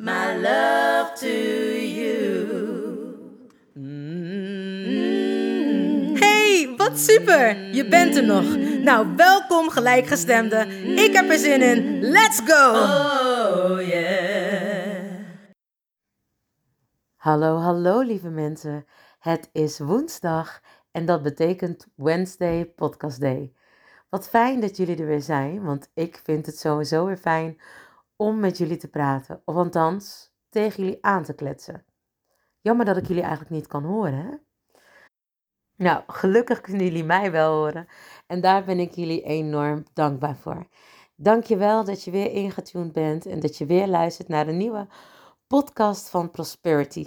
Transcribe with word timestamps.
my 0.00 0.34
love 0.36 1.12
to 1.14 1.28
you. 1.76 2.48
Hey, 6.18 6.74
wat 6.76 6.98
super! 6.98 7.74
Je 7.74 7.88
bent 7.88 8.16
er 8.16 8.24
nog. 8.24 8.56
Nou, 8.82 9.16
welkom 9.16 9.70
gelijkgestemde. 9.70 10.66
Ik 10.94 11.12
heb 11.12 11.30
er 11.30 11.38
zin 11.38 11.62
in. 11.62 12.00
Let's 12.00 12.40
go! 12.44 12.70
Oh 12.70 13.80
yeah. 13.80 15.18
Hallo, 17.16 17.56
hallo 17.56 18.00
lieve 18.00 18.28
mensen. 18.30 18.86
Het 19.18 19.48
is 19.52 19.78
woensdag 19.78 20.60
en 20.90 21.06
dat 21.06 21.22
betekent 21.22 21.86
Wednesday 21.94 22.64
Podcast 22.66 23.20
Day. 23.20 23.52
Wat 24.08 24.28
fijn 24.28 24.60
dat 24.60 24.76
jullie 24.76 24.96
er 24.96 25.06
weer 25.06 25.22
zijn, 25.22 25.62
want 25.62 25.90
ik 25.94 26.20
vind 26.24 26.46
het 26.46 26.58
sowieso 26.58 27.06
weer 27.06 27.16
fijn 27.16 27.60
om 28.20 28.40
met 28.40 28.58
jullie 28.58 28.76
te 28.76 28.88
praten. 28.88 29.42
Of 29.44 29.54
althans, 29.54 30.32
tegen 30.48 30.84
jullie 30.84 30.98
aan 31.04 31.22
te 31.22 31.34
kletsen. 31.34 31.84
Jammer 32.60 32.84
dat 32.84 32.96
ik 32.96 33.06
jullie 33.06 33.22
eigenlijk 33.22 33.50
niet 33.50 33.66
kan 33.66 33.84
horen, 33.84 34.14
hè? 34.14 34.36
Nou, 35.76 36.02
gelukkig 36.06 36.60
kunnen 36.66 36.84
jullie 36.84 37.04
mij 37.04 37.30
wel 37.30 37.54
horen. 37.54 37.86
En 38.26 38.40
daar 38.40 38.64
ben 38.64 38.78
ik 38.78 38.94
jullie 38.94 39.22
enorm 39.22 39.84
dankbaar 39.92 40.36
voor. 40.36 40.66
Dankjewel 41.16 41.84
dat 41.84 42.04
je 42.04 42.10
weer 42.10 42.30
ingetuned 42.32 42.92
bent 42.92 43.26
en 43.26 43.40
dat 43.40 43.58
je 43.58 43.66
weer 43.66 43.86
luistert 43.86 44.28
naar 44.28 44.48
een 44.48 44.56
nieuwe 44.56 44.86
podcast 45.46 46.08
van 46.08 46.30
Prosperity. 46.30 47.06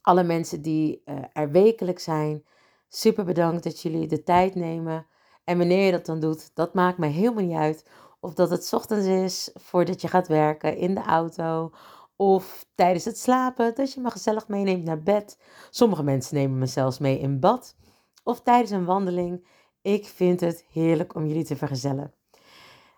Alle 0.00 0.22
mensen 0.22 0.62
die 0.62 1.02
eh, 1.04 1.16
er 1.32 1.50
wekelijks 1.50 2.04
zijn, 2.04 2.44
super 2.88 3.24
bedankt 3.24 3.64
dat 3.64 3.80
jullie 3.80 4.06
de 4.06 4.22
tijd 4.22 4.54
nemen. 4.54 5.06
En 5.44 5.58
wanneer 5.58 5.84
je 5.84 5.92
dat 5.92 6.06
dan 6.06 6.20
doet, 6.20 6.54
dat 6.54 6.74
maakt 6.74 6.98
mij 6.98 7.10
helemaal 7.10 7.44
niet 7.44 7.56
uit. 7.56 7.84
Of 8.24 8.34
dat 8.34 8.50
het 8.50 8.72
ochtends 8.72 9.06
is 9.06 9.50
voordat 9.54 10.00
je 10.00 10.08
gaat 10.08 10.28
werken 10.28 10.76
in 10.76 10.94
de 10.94 11.02
auto. 11.02 11.72
Of 12.16 12.66
tijdens 12.74 13.04
het 13.04 13.18
slapen, 13.18 13.74
dat 13.74 13.92
je 13.92 14.00
me 14.00 14.10
gezellig 14.10 14.48
meeneemt 14.48 14.84
naar 14.84 15.02
bed. 15.02 15.38
Sommige 15.70 16.02
mensen 16.02 16.34
nemen 16.34 16.58
me 16.58 16.66
zelfs 16.66 16.98
mee 16.98 17.18
in 17.18 17.40
bad. 17.40 17.76
Of 18.24 18.40
tijdens 18.40 18.70
een 18.70 18.84
wandeling. 18.84 19.46
Ik 19.80 20.06
vind 20.06 20.40
het 20.40 20.64
heerlijk 20.72 21.14
om 21.14 21.26
jullie 21.26 21.44
te 21.44 21.56
vergezellen. 21.56 22.14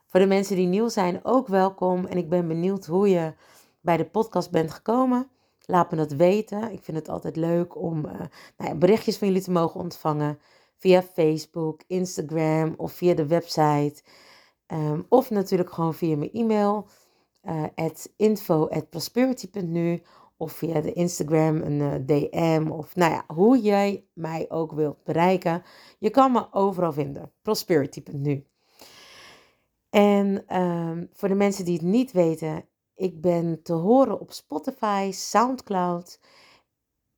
Voor 0.06 0.20
de 0.20 0.26
mensen 0.26 0.56
die 0.56 0.66
nieuw 0.66 0.88
zijn, 0.88 1.24
ook 1.24 1.48
welkom. 1.48 2.04
En 2.04 2.16
ik 2.16 2.28
ben 2.28 2.48
benieuwd 2.48 2.86
hoe 2.86 3.08
je 3.08 3.34
bij 3.80 3.96
de 3.96 4.06
podcast 4.06 4.50
bent 4.50 4.70
gekomen. 4.70 5.28
Laat 5.66 5.90
me 5.90 5.96
dat 5.96 6.12
weten. 6.12 6.72
Ik 6.72 6.82
vind 6.82 6.96
het 6.96 7.08
altijd 7.08 7.36
leuk 7.36 7.76
om 7.76 8.04
eh, 8.04 8.18
nou 8.56 8.70
ja, 8.70 8.74
berichtjes 8.74 9.18
van 9.18 9.28
jullie 9.28 9.42
te 9.42 9.50
mogen 9.50 9.80
ontvangen. 9.80 10.38
Via 10.76 11.02
Facebook, 11.02 11.82
Instagram 11.86 12.74
of 12.76 12.92
via 12.92 13.14
de 13.14 13.26
website. 13.26 14.02
Ehm, 14.66 15.02
of 15.08 15.30
natuurlijk 15.30 15.72
gewoon 15.72 15.94
via 15.94 16.16
mijn 16.16 16.32
e-mail. 16.32 16.86
eh 17.40 17.64
at 17.74 18.12
info 18.16 18.68
at 18.68 18.90
prosperity.nu 18.90 20.02
of 20.36 20.52
via 20.52 20.80
de 20.80 20.92
Instagram 20.92 21.56
een 21.60 21.80
eh, 21.80 22.06
DM 22.06 22.70
of 22.70 22.94
nou 22.96 23.12
ja, 23.12 23.24
hoe 23.34 23.60
jij 23.60 24.06
mij 24.12 24.46
ook 24.48 24.72
wilt 24.72 25.04
bereiken. 25.04 25.62
Je 25.98 26.10
kan 26.10 26.32
me 26.32 26.52
overal 26.52 26.92
vinden. 26.92 27.32
Prosperity.nu. 27.42 28.46
En 29.90 30.46
ehm, 30.46 31.06
voor 31.12 31.28
de 31.28 31.34
mensen 31.34 31.64
die 31.64 31.74
het 31.74 31.82
niet 31.82 32.12
weten, 32.12 32.68
ik 32.94 33.20
ben 33.20 33.62
te 33.62 33.72
horen 33.72 34.20
op 34.20 34.32
Spotify, 34.32 35.10
SoundCloud 35.12 36.20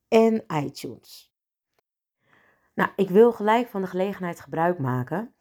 en 0.07 0.43
iTunes. 0.53 1.33
Nou, 2.75 2.89
ik 2.95 3.09
wil 3.09 3.31
gelijk 3.31 3.67
van 3.67 3.81
de 3.81 3.87
gelegenheid 3.87 4.39
gebruik 4.39 4.79
maken. 4.79 5.35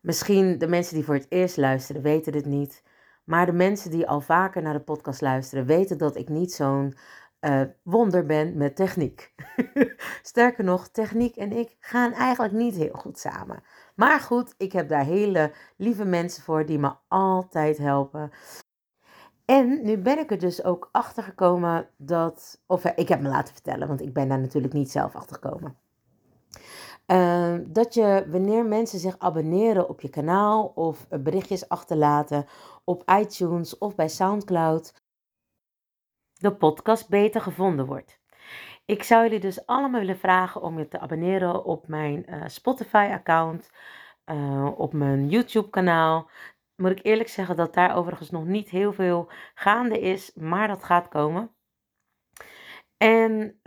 Misschien 0.00 0.58
de 0.58 0.68
mensen 0.68 0.94
die 0.94 1.04
voor 1.04 1.14
het 1.14 1.26
eerst 1.28 1.56
luisteren 1.56 2.02
weten 2.02 2.32
dit 2.32 2.46
niet. 2.46 2.82
Maar 3.24 3.46
de 3.46 3.52
mensen 3.52 3.90
die 3.90 4.08
al 4.08 4.20
vaker 4.20 4.62
naar 4.62 4.72
de 4.72 4.80
podcast 4.80 5.20
luisteren 5.20 5.66
weten 5.66 5.98
dat 5.98 6.16
ik 6.16 6.28
niet 6.28 6.52
zo'n 6.52 6.94
eh, 7.40 7.62
wonder 7.82 8.26
ben 8.26 8.56
met 8.56 8.76
techniek. 8.76 9.34
Sterker 10.22 10.64
nog, 10.64 10.88
techniek 10.88 11.36
en 11.36 11.52
ik 11.52 11.76
gaan 11.80 12.12
eigenlijk 12.12 12.54
niet 12.54 12.74
heel 12.74 12.92
goed 12.92 13.18
samen. 13.18 13.62
Maar 13.94 14.20
goed, 14.20 14.54
ik 14.56 14.72
heb 14.72 14.88
daar 14.88 15.04
hele 15.04 15.52
lieve 15.76 16.04
mensen 16.04 16.42
voor 16.42 16.66
die 16.66 16.78
me 16.78 16.92
altijd 17.08 17.78
helpen. 17.78 18.30
En 19.44 19.84
nu 19.84 19.98
ben 19.98 20.18
ik 20.18 20.30
er 20.30 20.38
dus 20.38 20.64
ook 20.64 20.88
achter 20.92 21.22
gekomen 21.22 21.88
dat, 21.96 22.62
of 22.66 22.84
eh, 22.84 22.92
ik 22.96 23.08
heb 23.08 23.20
me 23.20 23.28
laten 23.28 23.54
vertellen, 23.54 23.88
want 23.88 24.00
ik 24.02 24.12
ben 24.12 24.28
daar 24.28 24.40
natuurlijk 24.40 24.74
niet 24.74 24.90
zelf 24.90 25.14
achter 25.14 25.34
gekomen. 25.34 25.76
Eh, 27.08 27.54
dat 27.66 27.94
je 27.94 28.26
wanneer 28.30 28.66
mensen 28.66 28.98
zich 28.98 29.18
abonneren 29.18 29.88
op 29.88 30.00
je 30.00 30.08
kanaal 30.08 30.72
of 30.74 31.06
eh, 31.08 31.18
berichtjes 31.18 31.68
achterlaten 31.68 32.46
op 32.84 33.10
iTunes 33.10 33.78
of 33.78 33.94
bij 33.94 34.08
SoundCloud, 34.08 34.94
de 36.32 36.54
podcast 36.54 37.08
beter 37.08 37.40
gevonden 37.40 37.86
wordt. 37.86 38.20
Ik 38.84 39.02
zou 39.02 39.22
jullie 39.22 39.40
dus 39.40 39.66
allemaal 39.66 40.00
willen 40.00 40.18
vragen 40.18 40.62
om 40.62 40.78
je 40.78 40.88
te 40.88 40.98
abonneren 40.98 41.64
op 41.64 41.88
mijn 41.88 42.26
eh, 42.26 42.42
Spotify-account, 42.46 43.70
eh, 44.24 44.72
op 44.76 44.92
mijn 44.92 45.28
YouTube-kanaal. 45.28 46.30
Moet 46.76 46.90
ik 46.90 47.04
eerlijk 47.04 47.28
zeggen 47.28 47.56
dat 47.56 47.74
daar 47.74 47.96
overigens 47.96 48.30
nog 48.30 48.44
niet 48.44 48.68
heel 48.70 48.92
veel 48.92 49.30
gaande 49.54 50.00
is, 50.00 50.34
maar 50.34 50.68
dat 50.68 50.84
gaat 50.84 51.08
komen. 51.08 51.50
En 52.96 53.60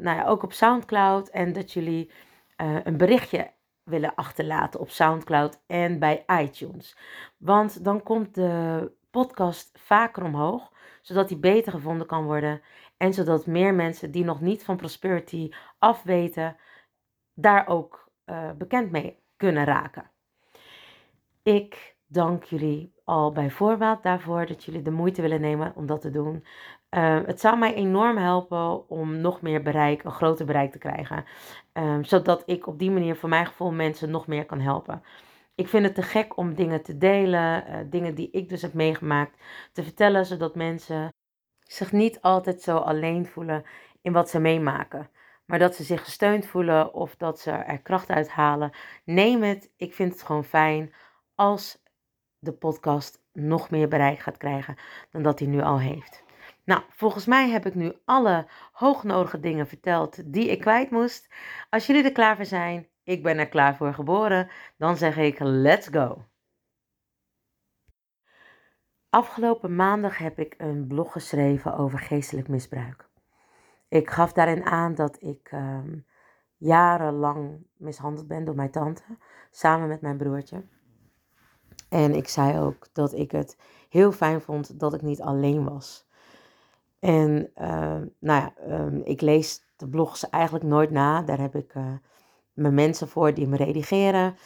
nou 0.00 0.16
ja, 0.16 0.24
ook 0.26 0.42
op 0.42 0.52
SoundCloud 0.52 1.28
en 1.28 1.52
dat 1.52 1.72
jullie 1.72 2.10
eh, 2.56 2.76
een 2.84 2.96
berichtje 2.96 3.52
willen 3.82 4.14
achterlaten 4.14 4.80
op 4.80 4.90
SoundCloud 4.90 5.62
en 5.66 5.98
bij 5.98 6.24
iTunes. 6.42 6.96
Want 7.36 7.84
dan 7.84 8.02
komt 8.02 8.34
de 8.34 8.92
podcast 9.10 9.70
vaker 9.78 10.24
omhoog, 10.24 10.72
zodat 11.02 11.28
die 11.28 11.38
beter 11.38 11.72
gevonden 11.72 12.06
kan 12.06 12.24
worden. 12.24 12.62
En 12.96 13.14
zodat 13.14 13.46
meer 13.46 13.74
mensen 13.74 14.10
die 14.10 14.24
nog 14.24 14.40
niet 14.40 14.64
van 14.64 14.76
Prosperity 14.76 15.50
afweten, 15.78 16.56
daar 17.34 17.66
ook 17.66 18.10
eh, 18.24 18.50
bekend 18.50 18.90
mee 18.90 19.18
kunnen 19.36 19.64
raken. 19.64 20.10
Ik 21.42 21.96
dank 22.06 22.44
jullie 22.44 22.94
al 23.04 23.32
bij 23.32 23.50
voorbaat 23.50 24.02
daarvoor 24.02 24.46
dat 24.46 24.64
jullie 24.64 24.82
de 24.82 24.90
moeite 24.90 25.22
willen 25.22 25.40
nemen 25.40 25.72
om 25.76 25.86
dat 25.86 26.00
te 26.00 26.10
doen. 26.10 26.44
Eh, 26.92 27.18
het 27.26 27.40
zou 27.40 27.58
mij 27.58 27.74
enorm 27.74 28.16
helpen 28.16 28.88
om 28.88 29.16
nog 29.20 29.40
meer 29.40 29.62
bereik, 29.62 30.04
een 30.04 30.10
groter 30.12 30.46
bereik 30.46 30.72
te 30.72 30.78
krijgen. 30.78 31.24
Ehm, 31.72 32.02
zodat 32.02 32.42
ik 32.46 32.66
op 32.66 32.78
die 32.78 32.90
manier 32.90 33.16
voor 33.16 33.28
mijn 33.28 33.46
gevoel 33.46 33.72
mensen 33.72 34.10
nog 34.10 34.26
meer 34.26 34.46
kan 34.46 34.60
helpen. 34.60 35.02
Ik 35.54 35.68
vind 35.68 35.84
het 35.84 35.94
te 35.94 36.02
gek 36.02 36.36
om 36.36 36.54
dingen 36.54 36.82
te 36.82 36.98
delen, 36.98 37.66
eh, 37.66 37.78
dingen 37.86 38.14
die 38.14 38.30
ik 38.30 38.48
dus 38.48 38.62
heb 38.62 38.72
meegemaakt, 38.72 39.36
te 39.72 39.82
vertellen, 39.82 40.26
zodat 40.26 40.54
mensen 40.54 41.12
zich 41.62 41.92
niet 41.92 42.20
altijd 42.20 42.62
zo 42.62 42.76
alleen 42.76 43.26
voelen 43.26 43.64
in 44.02 44.12
wat 44.12 44.30
ze 44.30 44.38
meemaken. 44.38 45.10
Maar 45.46 45.58
dat 45.58 45.74
ze 45.74 45.82
zich 45.82 46.04
gesteund 46.04 46.46
voelen 46.46 46.94
of 46.94 47.16
dat 47.16 47.40
ze 47.40 47.50
er 47.50 47.82
kracht 47.82 48.08
uit 48.10 48.28
halen. 48.28 48.70
Neem 49.04 49.42
het. 49.42 49.70
Ik 49.76 49.94
vind 49.94 50.12
het 50.12 50.22
gewoon 50.22 50.44
fijn 50.44 50.94
als 51.34 51.82
de 52.38 52.52
podcast 52.52 53.22
nog 53.32 53.70
meer 53.70 53.88
bereik 53.88 54.18
gaat 54.18 54.36
krijgen 54.36 54.76
dan 55.10 55.22
dat 55.22 55.38
hij 55.38 55.48
nu 55.48 55.62
al 55.62 55.80
heeft. 55.80 56.22
Nou, 56.64 56.82
volgens 56.88 57.26
mij 57.26 57.50
heb 57.50 57.66
ik 57.66 57.74
nu 57.74 57.92
alle 58.04 58.46
hoognodige 58.72 59.40
dingen 59.40 59.66
verteld 59.66 60.32
die 60.32 60.48
ik 60.48 60.60
kwijt 60.60 60.90
moest. 60.90 61.34
Als 61.70 61.86
jullie 61.86 62.04
er 62.04 62.12
klaar 62.12 62.36
voor 62.36 62.44
zijn, 62.44 62.88
ik 63.02 63.22
ben 63.22 63.38
er 63.38 63.48
klaar 63.48 63.76
voor 63.76 63.94
geboren, 63.94 64.50
dan 64.76 64.96
zeg 64.96 65.16
ik 65.16 65.38
let's 65.38 65.88
go. 65.88 66.24
Afgelopen 69.10 69.76
maandag 69.76 70.18
heb 70.18 70.38
ik 70.38 70.54
een 70.58 70.86
blog 70.86 71.12
geschreven 71.12 71.76
over 71.76 71.98
geestelijk 71.98 72.48
misbruik. 72.48 73.08
Ik 73.88 74.10
gaf 74.10 74.32
daarin 74.32 74.64
aan 74.64 74.94
dat 74.94 75.22
ik 75.22 75.48
ehm, 75.50 75.98
jarenlang 76.56 77.66
mishandeld 77.76 78.26
ben 78.26 78.44
door 78.44 78.54
mijn 78.54 78.70
tante, 78.70 79.02
samen 79.50 79.88
met 79.88 80.00
mijn 80.00 80.16
broertje. 80.16 80.64
En 81.88 82.14
ik 82.14 82.28
zei 82.28 82.58
ook 82.58 82.88
dat 82.92 83.12
ik 83.12 83.30
het 83.30 83.58
heel 83.88 84.12
fijn 84.12 84.40
vond 84.40 84.80
dat 84.80 84.94
ik 84.94 85.02
niet 85.02 85.20
alleen 85.20 85.64
was. 85.64 86.10
En 87.02 87.50
ehm, 87.54 88.06
nou 88.18 88.40
ja, 88.40 88.54
ehm, 88.56 89.00
ik 89.04 89.20
lees 89.20 89.64
de 89.76 89.88
blogs 89.88 90.28
eigenlijk 90.30 90.64
nooit 90.64 90.90
na. 90.90 91.22
Daar 91.22 91.40
heb 91.40 91.54
ik 91.54 91.74
uh, 91.74 91.92
mijn 92.52 92.74
mensen 92.74 93.08
voor 93.08 93.34
die 93.34 93.46
me 93.46 93.56
redigeren. 93.56 94.36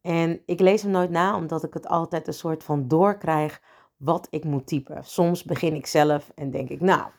En 0.00 0.42
ik 0.46 0.60
lees 0.60 0.82
hem 0.82 0.90
nooit 0.90 1.10
na, 1.10 1.36
omdat 1.36 1.64
ik 1.64 1.74
het 1.74 1.86
altijd 1.86 2.26
een 2.26 2.34
soort 2.34 2.64
van 2.64 2.88
doorkrijg 2.88 3.60
wat 3.96 4.26
ik 4.30 4.44
moet 4.44 4.66
typen. 4.66 5.04
Soms 5.04 5.44
begin 5.44 5.74
ik 5.74 5.86
zelf 5.86 6.30
en 6.34 6.50
denk 6.50 6.68
ik, 6.68 6.80
nou, 6.80 7.10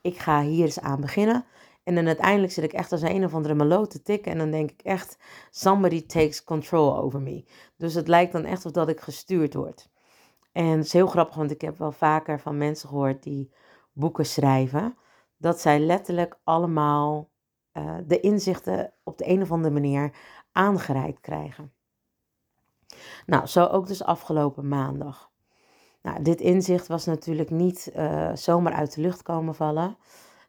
ik 0.00 0.18
ga 0.18 0.42
hier 0.42 0.64
eens 0.64 0.80
aan 0.80 1.00
beginnen. 1.00 1.44
En 1.84 1.94
dan 1.94 2.06
uiteindelijk 2.06 2.52
zit 2.52 2.64
ik 2.64 2.72
echt 2.72 2.92
als 2.92 3.02
een 3.02 3.24
of 3.24 3.34
andere 3.34 3.54
meloot 3.54 3.90
te 3.90 4.02
tikken. 4.02 4.32
En 4.32 4.38
dan 4.38 4.50
denk 4.50 4.70
ik 4.70 4.82
echt, 4.82 5.18
somebody 5.50 6.06
takes 6.06 6.44
control 6.44 6.96
over 6.96 7.20
me. 7.20 7.44
Dus 7.76 7.94
het 7.94 8.08
lijkt 8.08 8.32
dan 8.32 8.44
echt 8.44 8.66
of 8.66 8.72
dat 8.72 8.88
ik 8.88 9.00
gestuurd 9.00 9.54
word. 9.54 9.90
En 10.52 10.66
het 10.66 10.84
is 10.84 10.92
heel 10.92 11.06
grappig, 11.06 11.36
want 11.36 11.50
ik 11.50 11.60
heb 11.60 11.78
wel 11.78 11.92
vaker 11.92 12.40
van 12.40 12.56
mensen 12.56 12.88
gehoord 12.88 13.22
die 13.22 13.50
boeken 13.92 14.26
schrijven. 14.26 14.96
Dat 15.36 15.60
zij 15.60 15.80
letterlijk 15.80 16.38
allemaal 16.44 17.30
uh, 17.72 17.96
de 18.06 18.20
inzichten 18.20 18.92
op 19.02 19.18
de 19.18 19.28
een 19.28 19.42
of 19.42 19.52
andere 19.52 19.74
manier 19.74 20.12
aangereikt 20.52 21.20
krijgen. 21.20 21.72
Nou, 23.26 23.46
zo 23.46 23.66
ook 23.66 23.86
dus 23.86 24.04
afgelopen 24.04 24.68
maandag. 24.68 25.30
Nou, 26.02 26.22
dit 26.22 26.40
inzicht 26.40 26.86
was 26.86 27.04
natuurlijk 27.04 27.50
niet 27.50 27.92
uh, 27.96 28.34
zomaar 28.34 28.72
uit 28.72 28.94
de 28.94 29.00
lucht 29.00 29.22
komen 29.22 29.54
vallen. 29.54 29.96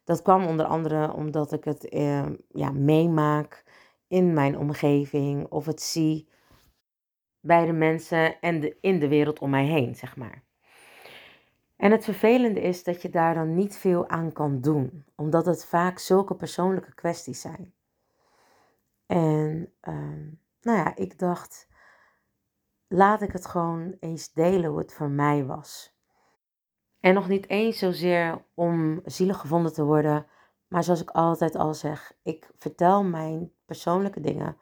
Dat 0.04 0.22
kwam 0.22 0.46
onder 0.46 0.66
andere 0.66 1.14
omdat 1.14 1.52
ik 1.52 1.64
het 1.64 1.94
uh, 1.94 2.26
ja, 2.50 2.72
meemaak 2.72 3.64
in 4.08 4.34
mijn 4.34 4.58
omgeving 4.58 5.48
of 5.48 5.66
het 5.66 5.82
zie 5.82 6.28
bij 7.40 7.66
de 7.66 7.74
mensen 7.74 8.40
en 8.40 8.60
de, 8.60 8.78
in 8.82 9.00
de 9.00 9.08
wereld 9.08 9.40
om 9.40 9.50
mij 9.50 9.66
heen, 9.66 9.96
zeg 9.96 10.16
maar. 10.16 10.44
En 11.84 11.92
het 11.92 12.04
vervelende 12.04 12.62
is 12.62 12.84
dat 12.84 13.02
je 13.02 13.10
daar 13.10 13.34
dan 13.34 13.54
niet 13.54 13.78
veel 13.78 14.10
aan 14.10 14.32
kan 14.32 14.62
doen, 14.62 15.06
omdat 15.16 15.46
het 15.46 15.66
vaak 15.66 16.00
zulke 16.00 16.36
persoonlijke 16.36 16.94
kwesties 16.94 17.42
zijn. 17.42 17.74
En 19.06 19.74
uh, 19.82 19.96
nou 20.62 20.78
ja, 20.78 20.96
ik 20.96 21.20
dacht, 21.20 21.68
laat 22.88 23.22
ik 23.22 23.32
het 23.32 23.46
gewoon 23.46 23.96
eens 24.00 24.34
delen 24.34 24.70
hoe 24.70 24.80
het 24.80 24.94
voor 24.94 25.10
mij 25.10 25.46
was. 25.46 25.96
En 27.00 27.14
nog 27.14 27.28
niet 27.28 27.50
eens 27.50 27.78
zozeer 27.78 28.44
om 28.54 29.02
zielig 29.06 29.40
gevonden 29.40 29.74
te 29.74 29.84
worden, 29.84 30.26
maar 30.68 30.84
zoals 30.84 31.02
ik 31.02 31.10
altijd 31.10 31.56
al 31.56 31.74
zeg, 31.74 32.14
ik 32.22 32.50
vertel 32.58 33.04
mijn 33.04 33.52
persoonlijke 33.66 34.20
dingen 34.20 34.58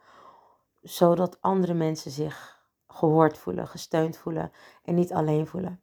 zodat 0.80 1.40
andere 1.40 1.74
mensen 1.74 2.10
zich 2.10 2.66
gehoord 2.86 3.38
voelen, 3.38 3.68
gesteund 3.68 4.16
voelen 4.16 4.52
en 4.84 4.94
niet 4.94 5.12
alleen 5.12 5.46
voelen. 5.46 5.80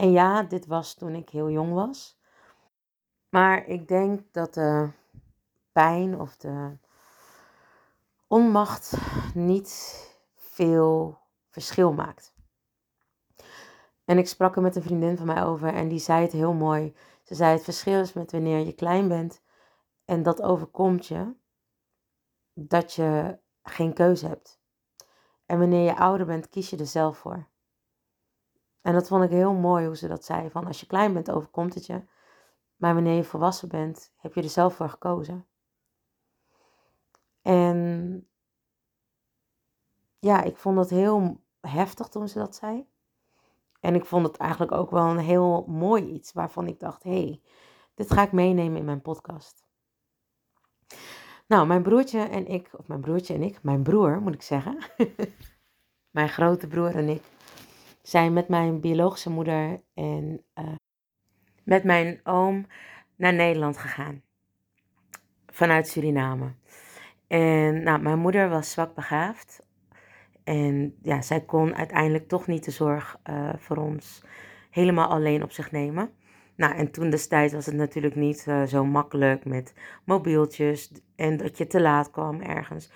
En 0.00 0.10
ja, 0.10 0.42
dit 0.42 0.66
was 0.66 0.94
toen 0.94 1.14
ik 1.14 1.28
heel 1.28 1.50
jong 1.50 1.72
was. 1.72 2.18
Maar 3.28 3.66
ik 3.66 3.88
denk 3.88 4.32
dat 4.32 4.54
de 4.54 4.90
pijn 5.72 6.20
of 6.20 6.36
de 6.36 6.76
onmacht 8.26 8.96
niet 9.34 10.04
veel 10.34 11.18
verschil 11.50 11.92
maakt. 11.92 12.34
En 14.04 14.18
ik 14.18 14.28
sprak 14.28 14.56
er 14.56 14.62
met 14.62 14.76
een 14.76 14.82
vriendin 14.82 15.16
van 15.16 15.26
mij 15.26 15.44
over 15.44 15.74
en 15.74 15.88
die 15.88 15.98
zei 15.98 16.22
het 16.22 16.32
heel 16.32 16.52
mooi. 16.52 16.94
Ze 17.22 17.34
zei: 17.34 17.52
Het 17.52 17.64
verschil 17.64 18.00
is 18.00 18.12
met 18.12 18.32
wanneer 18.32 18.66
je 18.66 18.72
klein 18.72 19.08
bent 19.08 19.42
en 20.04 20.22
dat 20.22 20.42
overkomt 20.42 21.06
je, 21.06 21.34
dat 22.52 22.92
je 22.92 23.38
geen 23.62 23.92
keuze 23.92 24.26
hebt. 24.26 24.60
En 25.46 25.58
wanneer 25.58 25.84
je 25.84 25.96
ouder 25.96 26.26
bent, 26.26 26.48
kies 26.48 26.70
je 26.70 26.76
er 26.76 26.86
zelf 26.86 27.18
voor. 27.18 27.48
En 28.82 28.92
dat 28.92 29.08
vond 29.08 29.24
ik 29.24 29.30
heel 29.30 29.52
mooi 29.52 29.86
hoe 29.86 29.96
ze 29.96 30.08
dat 30.08 30.24
zei. 30.24 30.50
Van 30.50 30.66
als 30.66 30.80
je 30.80 30.86
klein 30.86 31.12
bent, 31.12 31.30
overkomt 31.30 31.74
het 31.74 31.86
je. 31.86 32.02
Maar 32.76 32.94
wanneer 32.94 33.16
je 33.16 33.24
volwassen 33.24 33.68
bent, 33.68 34.12
heb 34.16 34.34
je 34.34 34.42
er 34.42 34.48
zelf 34.48 34.74
voor 34.74 34.88
gekozen. 34.88 35.46
En 37.42 38.28
ja, 40.18 40.42
ik 40.42 40.56
vond 40.56 40.78
het 40.78 40.90
heel 40.90 41.40
heftig 41.60 42.08
toen 42.08 42.28
ze 42.28 42.38
dat 42.38 42.54
zei. 42.54 42.88
En 43.80 43.94
ik 43.94 44.04
vond 44.04 44.26
het 44.26 44.36
eigenlijk 44.36 44.72
ook 44.72 44.90
wel 44.90 45.04
een 45.04 45.18
heel 45.18 45.64
mooi 45.68 46.06
iets 46.06 46.32
waarvan 46.32 46.66
ik 46.66 46.80
dacht: 46.80 47.02
hé, 47.02 47.24
hey, 47.24 47.40
dit 47.94 48.12
ga 48.12 48.22
ik 48.22 48.32
meenemen 48.32 48.78
in 48.78 48.84
mijn 48.84 49.02
podcast. 49.02 49.64
Nou, 51.46 51.66
mijn 51.66 51.82
broertje 51.82 52.20
en 52.20 52.46
ik, 52.46 52.70
of 52.76 52.88
mijn 52.88 53.00
broertje 53.00 53.34
en 53.34 53.42
ik, 53.42 53.62
mijn 53.62 53.82
broer 53.82 54.20
moet 54.20 54.34
ik 54.34 54.42
zeggen, 54.42 54.78
mijn 56.10 56.28
grote 56.28 56.66
broer 56.66 56.96
en 56.96 57.08
ik, 57.08 57.22
zijn 58.10 58.32
met 58.32 58.48
mijn 58.48 58.80
biologische 58.80 59.30
moeder 59.30 59.80
en 59.94 60.42
uh, 60.58 60.64
met 61.64 61.84
mijn 61.84 62.20
oom 62.24 62.66
naar 63.16 63.34
Nederland 63.34 63.78
gegaan. 63.78 64.22
Vanuit 65.46 65.88
Suriname. 65.88 66.52
En 67.26 67.82
nou, 67.82 68.00
mijn 68.00 68.18
moeder 68.18 68.48
was 68.48 68.70
zwak 68.70 68.94
begaafd. 68.94 69.66
En 70.44 70.96
ja, 71.02 71.22
zij 71.22 71.40
kon 71.40 71.76
uiteindelijk 71.76 72.28
toch 72.28 72.46
niet 72.46 72.64
de 72.64 72.70
zorg 72.70 73.20
uh, 73.30 73.50
voor 73.56 73.76
ons 73.76 74.22
helemaal 74.70 75.08
alleen 75.08 75.42
op 75.42 75.52
zich 75.52 75.70
nemen. 75.70 76.10
Nou, 76.56 76.74
en 76.74 76.90
toen 76.90 77.10
destijds 77.10 77.54
was 77.54 77.66
het 77.66 77.74
natuurlijk 77.74 78.14
niet 78.14 78.44
uh, 78.48 78.62
zo 78.62 78.84
makkelijk 78.84 79.44
met 79.44 79.74
mobieltjes 80.04 80.92
en 81.16 81.36
dat 81.36 81.58
je 81.58 81.66
te 81.66 81.80
laat 81.80 82.10
kwam 82.10 82.40
ergens. 82.40 82.92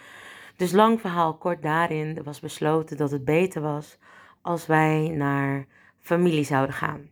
Dus 0.57 0.73
lang 0.73 1.01
verhaal 1.01 1.37
kort 1.37 1.63
daarin, 1.63 2.23
was 2.23 2.41
besloten 2.41 2.97
dat 2.97 3.11
het 3.11 3.25
beter 3.25 3.63
was 3.63 3.99
als 4.45 4.67
wij 4.67 5.09
naar 5.09 5.67
familie 5.99 6.45
zouden 6.45 6.75
gaan. 6.75 7.09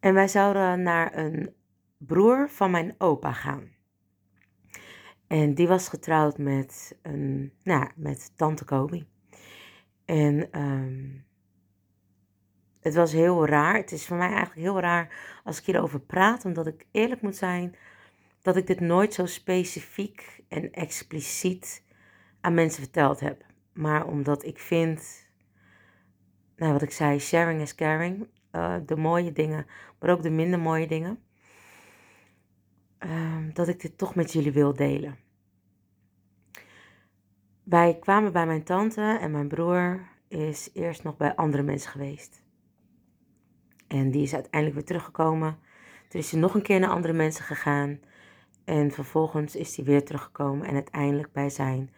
En 0.00 0.14
wij 0.14 0.28
zouden 0.28 0.82
naar 0.82 1.18
een 1.18 1.54
broer 1.98 2.48
van 2.50 2.70
mijn 2.70 2.94
opa 2.98 3.32
gaan. 3.32 3.74
En 5.26 5.54
die 5.54 5.68
was 5.68 5.88
getrouwd 5.88 6.38
met, 6.38 6.98
een, 7.02 7.52
nou, 7.62 7.90
met 7.96 8.32
tante 8.36 8.64
Kobi. 8.64 9.06
En 10.04 10.60
um, 10.60 11.24
het 12.80 12.94
was 12.94 13.12
heel 13.12 13.46
raar. 13.46 13.76
Het 13.76 13.92
is 13.92 14.06
voor 14.06 14.16
mij 14.16 14.28
eigenlijk 14.28 14.60
heel 14.60 14.80
raar 14.80 15.40
als 15.44 15.58
ik 15.58 15.64
hierover 15.64 16.00
praat, 16.00 16.44
omdat 16.44 16.66
ik 16.66 16.86
eerlijk 16.90 17.20
moet 17.20 17.36
zijn 17.36 17.76
dat 18.42 18.56
ik 18.56 18.66
dit 18.66 18.80
nooit 18.80 19.14
zo 19.14 19.26
specifiek 19.26 20.40
en 20.48 20.72
expliciet 20.72 21.82
aan 22.40 22.54
mensen 22.54 22.82
verteld 22.82 23.20
heb. 23.20 23.44
Maar 23.72 24.06
omdat 24.06 24.44
ik 24.44 24.58
vind 24.58 25.25
nou, 26.56 26.72
wat 26.72 26.82
ik 26.82 26.90
zei, 26.90 27.18
sharing 27.18 27.60
is 27.60 27.74
caring. 27.74 28.28
Uh, 28.52 28.76
de 28.86 28.96
mooie 28.96 29.32
dingen, 29.32 29.66
maar 30.00 30.10
ook 30.10 30.22
de 30.22 30.30
minder 30.30 30.58
mooie 30.58 30.86
dingen. 30.86 31.18
Uh, 33.00 33.36
dat 33.52 33.68
ik 33.68 33.80
dit 33.80 33.98
toch 33.98 34.14
met 34.14 34.32
jullie 34.32 34.52
wil 34.52 34.74
delen. 34.74 35.18
Wij 37.62 37.98
kwamen 37.98 38.32
bij 38.32 38.46
mijn 38.46 38.64
tante 38.64 39.18
en 39.20 39.30
mijn 39.30 39.48
broer 39.48 40.08
is 40.28 40.70
eerst 40.72 41.02
nog 41.02 41.16
bij 41.16 41.34
andere 41.34 41.62
mensen 41.62 41.90
geweest. 41.90 42.42
En 43.86 44.10
die 44.10 44.22
is 44.22 44.34
uiteindelijk 44.34 44.74
weer 44.74 44.84
teruggekomen. 44.84 45.58
Toen 46.08 46.20
is 46.20 46.30
hij 46.30 46.40
nog 46.40 46.54
een 46.54 46.62
keer 46.62 46.80
naar 46.80 46.90
andere 46.90 47.12
mensen 47.12 47.44
gegaan. 47.44 48.00
En 48.64 48.90
vervolgens 48.90 49.56
is 49.56 49.76
hij 49.76 49.84
weer 49.84 50.04
teruggekomen 50.04 50.66
en 50.66 50.74
uiteindelijk 50.74 51.32
bij 51.32 51.50
zijn, 51.50 51.90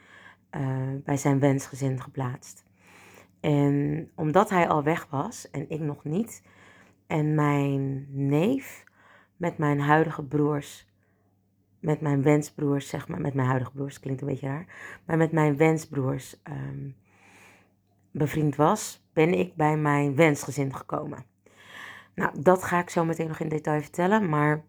uh, 0.57 0.95
bij 1.05 1.17
zijn 1.17 1.39
wensgezin 1.39 2.01
geplaatst. 2.01 2.68
En 3.41 4.11
omdat 4.15 4.51
hij 4.51 4.69
al 4.69 4.83
weg 4.83 5.07
was 5.11 5.51
en 5.51 5.71
ik 5.71 5.81
nog 5.81 6.05
niet, 6.05 6.43
en 7.07 7.35
mijn 7.35 8.07
neef 8.11 8.85
met 9.37 9.59
mijn 9.59 9.81
huidige 9.81 10.23
broers, 10.23 10.87
met 11.81 12.01
mijn 12.01 12.23
wensbroers, 12.23 12.89
zeg 12.89 13.09
maar, 13.09 13.21
met 13.21 13.35
mijn 13.35 13.49
huidige 13.49 13.73
broers, 13.73 14.01
klinkt 14.01 14.21
een 14.21 14.27
beetje 14.27 14.47
raar, 14.47 14.67
maar 15.05 15.17
met 15.17 15.33
mijn 15.33 15.57
wensbroers 15.57 16.41
um, 16.51 16.97
bevriend 18.11 18.57
was, 18.57 19.09
ben 19.13 19.35
ik 19.35 19.55
bij 19.55 19.77
mijn 19.77 20.15
wensgezin 20.15 20.75
gekomen. 20.75 21.25
Nou, 22.15 22.43
dat 22.43 22.65
ga 22.65 22.81
ik 22.81 22.91
zo 22.91 23.05
meteen 23.05 23.29
nog 23.29 23.41
in 23.41 23.49
detail 23.49 23.81
vertellen, 23.81 24.29
maar 24.29 24.65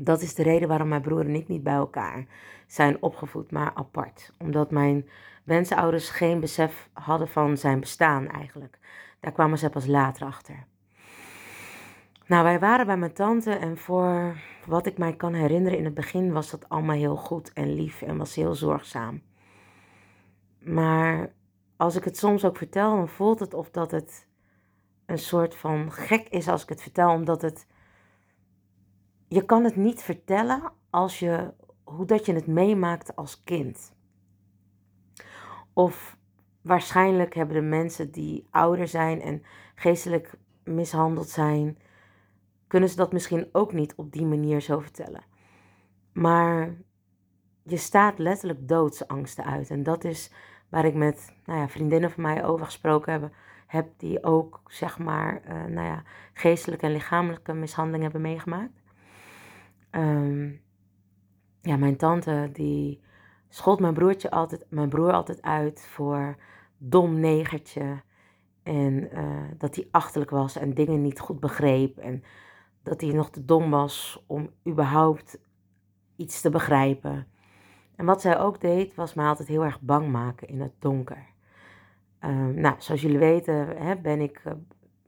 dat 0.00 0.22
is 0.22 0.34
de 0.34 0.42
reden 0.42 0.68
waarom 0.68 0.88
mijn 0.88 1.02
broer 1.02 1.20
en 1.20 1.34
ik 1.34 1.48
niet 1.48 1.62
bij 1.62 1.74
elkaar 1.74 2.26
zijn 2.66 3.02
opgevoed, 3.02 3.50
maar 3.50 3.70
apart. 3.74 4.32
Omdat 4.38 4.70
mijn 4.70 5.08
wensenouders 5.44 6.10
geen 6.10 6.40
besef 6.40 6.88
hadden 6.92 7.28
van 7.28 7.56
zijn 7.56 7.80
bestaan 7.80 8.28
eigenlijk. 8.28 8.78
Daar 9.20 9.32
kwamen 9.32 9.58
ze 9.58 9.70
pas 9.70 9.86
later 9.86 10.26
achter. 10.26 10.66
Nou, 12.26 12.44
wij 12.44 12.58
waren 12.58 12.86
bij 12.86 12.96
mijn 12.96 13.12
tante 13.12 13.52
en 13.52 13.78
voor 13.78 14.36
wat 14.66 14.86
ik 14.86 14.98
mij 14.98 15.16
kan 15.16 15.34
herinneren 15.34 15.78
in 15.78 15.84
het 15.84 15.94
begin 15.94 16.32
was 16.32 16.50
dat 16.50 16.68
allemaal 16.68 16.96
heel 16.96 17.16
goed 17.16 17.52
en 17.52 17.74
lief 17.74 18.02
en 18.02 18.16
was 18.16 18.34
heel 18.34 18.54
zorgzaam. 18.54 19.22
Maar 20.58 21.32
als 21.76 21.96
ik 21.96 22.04
het 22.04 22.16
soms 22.16 22.44
ook 22.44 22.56
vertel, 22.56 22.96
dan 22.96 23.08
voelt 23.08 23.40
het 23.40 23.54
of 23.54 23.70
dat 23.70 23.90
het 23.90 24.26
een 25.06 25.18
soort 25.18 25.54
van 25.54 25.92
gek 25.92 26.28
is 26.28 26.48
als 26.48 26.62
ik 26.62 26.68
het 26.68 26.82
vertel, 26.82 27.10
omdat 27.10 27.42
het 27.42 27.66
je 29.28 29.44
kan 29.44 29.64
het 29.64 29.76
niet 29.76 30.02
vertellen 30.02 30.62
als 30.90 31.18
je, 31.18 31.52
hoe 31.84 32.06
dat 32.06 32.26
je 32.26 32.32
het 32.32 32.46
meemaakt 32.46 33.16
als 33.16 33.44
kind. 33.44 33.96
Of 35.72 36.16
waarschijnlijk 36.62 37.34
hebben 37.34 37.54
de 37.54 37.68
mensen 37.68 38.10
die 38.10 38.46
ouder 38.50 38.88
zijn 38.88 39.20
en 39.20 39.42
geestelijk 39.74 40.34
mishandeld 40.64 41.28
zijn, 41.28 41.78
kunnen 42.66 42.88
ze 42.88 42.96
dat 42.96 43.12
misschien 43.12 43.48
ook 43.52 43.72
niet 43.72 43.94
op 43.94 44.12
die 44.12 44.26
manier 44.26 44.60
zo 44.60 44.78
vertellen. 44.78 45.24
Maar 46.12 46.76
je 47.62 47.76
staat 47.76 48.18
letterlijk 48.18 48.68
doodsangsten 48.68 49.44
uit. 49.44 49.70
En 49.70 49.82
dat 49.82 50.04
is 50.04 50.32
waar 50.68 50.84
ik 50.84 50.94
met 50.94 51.34
nou 51.44 51.58
ja, 51.58 51.68
vriendinnen 51.68 52.10
van 52.10 52.22
mij 52.22 52.44
over 52.44 52.64
gesproken 52.64 53.12
heb, 53.12 53.32
heb 53.66 53.88
die 53.96 54.24
ook 54.24 54.60
zeg 54.66 54.98
maar 54.98 55.42
uh, 55.44 55.64
nou 55.64 55.86
ja, 55.86 56.02
geestelijke 56.32 56.86
en 56.86 56.92
lichamelijke 56.92 57.52
mishandeling 57.52 58.02
hebben 58.02 58.20
meegemaakt. 58.20 58.77
Ehm, 59.98 60.50
ja, 61.60 61.76
mijn 61.76 61.96
tante 61.96 62.50
die 62.52 63.00
schold 63.48 63.80
mijn 63.80 63.94
broertje 63.94 64.30
altijd, 64.30 64.66
mijn 64.68 64.88
broer 64.88 65.12
altijd 65.12 65.42
uit 65.42 65.86
voor 65.86 66.36
dom 66.76 67.20
negertje. 67.20 68.02
En 68.62 69.08
uh, 69.14 69.44
dat 69.58 69.74
hij 69.74 69.88
achterlijk 69.90 70.30
was 70.30 70.56
en 70.56 70.74
dingen 70.74 71.02
niet 71.02 71.20
goed 71.20 71.40
begreep. 71.40 71.98
En 71.98 72.22
dat 72.82 73.00
hij 73.00 73.12
nog 73.12 73.30
te 73.30 73.44
dom 73.44 73.70
was 73.70 74.24
om 74.26 74.50
überhaupt 74.66 75.38
iets 76.16 76.40
te 76.40 76.50
begrijpen. 76.50 77.26
En 77.96 78.06
wat 78.06 78.20
zij 78.20 78.38
ook 78.38 78.60
deed, 78.60 78.94
was 78.94 79.14
mij 79.14 79.26
altijd 79.26 79.48
heel 79.48 79.64
erg 79.64 79.80
bang 79.80 80.08
maken 80.08 80.48
in 80.48 80.60
het 80.60 80.74
donker. 80.78 81.26
Ehm, 82.18 82.60
nou, 82.60 82.74
zoals 82.78 83.00
jullie 83.00 83.18
weten 83.18 83.76
hè, 83.76 83.96
ben 83.96 84.20
ik 84.20 84.42
uh, 84.46 84.52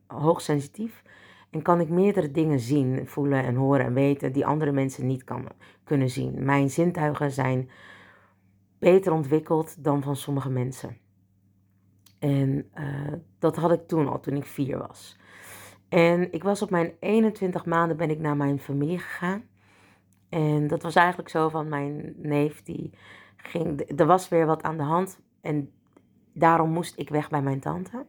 hoogsensitief 0.06 1.02
en 1.50 1.62
kan 1.62 1.80
ik 1.80 1.88
meerdere 1.88 2.30
dingen 2.30 2.60
zien, 2.60 3.06
voelen 3.06 3.44
en 3.44 3.54
horen 3.54 3.84
en 3.84 3.94
weten 3.94 4.32
die 4.32 4.46
andere 4.46 4.72
mensen 4.72 5.06
niet 5.06 5.24
kan, 5.24 5.48
kunnen 5.84 6.10
zien. 6.10 6.44
Mijn 6.44 6.70
zintuigen 6.70 7.30
zijn 7.30 7.70
beter 8.78 9.12
ontwikkeld 9.12 9.84
dan 9.84 10.02
van 10.02 10.16
sommige 10.16 10.50
mensen. 10.50 10.96
En 12.18 12.70
uh, 12.78 13.12
dat 13.38 13.56
had 13.56 13.72
ik 13.72 13.86
toen 13.86 14.08
al, 14.08 14.20
toen 14.20 14.36
ik 14.36 14.44
vier 14.44 14.78
was. 14.78 15.18
En 15.88 16.32
ik 16.32 16.42
was 16.42 16.62
op 16.62 16.70
mijn 16.70 16.92
21 17.00 17.64
maanden 17.64 17.96
ben 17.96 18.10
ik 18.10 18.18
naar 18.18 18.36
mijn 18.36 18.58
familie 18.58 18.98
gegaan. 18.98 19.42
En 20.28 20.66
dat 20.66 20.82
was 20.82 20.94
eigenlijk 20.94 21.28
zo 21.28 21.48
van 21.48 21.68
mijn 21.68 22.14
neef, 22.16 22.62
die 22.62 22.90
ging, 23.36 24.00
er 24.00 24.06
was 24.06 24.28
weer 24.28 24.46
wat 24.46 24.62
aan 24.62 24.76
de 24.76 24.82
hand. 24.82 25.20
En 25.40 25.72
daarom 26.32 26.70
moest 26.70 26.98
ik 26.98 27.08
weg 27.08 27.30
bij 27.30 27.42
mijn 27.42 27.60
tante. 27.60 28.06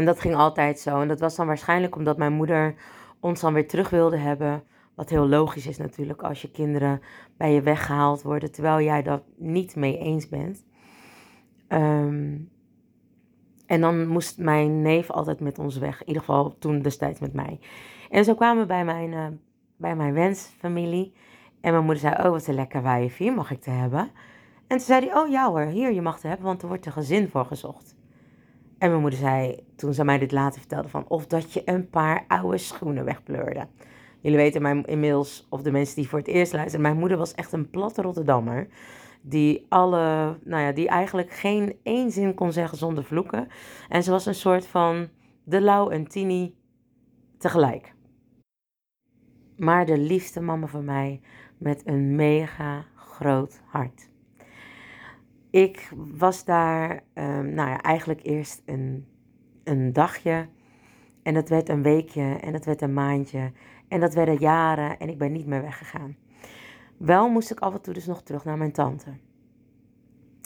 En 0.00 0.06
dat 0.06 0.20
ging 0.20 0.34
altijd 0.34 0.78
zo. 0.78 1.00
En 1.00 1.08
dat 1.08 1.20
was 1.20 1.36
dan 1.36 1.46
waarschijnlijk 1.46 1.96
omdat 1.96 2.16
mijn 2.16 2.32
moeder 2.32 2.74
ons 3.20 3.40
dan 3.40 3.52
weer 3.52 3.68
terug 3.68 3.90
wilde 3.90 4.16
hebben. 4.16 4.62
Wat 4.94 5.10
heel 5.10 5.28
logisch 5.28 5.66
is 5.66 5.76
natuurlijk 5.76 6.22
als 6.22 6.42
je 6.42 6.50
kinderen 6.50 7.00
bij 7.36 7.52
je 7.52 7.62
weggehaald 7.62 8.22
worden 8.22 8.52
terwijl 8.52 8.80
jij 8.80 9.02
dat 9.02 9.22
niet 9.36 9.76
mee 9.76 9.98
eens 9.98 10.28
bent. 10.28 10.64
Um, 11.68 12.50
en 13.66 13.80
dan 13.80 14.06
moest 14.06 14.38
mijn 14.38 14.82
neef 14.82 15.10
altijd 15.10 15.40
met 15.40 15.58
ons 15.58 15.78
weg. 15.78 16.00
In 16.00 16.06
ieder 16.06 16.22
geval 16.22 16.58
toen 16.58 16.82
destijds 16.82 17.20
met 17.20 17.32
mij. 17.32 17.60
En 18.10 18.24
zo 18.24 18.34
kwamen 18.34 18.62
we 18.62 18.68
bij 18.68 18.84
mijn, 18.84 19.12
uh, 19.12 19.26
bij 19.76 19.96
mijn 19.96 20.12
wensfamilie. 20.12 21.12
En 21.60 21.72
mijn 21.72 21.84
moeder 21.84 22.02
zei, 22.02 22.14
oh 22.14 22.30
wat 22.30 22.46
een 22.46 22.54
lekker 22.54 22.82
wijfje, 22.82 23.30
mag 23.30 23.50
ik 23.50 23.60
te 23.60 23.70
hebben? 23.70 24.10
En 24.66 24.76
toen 24.76 24.80
zei 24.80 25.10
oh 25.14 25.28
ja 25.28 25.48
hoor, 25.48 25.64
hier, 25.64 25.92
je 25.92 26.02
mag 26.02 26.20
te 26.20 26.26
hebben, 26.26 26.46
want 26.46 26.62
er 26.62 26.68
wordt 26.68 26.86
een 26.86 26.92
gezin 26.92 27.28
voor 27.28 27.44
gezocht. 27.44 27.98
En 28.80 28.88
mijn 28.88 29.00
moeder 29.00 29.18
zei, 29.18 29.64
toen 29.76 29.94
ze 29.94 30.04
mij 30.04 30.18
dit 30.18 30.32
later 30.32 30.60
vertelde, 30.60 30.88
van 30.88 31.04
of 31.08 31.26
dat 31.26 31.52
je 31.52 31.62
een 31.64 31.88
paar 31.90 32.24
oude 32.28 32.58
schoenen 32.58 33.04
wegpleurde. 33.04 33.66
Jullie 34.20 34.38
weten 34.38 34.62
mijn, 34.62 34.84
inmiddels, 34.84 35.46
of 35.50 35.62
de 35.62 35.70
mensen 35.70 35.96
die 35.96 36.08
voor 36.08 36.18
het 36.18 36.28
eerst 36.28 36.52
luisteren, 36.52 36.80
mijn 36.80 36.98
moeder 36.98 37.18
was 37.18 37.34
echt 37.34 37.52
een 37.52 37.70
platte 37.70 38.02
Rotterdammer 38.02 38.68
die 39.22 39.66
alle, 39.68 40.38
nou 40.44 40.62
ja, 40.62 40.72
die 40.72 40.88
eigenlijk 40.88 41.30
geen 41.30 41.76
één 41.82 42.10
zin 42.10 42.34
kon 42.34 42.52
zeggen 42.52 42.78
zonder 42.78 43.04
vloeken. 43.04 43.48
En 43.88 44.02
ze 44.02 44.10
was 44.10 44.26
een 44.26 44.34
soort 44.34 44.66
van 44.66 45.08
de 45.44 45.60
Lau 45.60 45.92
en 45.92 46.08
Tini 46.08 46.54
tegelijk. 47.38 47.94
Maar 49.56 49.86
de 49.86 49.98
liefste 49.98 50.40
mama 50.40 50.66
van 50.66 50.84
mij 50.84 51.20
met 51.58 51.86
een 51.86 52.14
mega 52.14 52.84
groot 52.94 53.60
hart. 53.66 54.09
Ik 55.50 55.92
was 56.16 56.44
daar, 56.44 56.90
um, 57.14 57.54
nou 57.54 57.68
ja, 57.68 57.80
eigenlijk 57.80 58.20
eerst 58.22 58.62
een, 58.64 59.06
een 59.64 59.92
dagje. 59.92 60.48
En 61.22 61.34
dat 61.34 61.48
werd 61.48 61.68
een 61.68 61.82
weekje 61.82 62.36
en 62.40 62.52
dat 62.52 62.64
werd 62.64 62.82
een 62.82 62.92
maandje. 62.92 63.52
En 63.88 64.00
dat 64.00 64.14
werden 64.14 64.38
jaren 64.38 64.98
en 64.98 65.08
ik 65.08 65.18
ben 65.18 65.32
niet 65.32 65.46
meer 65.46 65.62
weggegaan. 65.62 66.16
Wel 66.96 67.28
moest 67.28 67.50
ik 67.50 67.60
af 67.60 67.74
en 67.74 67.80
toe 67.80 67.94
dus 67.94 68.06
nog 68.06 68.22
terug 68.22 68.44
naar 68.44 68.58
mijn 68.58 68.72
tante. 68.72 69.10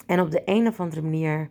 En 0.06 0.20
op 0.20 0.30
de 0.30 0.42
een 0.44 0.66
of 0.66 0.80
andere 0.80 1.02
manier 1.02 1.50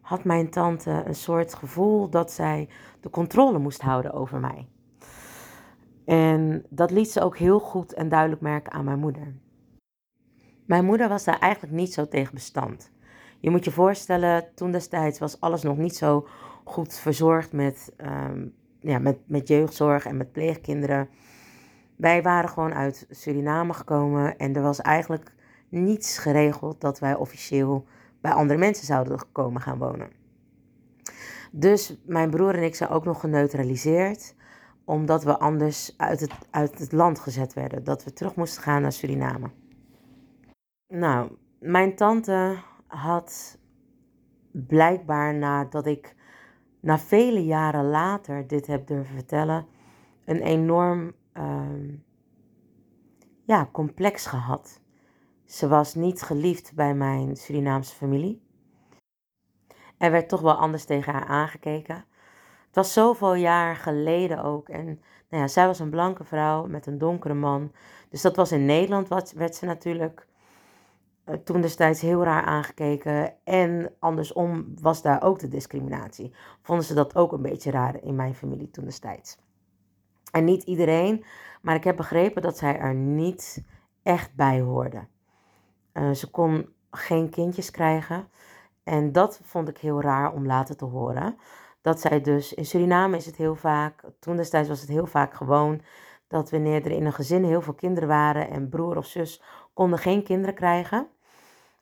had 0.00 0.24
mijn 0.24 0.50
tante 0.50 1.02
een 1.06 1.14
soort 1.14 1.54
gevoel 1.54 2.08
dat 2.08 2.32
zij 2.32 2.68
de 3.00 3.10
controle 3.10 3.58
moest 3.58 3.80
houden 3.80 4.12
over 4.12 4.40
mij. 4.40 4.68
En 6.04 6.64
dat 6.68 6.90
liet 6.90 7.10
ze 7.10 7.20
ook 7.20 7.36
heel 7.36 7.60
goed 7.60 7.94
en 7.94 8.08
duidelijk 8.08 8.40
merken 8.40 8.72
aan 8.72 8.84
mijn 8.84 8.98
moeder. 8.98 9.34
Mijn 10.72 10.84
moeder 10.84 11.08
was 11.08 11.24
daar 11.24 11.38
eigenlijk 11.38 11.72
niet 11.72 11.92
zo 11.92 12.08
tegen 12.08 12.34
bestand. 12.34 12.90
Je 13.40 13.50
moet 13.50 13.64
je 13.64 13.70
voorstellen, 13.70 14.44
toen 14.54 14.72
destijds 14.72 15.18
was 15.18 15.40
alles 15.40 15.62
nog 15.62 15.76
niet 15.76 15.96
zo 15.96 16.26
goed 16.64 16.94
verzorgd 16.94 17.52
met, 17.52 17.92
um, 17.96 18.54
ja, 18.80 18.98
met, 18.98 19.18
met 19.26 19.48
jeugdzorg 19.48 20.06
en 20.06 20.16
met 20.16 20.32
pleegkinderen. 20.32 21.08
Wij 21.96 22.22
waren 22.22 22.50
gewoon 22.50 22.74
uit 22.74 23.06
Suriname 23.10 23.72
gekomen 23.72 24.38
en 24.38 24.56
er 24.56 24.62
was 24.62 24.80
eigenlijk 24.80 25.34
niets 25.68 26.18
geregeld 26.18 26.80
dat 26.80 26.98
wij 26.98 27.14
officieel 27.14 27.86
bij 28.20 28.32
andere 28.32 28.58
mensen 28.58 28.86
zouden 28.86 29.18
komen 29.32 29.60
gaan 29.60 29.78
wonen. 29.78 30.10
Dus 31.50 31.96
mijn 32.04 32.30
broer 32.30 32.54
en 32.54 32.62
ik 32.62 32.74
zijn 32.74 32.90
ook 32.90 33.04
nog 33.04 33.20
geneutraliseerd, 33.20 34.34
omdat 34.84 35.24
we 35.24 35.38
anders 35.38 35.94
uit 35.96 36.20
het, 36.20 36.32
uit 36.50 36.78
het 36.78 36.92
land 36.92 37.18
gezet 37.18 37.52
werden. 37.52 37.84
Dat 37.84 38.04
we 38.04 38.12
terug 38.12 38.34
moesten 38.34 38.62
gaan 38.62 38.82
naar 38.82 38.92
Suriname. 38.92 39.50
Nou, 40.94 41.36
mijn 41.58 41.96
tante 41.96 42.62
had 42.86 43.58
blijkbaar 44.50 45.34
nadat 45.34 45.86
ik 45.86 46.14
na 46.80 46.98
vele 46.98 47.44
jaren 47.44 47.84
later 47.84 48.46
dit 48.46 48.66
heb 48.66 48.86
durven 48.86 49.14
vertellen, 49.14 49.66
een 50.24 50.40
enorm 50.40 51.12
uh, 51.34 51.98
ja, 53.44 53.68
complex 53.72 54.26
gehad. 54.26 54.80
Ze 55.44 55.68
was 55.68 55.94
niet 55.94 56.22
geliefd 56.22 56.74
bij 56.74 56.94
mijn 56.94 57.36
Surinaamse 57.36 57.94
familie. 57.94 58.42
Er 59.98 60.10
werd 60.10 60.28
toch 60.28 60.40
wel 60.40 60.54
anders 60.54 60.84
tegen 60.84 61.12
haar 61.12 61.26
aangekeken. 61.26 62.04
Het 62.66 62.74
was 62.74 62.92
zoveel 62.92 63.34
jaar 63.34 63.76
geleden 63.76 64.42
ook. 64.42 64.68
En 64.68 64.84
nou 65.28 65.42
ja, 65.42 65.48
zij 65.48 65.66
was 65.66 65.78
een 65.78 65.90
blanke 65.90 66.24
vrouw 66.24 66.66
met 66.66 66.86
een 66.86 66.98
donkere 66.98 67.34
man. 67.34 67.72
Dus 68.08 68.22
dat 68.22 68.36
was 68.36 68.52
in 68.52 68.64
Nederland, 68.64 69.08
wat, 69.08 69.32
werd 69.32 69.54
ze 69.54 69.66
natuurlijk 69.66 70.30
toen 71.44 71.60
destijds 71.60 72.00
heel 72.00 72.24
raar 72.24 72.44
aangekeken. 72.44 73.34
En 73.44 73.94
andersom 73.98 74.74
was 74.80 75.02
daar 75.02 75.22
ook 75.22 75.38
de 75.38 75.48
discriminatie. 75.48 76.34
Vonden 76.62 76.84
ze 76.84 76.94
dat 76.94 77.16
ook 77.16 77.32
een 77.32 77.42
beetje 77.42 77.70
raar 77.70 78.02
in 78.02 78.16
mijn 78.16 78.34
familie 78.34 78.70
toen 78.70 78.84
destijds. 78.84 79.38
En 80.32 80.44
niet 80.44 80.62
iedereen, 80.62 81.24
maar 81.62 81.74
ik 81.74 81.84
heb 81.84 81.96
begrepen 81.96 82.42
dat 82.42 82.58
zij 82.58 82.78
er 82.78 82.94
niet 82.94 83.64
echt 84.02 84.34
bij 84.34 84.60
hoorde. 84.60 85.06
Uh, 85.92 86.10
ze 86.10 86.30
kon 86.30 86.68
geen 86.90 87.30
kindjes 87.30 87.70
krijgen. 87.70 88.28
En 88.84 89.12
dat 89.12 89.40
vond 89.42 89.68
ik 89.68 89.78
heel 89.78 90.00
raar 90.00 90.32
om 90.32 90.46
later 90.46 90.76
te 90.76 90.84
horen. 90.84 91.36
Dat 91.80 92.00
zij 92.00 92.20
dus, 92.20 92.54
in 92.54 92.66
Suriname 92.66 93.16
is 93.16 93.26
het 93.26 93.36
heel 93.36 93.54
vaak, 93.54 94.04
toen 94.18 94.36
destijds 94.36 94.68
was 94.68 94.80
het 94.80 94.88
heel 94.88 95.06
vaak 95.06 95.34
gewoon, 95.34 95.80
dat 96.28 96.50
wanneer 96.50 96.84
er 96.84 96.90
in 96.90 97.06
een 97.06 97.12
gezin 97.12 97.44
heel 97.44 97.62
veel 97.62 97.74
kinderen 97.74 98.08
waren 98.08 98.50
en 98.50 98.68
broer 98.68 98.96
of 98.96 99.06
zus 99.06 99.42
konden 99.72 99.98
geen 99.98 100.22
kinderen 100.22 100.54
krijgen, 100.54 101.08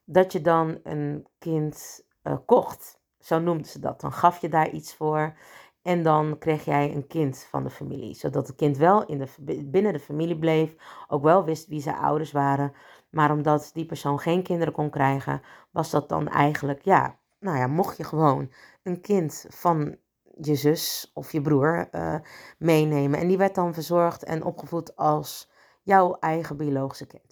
dat 0.05 0.33
je 0.33 0.41
dan 0.41 0.79
een 0.83 1.27
kind 1.39 2.05
uh, 2.25 2.37
kocht. 2.47 3.01
Zo 3.19 3.39
noemden 3.39 3.67
ze 3.67 3.79
dat. 3.79 4.01
Dan 4.01 4.13
gaf 4.13 4.41
je 4.41 4.49
daar 4.49 4.71
iets 4.71 4.95
voor 4.95 5.35
en 5.83 6.03
dan 6.03 6.39
kreeg 6.39 6.65
jij 6.65 6.95
een 6.95 7.07
kind 7.07 7.47
van 7.51 7.63
de 7.65 7.71
familie. 7.71 8.15
Zodat 8.15 8.47
het 8.47 8.57
kind 8.57 8.77
wel 8.77 9.07
in 9.07 9.19
de, 9.19 9.65
binnen 9.65 9.93
de 9.93 10.01
familie 10.01 10.39
bleef, 10.39 10.77
ook 11.09 11.23
wel 11.23 11.45
wist 11.45 11.69
wie 11.69 11.81
zijn 11.81 11.97
ouders 11.97 12.33
waren. 12.33 12.73
Maar 13.11 13.33
omdat 13.33 13.71
die 13.75 13.87
persoon 13.87 14.19
geen 14.19 14.43
kinderen 14.43 14.73
kon 14.75 14.91
krijgen, 14.91 15.43
was 15.71 15.91
dat 15.91 16.09
dan 16.09 16.29
eigenlijk, 16.29 16.83
ja, 16.83 17.19
nou 17.39 17.59
ja, 17.59 17.67
mocht 17.67 17.97
je 17.97 18.05
gewoon 18.05 18.53
een 18.83 19.01
kind 19.01 19.47
van 19.49 19.97
je 20.41 20.55
zus 20.55 21.11
of 21.15 21.33
je 21.33 21.41
broer 21.41 21.89
uh, 21.93 22.15
meenemen. 22.59 23.21
En 23.21 23.29
die 23.29 23.39
werd 23.39 23.55
dan 23.55 23.75
verzorgd 23.75 24.25
en 24.25 24.45
opgevoed 24.45 24.97
als 24.97 25.51
jouw 25.83 26.17
eigen 26.19 26.57
biologische 26.57 27.07
kind. 27.07 27.30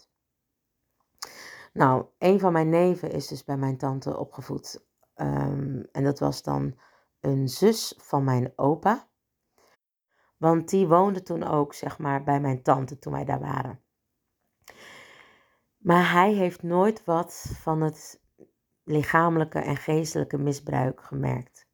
Nou, 1.78 2.04
een 2.18 2.40
van 2.40 2.52
mijn 2.52 2.68
neven 2.68 3.11
is 3.11 3.26
dus 3.26 3.44
bij 3.44 3.56
mijn 3.56 3.76
tante 3.76 4.18
opgevoed. 4.18 4.87
Um, 5.14 5.88
en 5.92 6.04
dat 6.04 6.18
was 6.18 6.42
dan 6.42 6.78
een 7.20 7.49
zus 7.49 7.94
van 7.99 8.25
mijn 8.25 8.52
opa. 8.56 9.08
Want 10.37 10.68
die 10.68 10.87
woonde 10.87 11.23
toen 11.23 11.42
ook, 11.42 11.75
zeg 11.75 11.99
maar, 11.99 12.23
bij 12.23 12.40
mijn 12.40 12.62
tante 12.62 12.99
toen 12.99 13.12
wij 13.12 13.25
daar 13.25 13.40
waren. 13.40 13.82
Maar 15.76 16.12
hij 16.12 16.32
heeft 16.32 16.62
nooit 16.62 17.04
wat 17.04 17.52
van 17.54 17.80
het 17.80 18.20
lichamelijke 18.82 19.58
en 19.58 19.76
geestelijke 19.76 20.38
misbruik 20.38 21.00
gemerkt. 21.02 21.66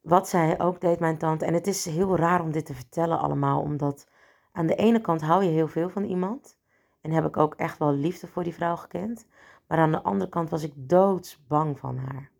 Wat 0.00 0.28
zij 0.28 0.60
ook 0.60 0.80
deed, 0.80 1.00
mijn 1.00 1.18
tante, 1.18 1.44
en 1.44 1.54
het 1.54 1.66
is 1.66 1.84
heel 1.84 2.16
raar 2.16 2.42
om 2.42 2.52
dit 2.52 2.66
te 2.66 2.74
vertellen 2.74 3.18
allemaal, 3.18 3.60
omdat 3.60 4.08
aan 4.52 4.66
de 4.66 4.76
ene 4.76 5.00
kant 5.00 5.20
hou 5.20 5.44
je 5.44 5.50
heel 5.50 5.68
veel 5.68 5.88
van 5.88 6.04
iemand. 6.04 6.59
En 7.00 7.10
heb 7.10 7.24
ik 7.24 7.36
ook 7.36 7.54
echt 7.54 7.78
wel 7.78 7.92
liefde 7.92 8.26
voor 8.26 8.44
die 8.44 8.54
vrouw 8.54 8.76
gekend. 8.76 9.26
Maar 9.66 9.78
aan 9.78 9.92
de 9.92 10.02
andere 10.02 10.30
kant 10.30 10.50
was 10.50 10.62
ik 10.62 10.72
doodsbang 10.76 11.78
van 11.78 11.96
haar. 11.96 12.30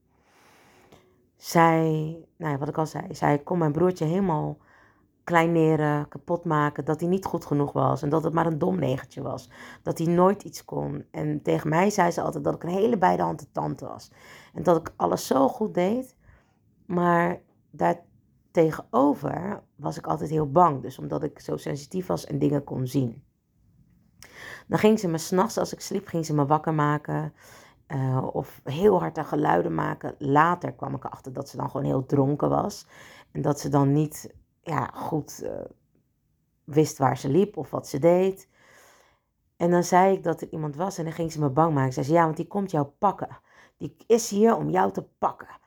Zij, 1.36 1.82
nou 2.36 2.52
ja, 2.52 2.58
wat 2.58 2.68
ik 2.68 2.78
al 2.78 2.86
zei, 2.86 3.14
zij 3.14 3.38
kon 3.38 3.58
mijn 3.58 3.72
broertje 3.72 4.04
helemaal 4.04 4.58
kleineren, 5.24 6.08
kapot 6.08 6.44
maken, 6.44 6.84
dat 6.84 7.00
hij 7.00 7.08
niet 7.08 7.24
goed 7.24 7.44
genoeg 7.44 7.72
was 7.72 8.02
en 8.02 8.08
dat 8.08 8.24
het 8.24 8.32
maar 8.32 8.46
een 8.46 8.58
dom 8.58 8.78
negertje 8.78 9.22
was. 9.22 9.50
Dat 9.82 9.98
hij 9.98 10.06
nooit 10.06 10.42
iets 10.42 10.64
kon. 10.64 11.04
En 11.10 11.42
tegen 11.42 11.68
mij 11.68 11.90
zei 11.90 12.10
ze 12.10 12.22
altijd 12.22 12.44
dat 12.44 12.54
ik 12.54 12.62
een 12.62 12.68
hele 12.68 12.98
beide 12.98 13.22
handen 13.22 13.52
tante 13.52 13.86
was. 13.86 14.10
En 14.54 14.62
dat 14.62 14.76
ik 14.76 14.92
alles 14.96 15.26
zo 15.26 15.48
goed 15.48 15.74
deed, 15.74 16.16
maar 16.86 17.40
daartegenover 17.70 19.62
was 19.76 19.96
ik 19.96 20.06
altijd 20.06 20.30
heel 20.30 20.50
bang. 20.50 20.82
Dus 20.82 20.98
omdat 20.98 21.22
ik 21.22 21.40
zo 21.40 21.56
sensitief 21.56 22.06
was 22.06 22.26
en 22.26 22.38
dingen 22.38 22.64
kon 22.64 22.86
zien. 22.86 23.22
Dan 24.70 24.78
ging 24.78 24.98
ze 24.98 25.08
me 25.08 25.18
s'nachts, 25.18 25.58
als 25.58 25.72
ik 25.72 25.80
sliep, 25.80 26.06
ging 26.06 26.26
ze 26.26 26.34
me 26.34 26.46
wakker 26.46 26.74
maken. 26.74 27.32
Uh, 27.88 28.26
of 28.32 28.60
heel 28.64 29.00
hard 29.00 29.18
aan 29.18 29.24
geluiden 29.24 29.74
maken. 29.74 30.14
Later 30.18 30.72
kwam 30.72 30.94
ik 30.94 31.04
erachter 31.04 31.32
dat 31.32 31.48
ze 31.48 31.56
dan 31.56 31.70
gewoon 31.70 31.86
heel 31.86 32.06
dronken 32.06 32.48
was. 32.48 32.86
En 33.32 33.42
dat 33.42 33.60
ze 33.60 33.68
dan 33.68 33.92
niet 33.92 34.34
ja, 34.62 34.90
goed 34.94 35.40
uh, 35.42 35.50
wist 36.64 36.98
waar 36.98 37.18
ze 37.18 37.28
liep 37.28 37.56
of 37.56 37.70
wat 37.70 37.88
ze 37.88 37.98
deed. 37.98 38.48
En 39.56 39.70
dan 39.70 39.84
zei 39.84 40.16
ik 40.16 40.22
dat 40.22 40.40
er 40.40 40.48
iemand 40.50 40.76
was 40.76 40.98
en 40.98 41.04
dan 41.04 41.12
ging 41.12 41.32
ze 41.32 41.40
me 41.40 41.50
bang 41.50 41.74
maken. 41.74 41.92
Ze 41.92 42.02
zei, 42.02 42.16
ja, 42.16 42.24
want 42.24 42.36
die 42.36 42.46
komt 42.46 42.70
jou 42.70 42.86
pakken. 42.86 43.38
Die 43.76 43.96
is 44.06 44.30
hier 44.30 44.56
om 44.56 44.68
jou 44.70 44.92
te 44.92 45.08
pakken. 45.18 45.58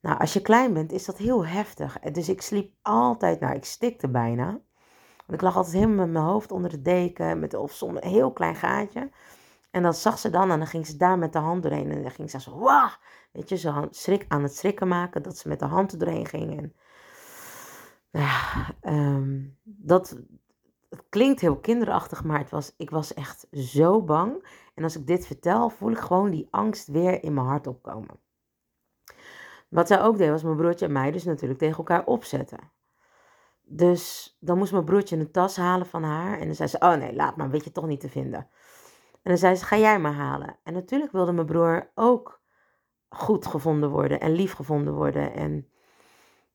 Nou, 0.00 0.18
als 0.18 0.32
je 0.32 0.40
klein 0.40 0.72
bent, 0.72 0.92
is 0.92 1.04
dat 1.04 1.16
heel 1.16 1.46
heftig. 1.46 1.98
Dus 1.98 2.28
ik 2.28 2.42
sliep 2.42 2.74
altijd, 2.82 3.40
nou, 3.40 3.54
ik 3.54 3.64
stikte 3.64 4.08
bijna. 4.08 4.60
Want 5.30 5.42
ik 5.42 5.48
lag 5.48 5.56
altijd 5.56 5.74
helemaal 5.74 6.04
met 6.04 6.12
mijn 6.12 6.24
hoofd 6.24 6.52
onder 6.52 6.70
de 6.70 6.82
deken, 6.82 7.38
met, 7.38 7.54
of 7.54 7.72
zonder 7.72 8.04
een 8.04 8.10
heel 8.10 8.32
klein 8.32 8.54
gaatje. 8.54 9.10
En 9.70 9.82
dat 9.82 9.96
zag 9.96 10.18
ze 10.18 10.30
dan 10.30 10.50
en 10.50 10.58
dan 10.58 10.66
ging 10.66 10.86
ze 10.86 10.96
daar 10.96 11.18
met 11.18 11.32
de 11.32 11.38
hand 11.38 11.62
doorheen. 11.62 11.90
En 11.90 12.02
dan 12.02 12.10
ging 12.10 12.30
ze 12.30 12.40
zo, 12.40 12.58
wah! 12.58 12.92
Weet 13.32 13.48
je, 13.48 13.56
zo 13.56 13.88
schrik, 13.90 14.24
aan 14.28 14.42
het 14.42 14.56
schrikken 14.56 14.88
maken, 14.88 15.22
dat 15.22 15.38
ze 15.38 15.48
met 15.48 15.58
de 15.58 15.64
hand 15.64 15.92
er 15.92 15.98
doorheen 15.98 16.26
ging. 16.26 16.58
En 16.58 16.74
ja, 18.10 18.54
ehm, 18.80 19.40
dat 19.62 20.16
klinkt 21.08 21.40
heel 21.40 21.56
kinderachtig, 21.56 22.24
maar 22.24 22.38
het 22.38 22.50
was, 22.50 22.74
ik 22.76 22.90
was 22.90 23.14
echt 23.14 23.46
zo 23.52 24.02
bang. 24.02 24.46
En 24.74 24.82
als 24.82 24.96
ik 24.96 25.06
dit 25.06 25.26
vertel, 25.26 25.68
voel 25.68 25.90
ik 25.90 25.98
gewoon 25.98 26.30
die 26.30 26.48
angst 26.50 26.88
weer 26.88 27.22
in 27.22 27.34
mijn 27.34 27.46
hart 27.46 27.66
opkomen. 27.66 28.20
Wat 29.68 29.86
zij 29.86 30.02
ook 30.02 30.18
deed, 30.18 30.30
was 30.30 30.42
mijn 30.42 30.56
broertje 30.56 30.86
en 30.86 30.92
mij 30.92 31.10
dus 31.10 31.24
natuurlijk 31.24 31.60
tegen 31.60 31.76
elkaar 31.76 32.04
opzetten. 32.04 32.78
Dus 33.72 34.36
dan 34.40 34.58
moest 34.58 34.72
mijn 34.72 34.84
broertje 34.84 35.16
een 35.16 35.30
tas 35.30 35.56
halen 35.56 35.86
van 35.86 36.02
haar. 36.02 36.38
En 36.38 36.46
dan 36.46 36.54
zei 36.54 36.68
ze, 36.68 36.78
oh 36.78 36.94
nee, 36.94 37.14
laat 37.14 37.36
maar, 37.36 37.50
weet 37.50 37.64
je 37.64 37.72
toch 37.72 37.86
niet 37.86 38.00
te 38.00 38.08
vinden. 38.08 38.38
En 39.12 39.30
dan 39.30 39.38
zei 39.38 39.54
ze, 39.54 39.64
ga 39.64 39.76
jij 39.76 39.98
maar 39.98 40.12
halen. 40.12 40.58
En 40.62 40.72
natuurlijk 40.72 41.12
wilde 41.12 41.32
mijn 41.32 41.46
broer 41.46 41.90
ook 41.94 42.42
goed 43.08 43.46
gevonden 43.46 43.90
worden 43.90 44.20
en 44.20 44.32
lief 44.32 44.52
gevonden 44.52 44.94
worden. 44.94 45.32
En 45.32 45.68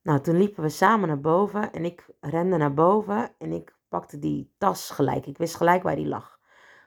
nou, 0.01 0.21
toen 0.21 0.37
liepen 0.37 0.63
we 0.63 0.69
samen 0.69 1.07
naar 1.07 1.19
boven 1.19 1.71
en 1.71 1.85
ik 1.85 2.05
rende 2.19 2.57
naar 2.57 2.73
boven 2.73 3.31
en 3.37 3.51
ik 3.51 3.75
pakte 3.89 4.19
die 4.19 4.53
tas 4.57 4.89
gelijk. 4.89 5.25
Ik 5.25 5.37
wist 5.37 5.55
gelijk 5.55 5.83
waar 5.83 5.95
die 5.95 6.07
lag. 6.07 6.39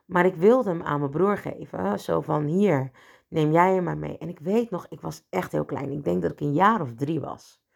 Maar 0.06 0.26
ik 0.26 0.34
wilde 0.34 0.70
hem 0.70 0.82
aan 0.82 0.98
mijn 0.98 1.10
broer 1.10 1.38
geven. 1.38 2.00
Zo 2.00 2.20
van, 2.20 2.44
hier, 2.44 2.90
neem 3.28 3.52
jij 3.52 3.74
hem 3.74 3.84
maar 3.84 3.98
mee. 3.98 4.18
En 4.18 4.28
ik 4.28 4.38
weet 4.38 4.70
nog, 4.70 4.86
ik 4.88 5.00
was 5.00 5.26
echt 5.30 5.52
heel 5.52 5.64
klein. 5.64 5.90
Ik 5.90 6.04
denk 6.04 6.22
dat 6.22 6.30
ik 6.30 6.40
een 6.40 6.54
jaar 6.54 6.80
of 6.80 6.94
drie 6.94 7.20
was. 7.20 7.66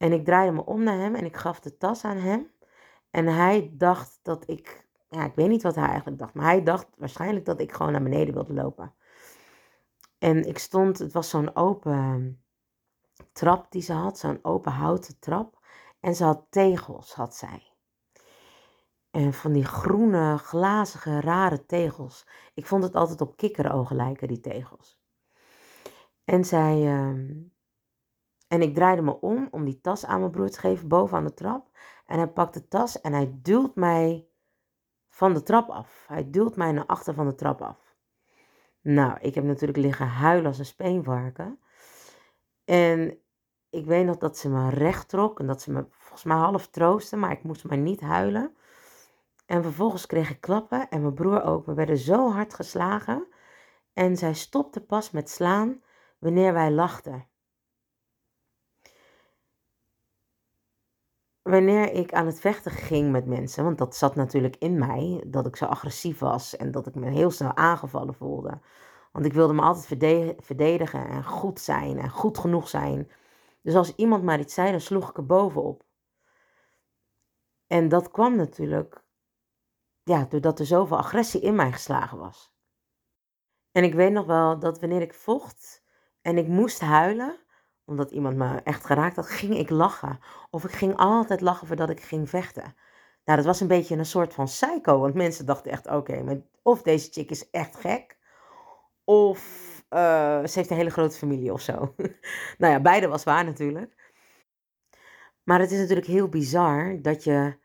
En 0.00 0.12
ik 0.12 0.24
draaide 0.24 0.52
me 0.52 0.64
om 0.64 0.82
naar 0.82 0.98
hem 0.98 1.14
en 1.14 1.24
ik 1.24 1.36
gaf 1.36 1.60
de 1.60 1.76
tas 1.76 2.04
aan 2.04 2.16
hem. 2.16 2.50
En 3.10 3.26
hij 3.26 3.70
dacht 3.72 4.18
dat 4.22 4.48
ik, 4.48 4.88
ja, 5.08 5.24
ik 5.24 5.34
weet 5.34 5.48
niet 5.48 5.62
wat 5.62 5.74
hij 5.74 5.86
eigenlijk 5.86 6.18
dacht. 6.18 6.34
Maar 6.34 6.44
hij 6.44 6.62
dacht 6.62 6.86
waarschijnlijk 6.96 7.44
dat 7.44 7.60
ik 7.60 7.72
gewoon 7.72 7.92
naar 7.92 8.02
beneden 8.02 8.34
wilde 8.34 8.52
lopen. 8.52 8.94
En 10.18 10.44
ik 10.44 10.58
stond, 10.58 10.98
het 10.98 11.12
was 11.12 11.28
zo'n 11.28 11.56
open 11.56 12.42
trap 13.32 13.70
die 13.70 13.82
ze 13.82 13.92
had, 13.92 14.18
zo'n 14.18 14.38
open 14.42 14.72
houten 14.72 15.18
trap. 15.18 15.58
En 16.00 16.14
ze 16.14 16.24
had 16.24 16.46
tegels, 16.50 17.14
had 17.14 17.36
zij. 17.36 17.72
En 19.10 19.32
van 19.32 19.52
die 19.52 19.64
groene, 19.64 20.38
glazige, 20.38 21.20
rare 21.20 21.66
tegels. 21.66 22.26
Ik 22.54 22.66
vond 22.66 22.82
het 22.82 22.94
altijd 22.94 23.20
op 23.20 23.36
kikkerogen 23.36 23.96
lijken, 23.96 24.28
die 24.28 24.40
tegels. 24.40 25.00
En 26.24 26.44
zij. 26.44 26.82
Uh, 26.82 27.48
en 28.50 28.62
ik 28.62 28.74
draaide 28.74 29.02
me 29.02 29.20
om 29.20 29.48
om 29.50 29.64
die 29.64 29.80
tas 29.80 30.06
aan 30.06 30.20
mijn 30.20 30.30
broer 30.30 30.50
te 30.50 30.58
geven 30.58 30.88
boven 30.88 31.16
aan 31.16 31.24
de 31.24 31.34
trap. 31.34 31.70
En 32.06 32.16
hij 32.16 32.28
pakt 32.28 32.54
de 32.54 32.68
tas 32.68 33.00
en 33.00 33.12
hij 33.12 33.38
duwt 33.42 33.74
mij 33.74 34.28
van 35.08 35.34
de 35.34 35.42
trap 35.42 35.68
af. 35.68 36.04
Hij 36.06 36.30
duwt 36.30 36.56
mij 36.56 36.72
naar 36.72 36.86
achter 36.86 37.14
van 37.14 37.26
de 37.26 37.34
trap 37.34 37.62
af. 37.62 37.96
Nou, 38.80 39.18
ik 39.20 39.34
heb 39.34 39.44
natuurlijk 39.44 39.78
liggen 39.78 40.06
huilen 40.06 40.46
als 40.46 40.58
een 40.58 40.64
speenvarken. 40.64 41.58
En 42.64 43.18
ik 43.70 43.86
weet 43.86 44.06
nog 44.06 44.16
dat 44.16 44.38
ze 44.38 44.48
me 44.48 44.70
recht 44.70 45.08
trok 45.08 45.40
en 45.40 45.46
dat 45.46 45.62
ze 45.62 45.72
me 45.72 45.86
volgens 45.90 46.24
mij 46.24 46.36
half 46.36 46.68
troostte, 46.68 47.16
maar 47.16 47.32
ik 47.32 47.42
moest 47.42 47.64
maar 47.64 47.78
niet 47.78 48.00
huilen. 48.00 48.56
En 49.46 49.62
vervolgens 49.62 50.06
kreeg 50.06 50.30
ik 50.30 50.40
klappen 50.40 50.88
en 50.88 51.00
mijn 51.00 51.14
broer 51.14 51.42
ook. 51.42 51.66
We 51.66 51.74
werden 51.74 51.98
zo 51.98 52.30
hard 52.30 52.54
geslagen 52.54 53.26
en 53.92 54.16
zij 54.16 54.34
stopte 54.34 54.80
pas 54.80 55.10
met 55.10 55.30
slaan 55.30 55.82
wanneer 56.18 56.52
wij 56.52 56.70
lachten. 56.70 57.29
Wanneer 61.42 61.92
ik 61.92 62.12
aan 62.12 62.26
het 62.26 62.40
vechten 62.40 62.70
ging 62.70 63.10
met 63.10 63.26
mensen, 63.26 63.64
want 63.64 63.78
dat 63.78 63.96
zat 63.96 64.14
natuurlijk 64.14 64.56
in 64.56 64.78
mij, 64.78 65.24
dat 65.26 65.46
ik 65.46 65.56
zo 65.56 65.64
agressief 65.64 66.18
was 66.18 66.56
en 66.56 66.70
dat 66.70 66.86
ik 66.86 66.94
me 66.94 67.10
heel 67.10 67.30
snel 67.30 67.56
aangevallen 67.56 68.14
voelde. 68.14 68.60
Want 69.12 69.26
ik 69.26 69.32
wilde 69.32 69.52
me 69.52 69.62
altijd 69.62 70.36
verdedigen 70.44 71.08
en 71.08 71.24
goed 71.24 71.60
zijn 71.60 71.98
en 71.98 72.10
goed 72.10 72.38
genoeg 72.38 72.68
zijn. 72.68 73.10
Dus 73.62 73.74
als 73.74 73.94
iemand 73.94 74.22
maar 74.22 74.40
iets 74.40 74.54
zei, 74.54 74.70
dan 74.70 74.80
sloeg 74.80 75.10
ik 75.10 75.16
er 75.16 75.26
bovenop. 75.26 75.84
En 77.66 77.88
dat 77.88 78.10
kwam 78.10 78.36
natuurlijk 78.36 79.04
ja, 80.02 80.24
doordat 80.28 80.58
er 80.58 80.66
zoveel 80.66 80.96
agressie 80.96 81.40
in 81.40 81.54
mij 81.54 81.72
geslagen 81.72 82.18
was. 82.18 82.54
En 83.72 83.84
ik 83.84 83.94
weet 83.94 84.12
nog 84.12 84.26
wel 84.26 84.58
dat 84.58 84.80
wanneer 84.80 85.02
ik 85.02 85.14
vocht 85.14 85.84
en 86.22 86.38
ik 86.38 86.46
moest 86.46 86.80
huilen, 86.80 87.38
omdat 87.90 88.10
iemand 88.10 88.36
me 88.36 88.60
echt 88.64 88.84
geraakt 88.84 89.16
had, 89.16 89.26
ging 89.26 89.56
ik 89.56 89.70
lachen. 89.70 90.18
Of 90.50 90.64
ik 90.64 90.72
ging 90.72 90.96
altijd 90.96 91.40
lachen 91.40 91.66
voordat 91.66 91.90
ik 91.90 92.00
ging 92.00 92.28
vechten. 92.28 92.74
Nou, 93.24 93.38
dat 93.38 93.44
was 93.44 93.60
een 93.60 93.66
beetje 93.66 93.96
een 93.96 94.06
soort 94.06 94.34
van 94.34 94.44
psycho, 94.44 94.98
want 94.98 95.14
mensen 95.14 95.46
dachten 95.46 95.72
echt, 95.72 95.86
oké, 95.86 96.42
of 96.62 96.82
deze 96.82 97.10
chick 97.10 97.30
is 97.30 97.50
echt 97.50 97.76
gek, 97.76 98.18
of 99.04 99.38
uh, 99.90 100.44
ze 100.44 100.58
heeft 100.58 100.70
een 100.70 100.76
hele 100.76 100.90
grote 100.90 101.16
familie 101.16 101.52
of 101.52 101.60
zo. 101.60 101.94
nou 102.58 102.72
ja, 102.72 102.80
beide 102.80 103.08
was 103.08 103.24
waar 103.24 103.44
natuurlijk. 103.44 104.12
Maar 105.42 105.60
het 105.60 105.70
is 105.70 105.78
natuurlijk 105.78 106.06
heel 106.06 106.28
bizar 106.28 107.02
dat 107.02 107.24
je 107.24 107.58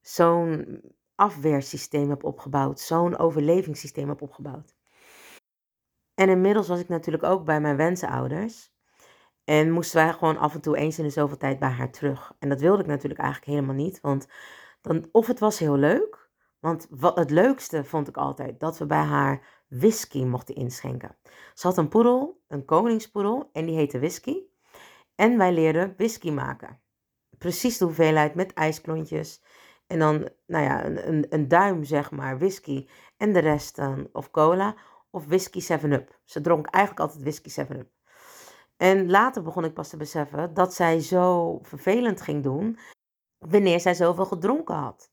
zo'n 0.00 0.82
afweersysteem 1.14 2.08
hebt 2.08 2.24
opgebouwd, 2.24 2.80
zo'n 2.80 3.18
overlevingssysteem 3.18 4.08
hebt 4.08 4.22
opgebouwd. 4.22 4.74
En 6.14 6.28
inmiddels 6.28 6.68
was 6.68 6.80
ik 6.80 6.88
natuurlijk 6.88 7.24
ook 7.24 7.44
bij 7.44 7.60
mijn 7.60 7.76
wensenouders. 7.76 8.72
En 9.50 9.70
moesten 9.70 10.04
wij 10.04 10.12
gewoon 10.12 10.38
af 10.38 10.54
en 10.54 10.60
toe 10.60 10.76
eens 10.76 10.98
in 10.98 11.04
de 11.04 11.10
zoveel 11.10 11.36
tijd 11.36 11.58
bij 11.58 11.68
haar 11.68 11.90
terug. 11.90 12.32
En 12.38 12.48
dat 12.48 12.60
wilde 12.60 12.82
ik 12.82 12.88
natuurlijk 12.88 13.20
eigenlijk 13.20 13.52
helemaal 13.52 13.74
niet. 13.74 14.00
Want 14.00 14.28
dan, 14.80 15.08
of 15.12 15.26
het 15.26 15.38
was 15.38 15.58
heel 15.58 15.76
leuk. 15.76 16.30
Want 16.60 16.86
wat, 16.90 17.16
het 17.16 17.30
leukste 17.30 17.84
vond 17.84 18.08
ik 18.08 18.16
altijd 18.16 18.60
dat 18.60 18.78
we 18.78 18.86
bij 18.86 19.02
haar 19.02 19.64
whisky 19.68 20.24
mochten 20.24 20.54
inschenken. 20.54 21.16
Ze 21.54 21.66
had 21.66 21.76
een 21.76 21.88
poedel, 21.88 22.42
een 22.48 22.64
koningspoedel, 22.64 23.50
en 23.52 23.66
die 23.66 23.76
heette 23.76 23.98
whisky. 23.98 24.42
En 25.14 25.38
wij 25.38 25.52
leerden 25.52 25.94
whisky 25.96 26.30
maken. 26.30 26.80
Precies 27.38 27.78
de 27.78 27.84
hoeveelheid 27.84 28.34
met 28.34 28.52
ijsklontjes. 28.52 29.42
En 29.86 29.98
dan, 29.98 30.28
nou 30.46 30.64
ja, 30.64 30.84
een, 30.84 31.08
een, 31.08 31.26
een 31.28 31.48
duim 31.48 31.84
zeg 31.84 32.10
maar 32.10 32.38
whisky. 32.38 32.88
En 33.16 33.32
de 33.32 33.40
rest 33.40 33.76
dan 33.76 34.08
of 34.12 34.30
cola 34.30 34.76
of 35.10 35.26
whisky 35.26 35.62
7-up. 35.72 36.18
Ze 36.24 36.40
dronk 36.40 36.66
eigenlijk 36.66 37.04
altijd 37.04 37.22
whisky 37.22 37.62
7-up. 37.62 37.88
En 38.80 39.10
later 39.10 39.42
begon 39.42 39.64
ik 39.64 39.74
pas 39.74 39.88
te 39.88 39.96
beseffen 39.96 40.54
dat 40.54 40.74
zij 40.74 41.00
zo 41.00 41.58
vervelend 41.62 42.20
ging 42.20 42.42
doen 42.42 42.78
wanneer 43.38 43.80
zij 43.80 43.94
zoveel 43.94 44.24
gedronken 44.24 44.74
had. 44.74 45.10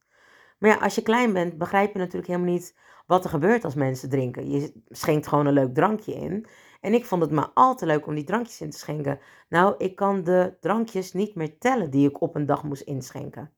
Maar 0.58 0.70
ja, 0.70 0.76
als 0.78 0.96
je 0.96 1.02
klein 1.02 1.34
bent, 1.34 1.58
begrijp 1.58 1.94
je 1.94 2.00
natuurlijk 2.00 2.28
helemaal 2.28 2.52
niet 2.54 2.76
wat 3.06 3.24
er 3.24 3.30
gebeurt 3.30 3.64
als 3.64 3.76
mensen 3.76 4.10
drinken. 4.10 4.50
Je 4.50 4.82
schenkt 4.90 5.28
gewoon 5.28 5.46
een 5.46 5.54
leuk 5.54 5.74
drankje 5.74 6.14
in. 6.14 6.46
En 6.82 6.94
ik 6.94 7.06
vond 7.06 7.22
het 7.22 7.32
maar 7.32 7.50
al 7.54 7.76
te 7.76 7.86
leuk 7.86 8.08
om 8.08 8.16
die 8.16 8.24
drankjes 8.24 8.62
in 8.62 8.70
te 8.70 8.78
schenken. 8.78 9.20
Nou, 9.50 9.76
ik 9.78 9.96
kan 9.96 10.24
de 10.24 10.58
drankjes 10.60 11.14
niet 11.14 11.36
meer 11.36 11.58
tellen 11.58 11.90
die 11.90 12.10
ik 12.10 12.22
op 12.22 12.36
een 12.36 12.46
dag 12.46 12.64
moest 12.64 12.82
inschenken. 12.82 13.52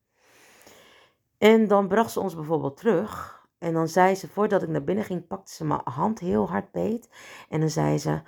En 1.38 1.68
dan 1.68 1.88
bracht 1.88 2.12
ze 2.12 2.20
ons 2.20 2.36
bijvoorbeeld 2.36 2.78
terug. 2.78 3.44
En 3.58 3.74
dan 3.74 3.88
zei 3.88 4.16
ze, 4.16 4.28
voordat 4.28 4.62
ik 4.62 4.70
naar 4.70 4.84
binnen 4.84 5.06
ging, 5.06 5.28
pakte 5.28 5.54
ze 5.54 5.66
mijn 5.66 5.82
hand 5.84 6.20
heel 6.20 6.50
hard 6.50 6.72
beet. 6.72 7.10
En 7.50 7.60
dan 7.60 7.70
zei 7.70 7.98
ze, 7.98 8.22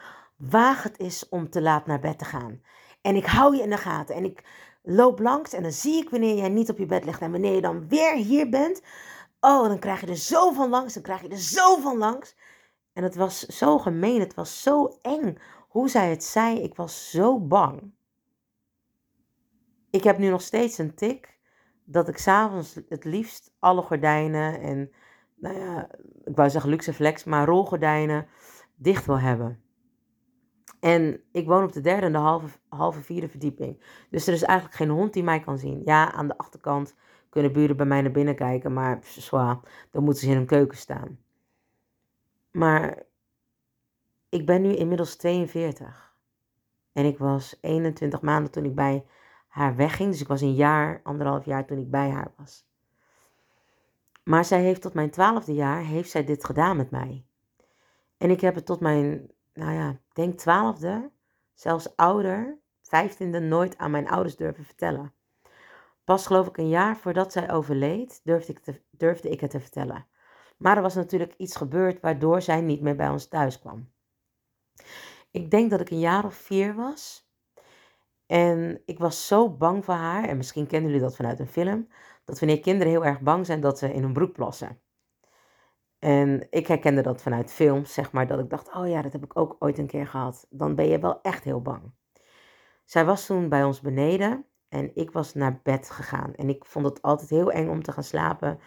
waag 0.50 0.84
het 0.84 1.00
is 1.00 1.30
om 1.30 1.50
te 1.50 1.62
laat 1.62 1.86
naar 1.86 2.00
bed 2.00 2.20
te 2.20 2.26
gaan. 2.26 2.62
En 3.02 3.16
ik 3.16 3.26
hou 3.26 3.56
je 3.56 3.62
in 3.62 3.70
de 3.70 3.78
gaten. 3.78 4.16
En 4.16 4.24
ik 4.24 4.44
loop 4.84 5.20
langs 5.20 5.54
en 5.54 5.62
dan 5.62 5.72
zie 5.72 6.02
ik 6.02 6.10
wanneer 6.10 6.36
jij 6.36 6.50
niet 6.50 6.70
op 6.70 6.78
je 6.78 6.86
bed 6.86 7.06
ligt. 7.06 7.22
En 7.22 7.32
wanneer 7.32 7.56
je 7.56 7.62
dan 7.62 7.88
weer 7.88 8.16
hier 8.16 8.50
bent, 8.50 8.82
oh, 9.40 9.68
dan 9.68 9.80
krijg 9.80 10.02
je 10.02 10.08
er 10.08 10.16
zo 10.16 10.52
van 10.52 10.70
langs. 10.70 10.94
Dan 10.94 11.04
krijg 11.04 11.22
je 11.22 11.30
er 11.30 11.38
zo 11.38 11.76
van 11.76 11.98
langs. 11.98 12.36
En 12.94 13.04
het 13.04 13.16
was 13.16 13.40
zo 13.40 13.78
gemeen, 13.78 14.20
het 14.20 14.34
was 14.34 14.62
zo 14.62 14.98
eng. 15.02 15.38
Hoe 15.68 15.90
zij 15.90 16.10
het 16.10 16.24
zei, 16.24 16.60
ik 16.60 16.76
was 16.76 17.10
zo 17.10 17.40
bang. 17.40 17.94
Ik 19.90 20.04
heb 20.04 20.18
nu 20.18 20.30
nog 20.30 20.42
steeds 20.42 20.78
een 20.78 20.96
tik 20.96 21.40
dat 21.84 22.08
ik 22.08 22.18
s'avonds 22.18 22.80
het 22.90 23.04
liefst 23.04 23.54
alle 23.60 23.82
gordijnen 23.82 24.62
en, 24.62 24.92
nou 25.36 25.60
ja, 25.60 25.90
ik 26.24 26.36
wou 26.36 26.50
zeggen 26.50 26.70
luxe 26.70 26.94
flex, 26.94 27.24
maar 27.24 27.46
rolgordijnen 27.46 28.28
dicht 28.76 29.06
wil 29.06 29.20
hebben. 29.20 29.71
En 30.82 31.24
ik 31.32 31.48
woon 31.48 31.64
op 31.64 31.72
de 31.72 31.82
derde 31.82 32.06
en 32.06 32.12
de 32.12 32.18
halve, 32.18 32.58
halve 32.70 33.02
vierde 33.02 33.30
verdieping. 33.30 33.84
Dus 34.10 34.28
er 34.28 34.34
is 34.34 34.44
eigenlijk 34.44 34.78
geen 34.78 34.90
hond 34.90 35.14
die 35.14 35.24
mij 35.24 35.40
kan 35.40 35.58
zien. 35.58 35.82
Ja, 35.86 36.12
aan 36.12 36.28
de 36.28 36.38
achterkant 36.38 36.96
kunnen 37.30 37.54
buren 37.54 37.78
bij 37.78 37.86
mij 37.86 38.02
naar 38.02 38.12
binnen 38.12 38.36
kijken, 38.36 38.74
maar 38.74 39.00
zwaar, 39.02 39.60
dan 39.92 40.04
moeten 40.04 40.24
ze 40.24 40.30
in 40.30 40.36
hun 40.36 40.46
keuken 40.46 40.78
staan. 40.78 41.20
Maar 42.52 43.04
ik 44.30 44.46
ben 44.46 44.62
nu 44.62 44.76
inmiddels 44.76 45.16
42. 45.16 46.14
En 46.94 47.06
ik 47.06 47.18
was 47.18 47.58
21 47.62 48.22
maanden 48.22 48.52
toen 48.52 48.66
ik 48.66 48.76
bij 48.76 49.06
haar 49.48 49.76
wegging. 49.76 50.12
Dus 50.12 50.22
ik 50.22 50.28
was 50.28 50.42
een 50.42 50.56
jaar, 50.56 51.00
anderhalf 51.04 51.46
jaar 51.46 51.66
toen 51.66 51.78
ik 51.78 51.92
bij 51.92 52.10
haar 52.10 52.32
was. 52.38 52.66
Maar 54.24 54.46
zij 54.46 54.62
heeft 54.62 54.82
tot 54.82 54.94
mijn 54.94 55.10
twaalfde 55.10 55.54
jaar, 55.54 55.84
heeft 55.84 56.10
zij 56.10 56.24
dit 56.24 56.46
gedaan 56.46 56.78
met 56.78 56.92
mij. 56.92 57.26
En 58.18 58.30
ik 58.30 58.42
heb 58.42 58.56
het 58.56 58.66
tot 58.66 58.80
mijn, 58.80 59.32
nou 59.54 59.72
ja, 59.72 60.00
denk 60.14 60.38
twaalfde, 60.38 61.12
zelfs 61.54 61.96
ouder, 61.96 62.60
vijftiende, 62.82 63.40
nooit 63.40 63.78
aan 63.78 63.92
mijn 63.92 64.10
ouders 64.10 64.36
durven 64.36 64.66
vertellen. 64.66 65.14
Pas 66.04 66.26
geloof 66.26 66.48
ik 66.48 66.58
een 66.58 66.70
jaar 66.70 66.98
voordat 66.98 67.32
zij 67.32 67.52
overleed, 67.52 68.22
durfde 68.24 68.52
ik, 68.52 68.60
te, 68.60 68.82
durfde 68.90 69.30
ik 69.30 69.40
het 69.40 69.52
te 69.52 69.60
vertellen. 69.60 70.08
Maar 70.58 70.76
er 70.76 70.82
was 70.82 70.96
natuurlijk 70.96 71.34
iets 71.38 71.56
gebeurd 71.56 72.00
waardoor 72.00 72.42
zij 72.42 72.62
niet 72.62 72.82
meer 72.82 72.96
bij 72.96 73.10
ons 73.10 73.28
thuis 73.28 73.60
kwam. 73.60 73.92
Ik 75.32 75.52
denk 75.52 75.70
dat 75.70 75.82
ik 75.82 75.90
een 75.90 76.00
jaar 76.00 76.26
of 76.26 76.34
vier 76.34 76.76
was. 76.76 77.30
En 78.26 78.82
ik 78.86 79.00
was 79.00 79.28
zo 79.28 79.50
bang 79.50 79.86
voor 79.86 79.94
haar. 79.94 80.28
En 80.28 80.38
misschien 80.38 80.68
kennen 80.68 80.90
jullie 80.90 81.06
dat 81.06 81.16
vanuit 81.16 81.40
een 81.40 81.48
film. 81.48 81.88
Dat 82.26 82.40
wanneer 82.40 82.60
kinderen 82.60 82.92
heel 82.94 83.06
erg 83.06 83.22
bang 83.22 83.46
zijn, 83.46 83.62
dat 83.62 83.78
ze 83.78 83.94
in 83.94 84.02
hun 84.02 84.14
broek 84.14 84.34
plassen. 84.34 84.82
En 86.02 86.48
ik 86.50 86.68
herkende 86.68 87.02
dat 87.02 87.22
vanuit 87.22 87.52
films, 87.52 87.94
zeg 87.94 88.12
maar. 88.12 88.28
Dat 88.28 88.40
ik 88.40 88.50
dacht, 88.50 88.76
oh 88.76 88.88
ja, 88.88 89.02
dat 89.02 89.12
heb 89.12 89.24
ik 89.24 89.38
ook 89.38 89.56
ooit 89.60 89.78
een 89.78 89.88
keer 89.88 90.08
gehad. 90.08 90.48
Dan 90.50 90.76
ben 90.76 90.88
je 90.88 91.00
wel 91.00 91.22
echt 91.22 91.44
heel 91.44 91.62
bang. 91.62 91.94
Zij 92.86 93.06
was 93.06 93.26
toen 93.26 93.50
bij 93.50 93.64
ons 93.64 93.82
beneden. 93.82 94.46
En 94.70 94.96
ik 94.96 95.12
was 95.12 95.34
naar 95.34 95.60
bed 95.64 95.90
gegaan. 95.90 96.36
En 96.36 96.50
ik 96.50 96.66
vond 96.66 96.86
het 96.86 97.02
altijd 97.02 97.30
heel 97.30 97.52
eng 97.52 97.70
om 97.70 97.84
te 97.84 97.92
gaan 97.92 98.04
slapen. 98.04 98.60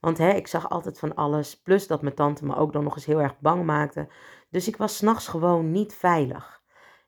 Want 0.00 0.18
hè, 0.18 0.30
ik 0.30 0.46
zag 0.46 0.68
altijd 0.68 0.98
van 0.98 1.14
alles. 1.14 1.60
Plus 1.60 1.86
dat 1.86 2.02
mijn 2.02 2.14
tante 2.14 2.44
me 2.44 2.56
ook 2.56 2.72
dan 2.72 2.84
nog 2.84 2.94
eens 2.94 3.06
heel 3.06 3.20
erg 3.20 3.38
bang 3.38 3.64
maakte. 3.64 4.08
Dus 4.50 4.68
ik 4.68 4.76
was 4.76 4.96
s'nachts 4.96 5.28
gewoon 5.28 5.70
niet 5.70 5.94
veilig. 5.94 6.62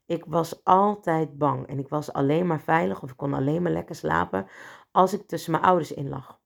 Ik 0.07 0.25
was 0.27 0.65
altijd 0.65 1.39
bang. 1.39 1.67
En 1.67 1.79
ik 1.79 1.89
was 1.89 2.13
alleen 2.13 2.47
maar 2.47 2.61
veilig 2.61 3.03
of 3.03 3.11
ik 3.11 3.17
kon 3.17 3.35
alleen 3.35 3.63
maar 3.63 3.73
lekker 3.73 3.95
slapen 3.95 4.47
als 4.91 5.13
ik 5.13 5.27
tussen 5.27 5.53
mijn 5.53 5.65
ouders 5.65 5.93
in 5.93 6.09
lag. 6.09 6.43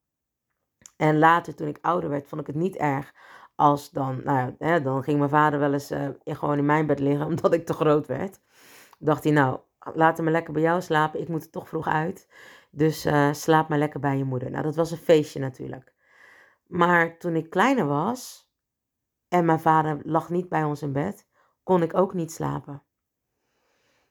En 0.99 1.19
later, 1.19 1.55
toen 1.55 1.69
ik 1.69 1.79
ouder 1.81 2.11
werd, 2.11 2.29
vond 2.29 2.41
ik 2.41 2.47
het 2.47 2.57
niet 2.57 2.77
erg 2.77 3.15
als 3.55 3.91
dan, 3.91 4.21
nou 4.25 4.55
hè, 4.59 4.83
dan 4.83 5.03
ging 5.03 5.19
mijn 5.19 5.31
vader 5.31 5.59
wel 5.59 5.73
eens 5.73 5.91
uh, 5.91 6.09
gewoon 6.25 6.59
in 6.59 6.67
mijn 6.67 6.87
bed 6.87 6.99
liggen 6.99 7.27
omdat 7.33 7.53
ik 7.53 7.67
te 7.67 7.73
groot 7.73 8.07
werd. 8.07 8.41
Dacht 8.99 9.25
hij, 9.25 9.33
nou, 9.33 9.61
laat 9.95 10.19
me 10.19 10.31
lekker 10.31 10.53
bij 10.53 10.63
jou 10.63 10.81
slapen. 10.81 11.21
Ik 11.21 11.29
moet 11.29 11.45
er 11.45 11.51
toch 11.51 11.69
vroeg 11.69 11.89
uit. 11.89 12.29
Dus 12.71 13.07
uh, 13.07 13.33
slaap 13.33 13.69
maar 13.69 13.79
lekker 13.79 14.01
bij 14.01 14.17
je 14.17 14.25
moeder. 14.25 14.51
Nou, 14.51 14.63
dat 14.63 14.77
was 14.77 14.91
een 14.91 14.97
feestje 14.99 15.41
natuurlijk. 15.41 15.95
Maar 16.67 17.19
toen 17.19 17.37
ik 17.37 17.51
kleiner 17.51 17.87
was 17.87 18.51
en 19.29 19.45
mijn 19.45 19.61
vader 19.61 20.01
lag 20.03 20.31
niet 20.31 20.49
bij 20.49 20.65
ons 20.65 20.83
in 20.83 20.93
bed, 20.93 21.27
kon 21.63 21.83
ik 21.83 21.97
ook 21.97 22.15
niet 22.15 22.33
slapen. 22.33 22.83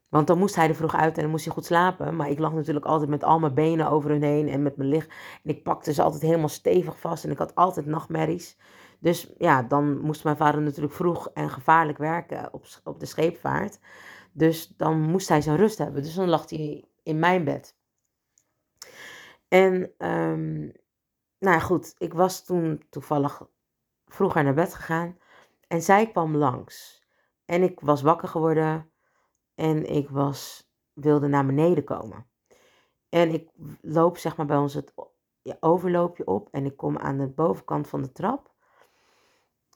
Want 0.10 0.28
dan 0.28 0.38
moest 0.38 0.56
hij 0.56 0.68
er 0.68 0.76
vroeg 0.76 0.96
uit 0.96 1.16
en 1.16 1.22
dan 1.22 1.32
moest 1.32 1.46
hij 1.46 1.54
goed 1.54 1.66
slapen. 1.66 2.16
Maar 2.16 2.30
ik 2.30 2.40
lag 2.40 2.54
natuurlijk 2.54 2.86
altijd 2.86 3.10
met 3.10 3.24
al 3.24 3.40
mijn 3.40 3.54
benen 3.54 3.90
over 3.90 4.10
hun 4.10 4.24
heen 4.24 4.48
en 4.48 4.62
met 4.62 4.78
mijn 4.78 4.90
licht. 4.90 5.10
En 5.44 5.50
ik 5.50 5.64
pakte 5.64 5.94
ze 5.94 6.02
altijd 6.02 6.22
helemaal 6.22 6.50
stevig 6.50 7.00
vast 7.00 7.24
en 7.24 7.32
ik 7.32 7.38
had 7.38 7.56
altijd 7.56 7.86
nachtmerries. 7.86 8.58
Dus 9.00 9.34
ja, 9.38 9.64
dan 9.64 10.00
moest 10.00 10.24
mijn 10.24 10.38
vader 10.38 10.62
natuurlijk 10.62 10.94
vroeg 10.94 11.30
en 11.34 11.50
gevaarlijk 11.50 11.98
werken 11.98 12.54
op, 12.54 12.66
op 12.84 13.00
de 13.00 13.06
scheepvaart. 13.06 13.80
Dus 14.32 14.68
dan 14.68 15.00
moest 15.02 15.30
hij 15.30 15.42
zijn 15.42 15.58
rust 15.58 15.78
hebben. 15.78 16.04
Dus 16.04 16.16
dan 16.16 16.30
lag 16.30 16.50
hij 16.50 16.86
in 17.04 17.20
mijn 17.20 17.44
bed. 17.44 17.76
En 19.48 19.92
um, 19.98 20.72
nou 21.40 21.60
goed, 21.60 21.96
ik 21.98 22.14
was 22.14 22.46
toen 22.46 22.84
toevallig 22.90 23.42
vroeger 24.06 24.44
naar 24.44 24.54
bed 24.54 24.74
gegaan. 24.74 25.18
En 25.68 25.82
zij 25.82 26.12
kwam 26.12 26.36
langs. 26.36 27.06
En 27.46 27.64
ik 27.64 27.80
was 27.80 28.02
wakker 28.02 28.28
geworden. 28.28 28.92
En 29.58 29.86
ik 29.86 30.10
was, 30.10 30.72
wilde 30.94 31.28
naar 31.28 31.46
beneden 31.46 31.84
komen. 31.84 32.28
En 33.10 33.34
ik 33.34 33.50
loop 33.82 34.18
zeg 34.18 34.38
maar 34.38 34.46
bij 34.46 34.58
ons 34.58 34.74
het 34.74 34.94
overloopje 35.60 36.26
op. 36.26 36.48
En 36.52 36.66
ik 36.66 36.78
kom 36.78 36.98
aan 36.98 37.18
de 37.18 37.28
bovenkant 37.28 37.88
van 37.88 38.02
de 38.02 38.12
trap. 38.12 38.52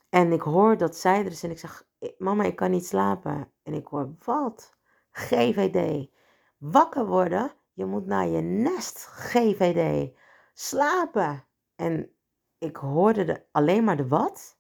En 0.10 0.32
ik 0.32 0.42
hoor 0.42 0.78
dat 0.78 0.96
zij 0.96 1.20
er 1.20 1.32
is. 1.32 1.44
En 1.44 1.52
ik 1.52 1.60
zeg, 1.60 1.88
mama, 2.18 2.44
ik 2.44 2.56
kan 2.56 2.72
niet 2.72 2.86
slapen. 2.86 3.52
En 3.64 3.74
ik 3.74 3.88
hoor, 3.88 4.16
wat? 4.26 4.78
GVD. 5.12 6.10
Wakker 6.58 7.06
worden? 7.06 7.52
Je 7.74 7.86
moet 7.86 8.06
naar 8.06 8.28
je 8.28 8.42
nest, 8.42 9.06
GVD. 9.06 10.12
Slapen. 10.54 11.46
En 11.76 12.16
ik 12.58 12.76
hoorde 12.76 13.24
de, 13.24 13.44
alleen 13.52 13.84
maar 13.84 13.98
de 13.98 14.08
wat. 14.08 14.58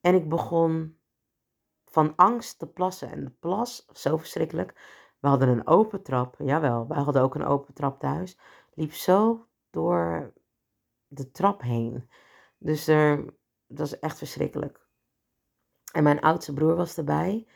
En 0.00 0.14
ik 0.14 0.28
begon 0.28 0.95
van 1.96 2.16
angst 2.16 2.58
te 2.58 2.66
plassen. 2.66 3.10
En 3.10 3.24
de 3.24 3.30
plas, 3.30 3.86
zo 3.92 4.16
verschrikkelijk. 4.16 4.74
We 5.20 5.28
hadden 5.28 5.48
een 5.48 5.66
open 5.66 6.02
trap. 6.02 6.34
Jawel, 6.38 6.86
wij 6.88 7.02
hadden 7.02 7.22
ook 7.22 7.34
een 7.34 7.44
open 7.44 7.74
trap 7.74 8.00
thuis. 8.00 8.38
Liep 8.74 8.92
zo 8.92 9.46
door 9.70 10.32
de 11.06 11.30
trap 11.30 11.62
heen. 11.62 12.10
Dus 12.58 12.86
er, 12.86 13.24
dat 13.66 13.78
was 13.78 13.98
echt 13.98 14.18
verschrikkelijk. 14.18 14.86
En 15.92 16.02
mijn 16.02 16.20
oudste 16.20 16.52
broer 16.52 16.76
was 16.76 16.96
erbij. 16.96 17.46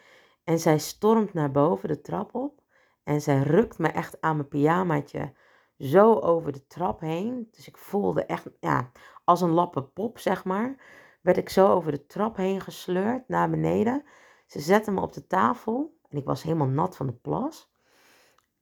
En 0.45 0.59
zij 0.59 0.79
stormt 0.79 1.33
naar 1.33 1.51
boven 1.51 1.89
de 1.89 2.01
trap 2.01 2.35
op. 2.35 2.63
En 3.05 3.21
zij 3.21 3.43
rukt 3.43 3.79
me 3.79 3.89
echt 3.89 4.21
aan 4.21 4.37
mijn 4.37 4.49
pyjamaatje 4.49 5.33
zo 5.79 6.19
over 6.19 6.53
de 6.53 6.67
trap 6.67 7.01
heen. 7.01 7.49
Dus 7.51 7.69
ik 7.69 7.77
voelde 7.77 8.25
echt, 8.25 8.51
ja, 8.61 8.91
als 9.25 9.41
een 9.41 9.51
lappe 9.51 9.83
pop, 9.83 10.19
zeg 10.19 10.45
maar. 10.45 10.75
Werd 11.23 11.37
ik 11.37 11.49
zo 11.49 11.73
over 11.73 11.93
de 11.93 12.07
trap 12.07 12.37
heen 12.37 12.61
gesleurd 12.61 13.29
naar 13.29 13.51
beneden. 13.51 14.05
Ze 14.51 14.61
zette 14.61 14.91
me 14.91 15.01
op 15.01 15.13
de 15.13 15.27
tafel. 15.27 15.99
En 16.09 16.19
ik 16.19 16.25
was 16.25 16.43
helemaal 16.43 16.67
nat 16.67 16.97
van 16.97 17.07
de 17.07 17.13
plas. 17.13 17.73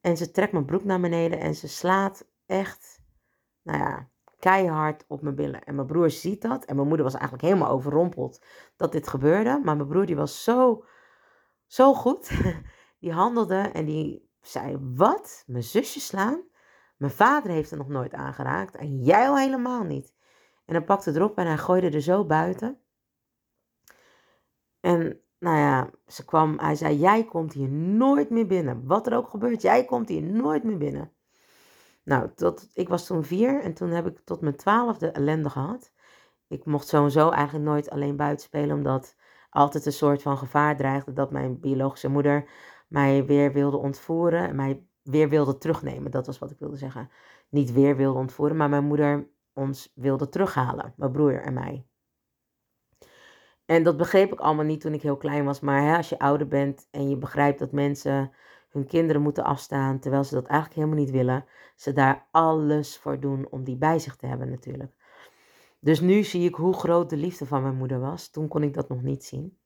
En 0.01 0.17
ze 0.17 0.31
trekt 0.31 0.53
mijn 0.53 0.65
broek 0.65 0.85
naar 0.85 1.01
beneden. 1.01 1.41
En 1.41 1.55
ze 1.55 1.69
slaat 1.69 2.29
echt, 2.47 3.03
nou 3.63 3.79
ja, 3.79 4.09
keihard 4.39 5.05
op 5.07 5.23
mijn 5.23 5.35
billen. 5.35 5.65
En 5.65 5.75
mijn 5.75 5.87
broer 5.87 6.11
ziet 6.11 6.43
dat. 6.43 6.65
En 6.65 6.77
mijn 6.77 6.89
moeder 6.89 7.05
was 7.05 7.15
eigenlijk 7.15 7.45
helemaal 7.45 7.71
overrompeld 7.71 8.45
dat 8.77 8.93
dit 8.93 9.09
gebeurde. 9.09 9.61
Maar 9.65 9.77
mijn 9.77 9.89
broer 9.89 10.07
die 10.07 10.17
was 10.17 10.45
zo, 10.45 10.85
zo 11.67 11.95
goed. 11.95 12.31
Die 13.01 13.13
handelde 13.13 13.61
en 13.61 13.85
die 13.85 14.31
zei, 14.41 14.79
wat? 14.95 15.45
Mijn 15.47 15.63
zusje 15.63 16.01
slaan? 16.01 16.43
Mijn 16.97 17.13
vader 17.13 17.51
heeft 17.51 17.71
er 17.71 17.77
nog 17.77 17.89
nooit 17.89 18.15
aangeraakt 18.15 18.77
en 18.77 18.99
jij 18.99 19.29
al 19.29 19.39
helemaal 19.39 19.83
niet. 19.83 20.15
En 20.65 20.75
hij 20.75 20.85
pakte 20.85 21.15
erop 21.15 21.39
en 21.39 21.47
hij 21.47 21.59
gooide 21.59 21.91
er 21.91 22.01
zo 22.01 22.25
buiten. 22.25 22.81
En 24.81 25.23
nou 25.39 25.57
ja, 25.57 25.91
ze 26.07 26.25
kwam, 26.25 26.59
hij 26.59 26.75
zei, 26.75 26.99
jij 26.99 27.25
komt 27.25 27.53
hier 27.53 27.69
nooit 27.69 28.31
meer 28.31 28.47
binnen. 28.47 28.87
Wat 28.87 29.07
er 29.07 29.17
ook 29.17 29.29
gebeurt, 29.29 29.63
jij 29.63 29.85
komt 29.85 30.09
hier 30.09 30.23
nooit 30.23 30.65
meer 30.65 30.79
binnen. 30.79 31.13
Nou, 32.05 32.31
tot, 32.35 32.69
ik 32.75 32.89
was 32.89 33.07
toen 33.07 33.25
vier 33.25 33.63
en 33.63 33.75
toen 33.75 33.91
heb 33.91 34.07
ik 34.07 34.21
tot 34.25 34.41
mijn 34.41 34.57
twaalfde 34.57 35.11
ellende 35.11 35.51
gehad. 35.51 35.93
Ik 36.49 36.65
mocht 36.65 36.89
sowieso 36.89 37.31
eigenlijk 37.31 37.65
nooit 37.67 37.91
alleen 37.91 38.17
buiten 38.17 38.47
spelen, 38.47 38.77
omdat 38.77 39.17
altijd 39.51 39.87
een 39.87 39.93
soort 39.93 40.23
van 40.23 40.39
gevaar 40.39 40.77
dreigde 40.77 41.13
dat 41.13 41.31
mijn 41.31 41.61
biologische 41.61 42.09
moeder 42.09 42.49
mij 42.89 43.25
weer 43.27 43.53
wilde 43.53 43.77
ontvoeren 43.77 44.49
en 44.49 44.57
mij 44.57 44.83
weer 45.03 45.29
wilde 45.29 45.59
terugnemen. 45.59 46.11
Dat 46.11 46.27
was 46.27 46.39
wat 46.39 46.51
ik 46.51 46.59
wilde 46.59 46.77
zeggen. 46.77 47.11
Niet 47.49 47.73
weer 47.73 47.97
wilde 47.97 48.19
ontvoeren, 48.19 48.57
maar 48.57 48.69
mijn 48.69 48.85
moeder 48.85 49.29
ons 49.53 49.93
wilde 49.95 50.29
terughalen, 50.29 50.93
mijn 50.97 51.13
broer 51.13 51.43
en 51.43 51.55
mij. 51.55 51.88
En 53.69 53.83
dat 53.83 53.97
begreep 53.97 54.33
ik 54.33 54.41
allemaal 54.41 54.65
niet 54.65 54.81
toen 54.81 54.95
ik 54.95 55.03
heel 55.03 55.17
klein 55.17 55.45
was. 55.45 55.61
Maar 55.61 55.83
hè, 55.83 55.97
als 55.97 56.09
je 56.09 56.19
ouder 56.19 56.49
bent 56.49 56.89
en 56.91 57.09
je 57.09 57.17
begrijpt 57.17 57.59
dat 57.59 57.73
mensen 57.73 58.33
hun 58.69 58.87
kinderen 58.87 59.23
moeten 59.23 59.45
afstaan, 59.45 59.99
terwijl 59.99 60.25
ze 60.25 60.35
dat 60.35 60.47
eigenlijk 60.47 60.81
helemaal 60.81 61.05
niet 61.05 61.11
willen, 61.11 61.45
ze 61.77 61.93
daar 61.93 62.27
alles 62.31 62.99
voor 62.99 63.21
doen 63.21 63.47
om 63.51 63.65
die 63.65 63.77
bij 63.77 63.99
zich 63.99 64.17
te 64.17 64.27
hebben 64.27 64.51
natuurlijk. 64.51 64.93
Dus 65.81 66.01
nu 66.01 66.23
zie 66.23 66.49
ik 66.49 66.55
hoe 66.55 66.75
groot 66.75 67.11
de 67.11 67.17
liefde 67.17 67.47
van 67.47 67.63
mijn 67.63 67.77
moeder 67.77 68.01
was. 68.01 68.31
Toen 68.31 68.49
kon 68.49 68.63
ik 68.63 68.75
dat 68.75 68.89
nog 68.89 69.03
niet 69.03 69.25
zien. 69.25 69.59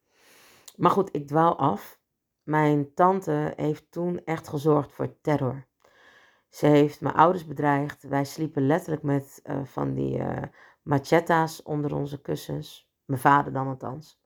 Maar 0.76 0.90
goed, 0.90 1.14
ik 1.14 1.26
dwaal 1.26 1.58
af. 1.58 2.00
Mijn 2.42 2.94
tante 2.94 3.52
heeft 3.56 3.90
toen 3.90 4.24
echt 4.24 4.48
gezorgd 4.48 4.92
voor 4.92 5.20
terror. 5.20 5.66
Ze 6.48 6.66
heeft 6.66 7.00
mijn 7.00 7.14
ouders 7.14 7.46
bedreigd. 7.46 8.02
Wij 8.02 8.24
sliepen 8.24 8.66
letterlijk 8.66 9.02
met 9.02 9.40
uh, 9.44 9.64
van 9.64 9.94
die 9.94 10.18
uh, 10.18 10.42
machetta's 10.82 11.62
onder 11.62 11.94
onze 11.94 12.20
kussens. 12.20 12.91
Mijn 13.12 13.24
vader 13.24 13.52
dan 13.52 13.66
althans. 13.66 14.20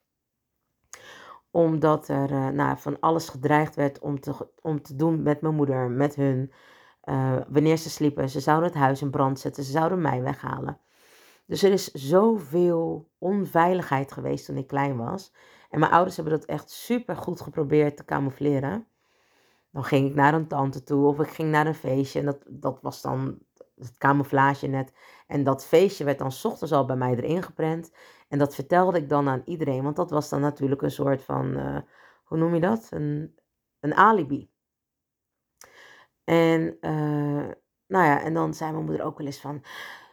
Omdat 1.51 2.09
er 2.09 2.31
uh, 2.31 2.49
nou, 2.49 2.79
van 2.79 3.01
alles 3.01 3.29
gedreigd 3.29 3.75
werd 3.75 3.99
om 3.99 4.21
te, 4.21 4.51
om 4.63 4.83
te 4.83 4.97
doen 4.97 5.23
met 5.23 5.41
mijn 5.41 5.55
moeder, 5.55 5.91
met 5.91 6.15
hun. 6.15 6.53
wanneer 7.49 7.77
ze 7.77 7.91
sliepen, 7.91 8.29
ze 8.29 8.41
zouden 8.41 8.69
het 8.69 8.79
huis 8.79 9.03
in 9.03 9.11
brand 9.11 9.39
zetten, 9.41 9.65
ze 9.65 9.71
zouden 9.71 10.01
mij 10.01 10.23
weghalen. 10.23 10.81
Dus 11.47 11.63
er 11.63 11.73
is 11.73 11.91
zoveel 11.93 13.11
onveiligheid 13.19 14.13
geweest 14.13 14.47
toen 14.47 14.57
ik 14.57 14.67
klein 14.67 14.97
was. 14.97 15.33
En 15.71 15.79
mijn 15.79 15.93
ouders 15.93 16.17
hebben 16.17 16.35
dat 16.35 16.45
echt 16.45 16.71
super 16.71 17.17
goed 17.17 17.41
geprobeerd 17.41 17.97
te 17.97 18.05
camoufleren. 18.05 18.87
Dan 19.71 19.85
ging 19.85 20.09
ik 20.09 20.15
naar 20.15 20.35
een 20.35 20.49
tante 20.49 20.83
toe 20.83 21.07
of 21.07 21.21
ik 21.21 21.29
ging 21.29 21.51
naar 21.51 21.67
een 21.67 21.75
feestje. 21.75 22.19
En 22.19 22.25
dat, 22.25 22.43
dat 22.49 22.79
was 22.83 23.03
dan 23.03 23.39
het 23.79 23.97
camouflage 23.99 24.67
net. 24.67 24.93
En 25.27 25.45
dat 25.45 25.67
feestje 25.67 26.05
werd 26.05 26.19
dan 26.19 26.33
ochtends 26.43 26.73
al 26.73 26.85
bij 26.85 26.97
mij 26.97 27.15
erin 27.15 27.43
geprent. 27.43 27.93
En 28.29 28.39
dat 28.39 28.55
vertelde 28.55 28.99
ik 28.99 29.09
dan 29.09 29.29
aan 29.29 29.43
iedereen. 29.45 29.83
Want 29.83 29.97
dat 29.97 30.11
was 30.11 30.29
dan 30.29 30.41
natuurlijk 30.41 30.83
een 30.83 30.91
soort 30.91 31.23
van, 31.23 31.59
uh, 31.59 31.79
hoe 32.25 32.39
noem 32.39 32.55
je 32.55 32.61
dat? 32.61 32.87
Een, 32.91 33.35
een 33.81 33.95
alibi. 33.95 34.51
En, 36.25 36.77
uh, 36.81 37.51
nou 37.87 38.05
ja, 38.05 38.23
en 38.23 38.35
dan 38.35 38.55
zei 38.55 38.73
mijn 38.73 38.85
moeder 38.85 39.05
ook 39.05 39.19
wel 39.19 39.27
eens 39.27 39.41
van 39.41 39.65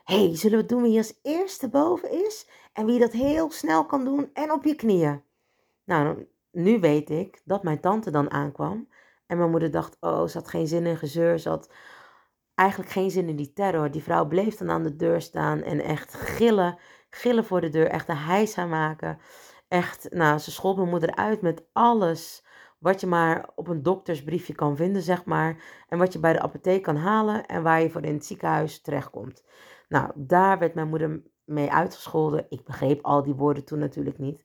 hey, 0.04 0.36
zullen 0.36 0.60
we 0.60 0.66
doen 0.66 0.82
wie 0.82 0.98
als 0.98 1.20
eerste 1.22 1.70
boven 1.70 2.12
is? 2.26 2.48
En 2.74 2.86
wie 2.86 3.00
dat 3.00 3.12
heel 3.12 3.52
snel 3.52 3.86
kan 3.86 4.06
doen 4.06 4.30
en 4.34 4.52
op 4.52 4.64
je 4.64 4.76
knieën. 4.76 5.24
Nou, 5.84 6.28
nu 6.52 6.80
weet 6.80 7.10
ik 7.10 7.42
dat 7.46 7.64
mijn 7.64 7.80
tante 7.80 8.12
dan 8.12 8.32
aankwam. 8.32 8.90
En 9.28 9.38
mijn 9.38 9.50
moeder 9.50 9.72
dacht, 9.72 9.98
oh, 10.00 10.28
ze 10.28 10.38
had 10.38 10.48
geen 10.48 10.68
zin 10.68 10.86
in 10.86 10.98
gezeur. 10.98 11.40
Ze 11.40 11.50
had 11.50 11.74
eigenlijk 12.56 12.92
geen 12.92 13.12
zin 13.12 13.30
in 13.30 13.36
die 13.36 13.54
terror. 13.54 13.92
Die 13.92 14.04
vrouw 14.04 14.28
bleef 14.28 14.58
dan 14.58 14.72
aan 14.72 14.84
de 14.84 14.96
deur 14.96 15.22
staan 15.22 15.62
en 15.62 15.80
echt 15.80 16.14
gillen. 16.14 16.78
Gillen 17.10 17.46
voor 17.46 17.62
de 17.62 17.70
deur. 17.70 17.88
Echt 17.88 18.10
een 18.10 18.18
heisa 18.18 18.66
maken. 18.66 19.18
Echt, 19.68 20.08
nou, 20.12 20.38
ze 20.38 20.52
schold 20.52 20.78
mijn 20.78 20.90
moeder 20.90 21.16
uit 21.16 21.42
met 21.42 21.66
alles 21.74 22.46
wat 22.80 23.02
je 23.02 23.08
maar 23.08 23.50
op 23.56 23.68
een 23.68 23.84
doktersbriefje 23.84 24.56
kan 24.56 24.76
vinden, 24.76 25.02
zeg 25.02 25.26
maar. 25.26 25.64
En 25.90 25.98
wat 25.98 26.14
je 26.14 26.20
bij 26.20 26.34
de 26.34 26.42
apotheek 26.42 26.84
kan 26.84 26.96
halen 26.96 27.46
en 27.46 27.64
waar 27.64 27.82
je 27.82 27.90
voor 27.90 28.04
in 28.04 28.14
het 28.14 28.26
ziekenhuis 28.26 28.82
terechtkomt. 28.82 29.44
Nou, 29.90 30.12
daar 30.16 30.60
werd 30.60 30.74
mijn 30.74 30.88
moeder 30.88 31.22
mee 31.46 31.72
uitgescholden. 31.72 32.46
Ik 32.50 32.64
begreep 32.64 33.06
al 33.06 33.24
die 33.24 33.34
woorden 33.34 33.66
toen 33.66 33.80
natuurlijk 33.80 34.18
niet. 34.18 34.44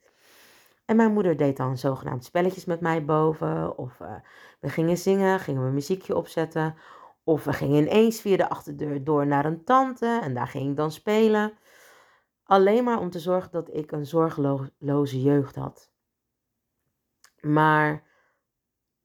En 0.85 0.97
mijn 0.97 1.13
moeder 1.13 1.37
deed 1.37 1.57
dan 1.57 1.79
zogenaamd 1.79 2.25
spelletjes 2.25 2.65
met 2.65 2.81
mij 2.81 3.05
boven. 3.05 3.79
Of 3.79 4.01
uh, 4.01 4.15
we 4.61 4.69
gingen 4.69 4.97
zingen, 4.97 5.41
gingen 5.41 5.65
we 5.65 5.71
muziekje 5.71 6.17
opzetten. 6.17 6.75
Of 7.29 7.45
we 7.45 7.53
gingen 7.53 7.83
ineens 7.83 8.21
via 8.21 8.37
de 8.37 8.49
achterdeur 8.49 9.05
door 9.05 9.27
naar 9.27 9.45
een 9.45 9.65
tante 9.65 10.21
en 10.23 10.35
daar 10.35 10.47
ging 10.47 10.71
ik 10.71 10.77
dan 10.77 10.91
spelen. 10.91 11.53
Alleen 12.45 12.85
maar 12.85 13.01
om 13.01 13.11
te 13.11 13.19
zorgen 13.19 13.51
dat 13.51 13.75
ik 13.75 13.93
een 13.93 14.07
zorgeloze 14.07 15.23
jeugd 15.23 15.55
had. 15.55 15.91
Maar 17.41 18.03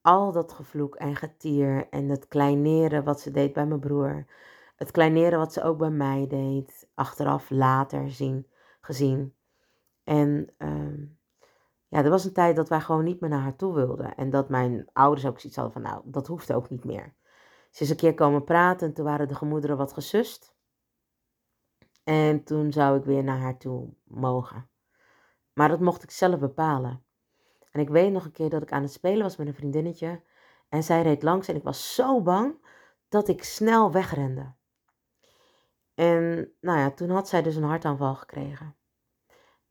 al 0.02 0.32
dat 0.32 0.52
gevloek 0.52 0.96
en 0.96 1.16
getier 1.16 1.88
en 1.90 2.10
het 2.10 2.28
kleineren 2.28 3.04
wat 3.04 3.20
ze 3.20 3.32
deed 3.32 3.54
bij 3.54 3.66
mijn 3.66 3.80
broer, 3.80 4.26
het 4.76 4.92
kleineren 4.92 5.40
wat 5.40 5.54
ze 5.54 5.64
ook 5.64 5.78
bij 5.78 5.92
mij 5.92 6.28
deed, 6.28 6.88
achteraf 6.94 7.50
later 7.50 8.12
zien, 8.12 8.48
gezien. 8.82 9.36
En 10.04 10.54
uh, 10.58 11.08
ja, 11.88 12.04
er 12.04 12.10
was 12.10 12.26
een 12.26 12.34
tijd 12.34 12.56
dat 12.56 12.70
wij 12.70 12.82
gewoon 12.82 13.04
niet 13.04 13.20
meer 13.20 13.30
naar 13.30 13.42
haar 13.42 13.56
toe 13.56 13.74
wilden. 13.74 14.16
En 14.16 14.30
dat 14.30 14.50
mijn 14.50 14.90
ouders 14.94 15.26
ook 15.26 15.40
zoiets 15.40 15.60
hadden 15.60 15.74
van, 15.74 15.92
nou, 15.92 16.02
dat 16.06 16.28
hoeft 16.28 16.54
ook 16.54 16.70
niet 16.70 16.84
meer. 16.84 17.14
Ze 17.74 17.84
is 17.84 17.90
een 17.90 17.96
keer 17.96 18.14
komen 18.14 18.44
praten 18.44 18.88
en 18.88 18.94
toen 18.94 19.06
waren 19.06 19.28
de 19.28 19.36
gemoederen 19.36 19.78
wat 19.78 19.94
gesust. 19.94 20.56
En 22.04 22.44
toen 22.44 22.72
zou 22.72 22.98
ik 22.98 23.04
weer 23.04 23.24
naar 23.24 23.40
haar 23.40 23.58
toe 23.58 23.94
mogen. 24.04 24.70
Maar 25.54 25.70
dat 25.70 25.80
mocht 25.80 26.04
ik 26.04 26.12
zelf 26.12 26.40
bepalen. 26.40 27.04
En 27.72 27.80
ik 27.80 27.90
weet 27.90 28.12
nog 28.12 28.26
een 28.26 28.32
keer 28.32 28.50
dat 28.50 28.62
ik 28.62 28.72
aan 28.72 28.82
het 28.82 28.92
spelen 28.92 29.22
was 29.22 29.38
met 29.38 29.48
een 29.48 29.54
vriendinnetje. 29.54 30.22
En 30.70 30.84
zij 30.84 31.02
reed 31.02 31.24
langs 31.24 31.48
en 31.48 31.56
ik 31.56 31.64
was 31.64 31.96
zo 31.96 32.22
bang 32.22 32.66
dat 33.10 33.28
ik 33.28 33.44
snel 33.44 33.92
wegrende. 33.92 34.54
En 35.94 36.52
nou 36.62 36.80
ja, 36.80 36.92
toen 36.92 37.10
had 37.10 37.28
zij 37.28 37.42
dus 37.42 37.56
een 37.56 37.64
hartaanval 37.64 38.16
gekregen. 38.16 38.76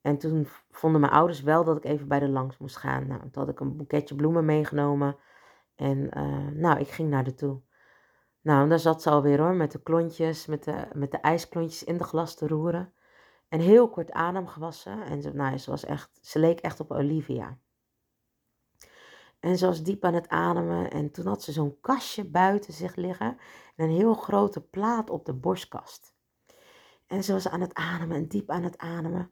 En 0.00 0.18
toen 0.18 0.48
vonden 0.70 1.00
mijn 1.00 1.12
ouders 1.12 1.40
wel 1.42 1.64
dat 1.64 1.76
ik 1.76 1.84
even 1.84 2.08
bij 2.08 2.18
de 2.18 2.28
langs 2.28 2.58
moest 2.58 2.76
gaan. 2.76 3.06
Nou, 3.06 3.20
toen 3.20 3.42
had 3.42 3.48
ik 3.48 3.60
een 3.60 3.76
boeketje 3.76 4.14
bloemen 4.14 4.44
meegenomen. 4.44 5.16
En 5.74 6.18
uh, 6.18 6.48
nou, 6.48 6.78
ik 6.78 6.88
ging 6.88 7.10
naar 7.10 7.24
de 7.24 7.34
toe. 7.34 7.62
Nou, 8.42 8.68
daar 8.68 8.78
zat 8.78 9.02
ze 9.02 9.10
alweer 9.10 9.40
hoor, 9.40 9.54
met 9.54 9.72
de 9.72 9.82
klontjes, 9.82 10.46
met 10.46 10.64
de, 10.64 10.86
met 10.92 11.10
de 11.10 11.18
ijsklontjes 11.18 11.84
in 11.84 11.98
de 11.98 12.04
glas 12.04 12.34
te 12.34 12.46
roeren. 12.46 12.92
En 13.48 13.60
heel 13.60 13.90
kort 13.90 14.12
adem 14.12 14.46
gewassen. 14.46 15.02
En 15.02 15.22
ze, 15.22 15.34
nou, 15.34 15.58
ze, 15.58 15.70
was 15.70 15.84
echt, 15.84 16.10
ze 16.20 16.38
leek 16.38 16.60
echt 16.60 16.80
op 16.80 16.90
Olivia. 16.90 17.58
En 19.40 19.58
ze 19.58 19.66
was 19.66 19.82
diep 19.82 20.04
aan 20.04 20.14
het 20.14 20.28
ademen. 20.28 20.90
En 20.90 21.10
toen 21.10 21.26
had 21.26 21.42
ze 21.42 21.52
zo'n 21.52 21.80
kastje 21.80 22.24
buiten 22.24 22.72
zich 22.72 22.96
liggen. 22.96 23.38
En 23.76 23.84
een 23.88 23.96
heel 23.96 24.14
grote 24.14 24.60
plaat 24.60 25.10
op 25.10 25.24
de 25.24 25.34
borstkast. 25.34 26.14
En 27.06 27.24
ze 27.24 27.32
was 27.32 27.48
aan 27.48 27.60
het 27.60 27.74
ademen 27.74 28.16
en 28.16 28.28
diep 28.28 28.50
aan 28.50 28.62
het 28.62 28.78
ademen. 28.78 29.30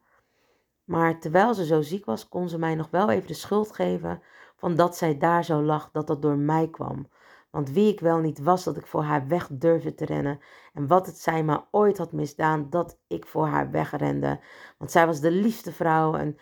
Maar 0.85 1.21
terwijl 1.21 1.55
ze 1.55 1.65
zo 1.65 1.81
ziek 1.83 2.05
was, 2.05 2.29
kon 2.29 2.49
ze 2.49 2.59
mij 2.59 2.75
nog 2.75 2.91
wel 2.91 3.11
even 3.11 3.27
de 3.27 3.35
schuld 3.35 3.73
geven 3.73 4.23
van 4.57 4.77
dat 4.77 4.97
zij 4.97 5.19
daar 5.19 5.45
zo 5.45 5.63
lag, 5.63 5.91
dat 5.91 6.07
dat 6.07 6.23
door 6.23 6.37
mij 6.37 6.69
kwam. 6.69 7.09
Want 7.51 7.71
wie 7.71 7.93
ik 7.93 8.01
wel 8.01 8.19
niet 8.19 8.39
was, 8.39 8.65
dat 8.65 8.77
ik 8.77 8.87
voor 8.87 9.03
haar 9.03 9.27
weg 9.27 9.49
durfde 9.53 9.95
te 9.95 10.05
rennen. 10.05 10.41
En 10.73 10.87
wat 10.87 11.07
het 11.07 11.19
zij 11.19 11.45
maar 11.45 11.65
ooit 11.71 11.99
had 11.99 12.13
misdaan, 12.13 12.71
dat 12.71 12.99
ik 13.07 13.27
voor 13.27 13.47
haar 13.47 13.71
wegrende. 13.71 14.41
Want 14.79 14.91
zij 14.91 15.07
was 15.07 15.21
de 15.21 15.31
liefste 15.31 15.73
vrouw 15.73 16.15
en 16.15 16.37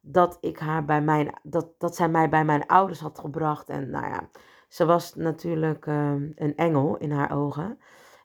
dat, 0.00 0.38
ik 0.40 0.58
haar 0.58 0.84
bij 0.84 1.02
mijn, 1.02 1.38
dat, 1.42 1.68
dat 1.78 1.96
zij 1.96 2.08
mij 2.08 2.28
bij 2.28 2.44
mijn 2.44 2.66
ouders 2.66 3.00
had 3.00 3.18
gebracht. 3.18 3.68
En 3.68 3.90
nou 3.90 4.06
ja, 4.06 4.28
ze 4.68 4.84
was 4.84 5.14
natuurlijk 5.14 5.86
um, 5.86 6.32
een 6.34 6.56
engel 6.56 6.96
in 6.96 7.10
haar 7.10 7.36
ogen. 7.36 7.78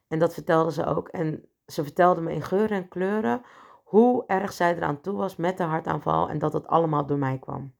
En 0.07 0.19
dat 0.19 0.33
vertelde 0.33 0.71
ze 0.71 0.85
ook. 0.85 1.07
En 1.07 1.49
ze 1.65 1.83
vertelde 1.83 2.21
me 2.21 2.31
in 2.33 2.41
geuren 2.41 2.77
en 2.77 2.87
kleuren 2.87 3.41
hoe 3.83 4.23
erg 4.27 4.53
zij 4.53 4.75
eraan 4.75 5.01
toe 5.01 5.17
was 5.17 5.35
met 5.35 5.57
de 5.57 5.63
hartaanval 5.63 6.29
en 6.29 6.39
dat 6.39 6.53
het 6.53 6.67
allemaal 6.67 7.05
door 7.05 7.17
mij 7.17 7.37
kwam. 7.39 7.73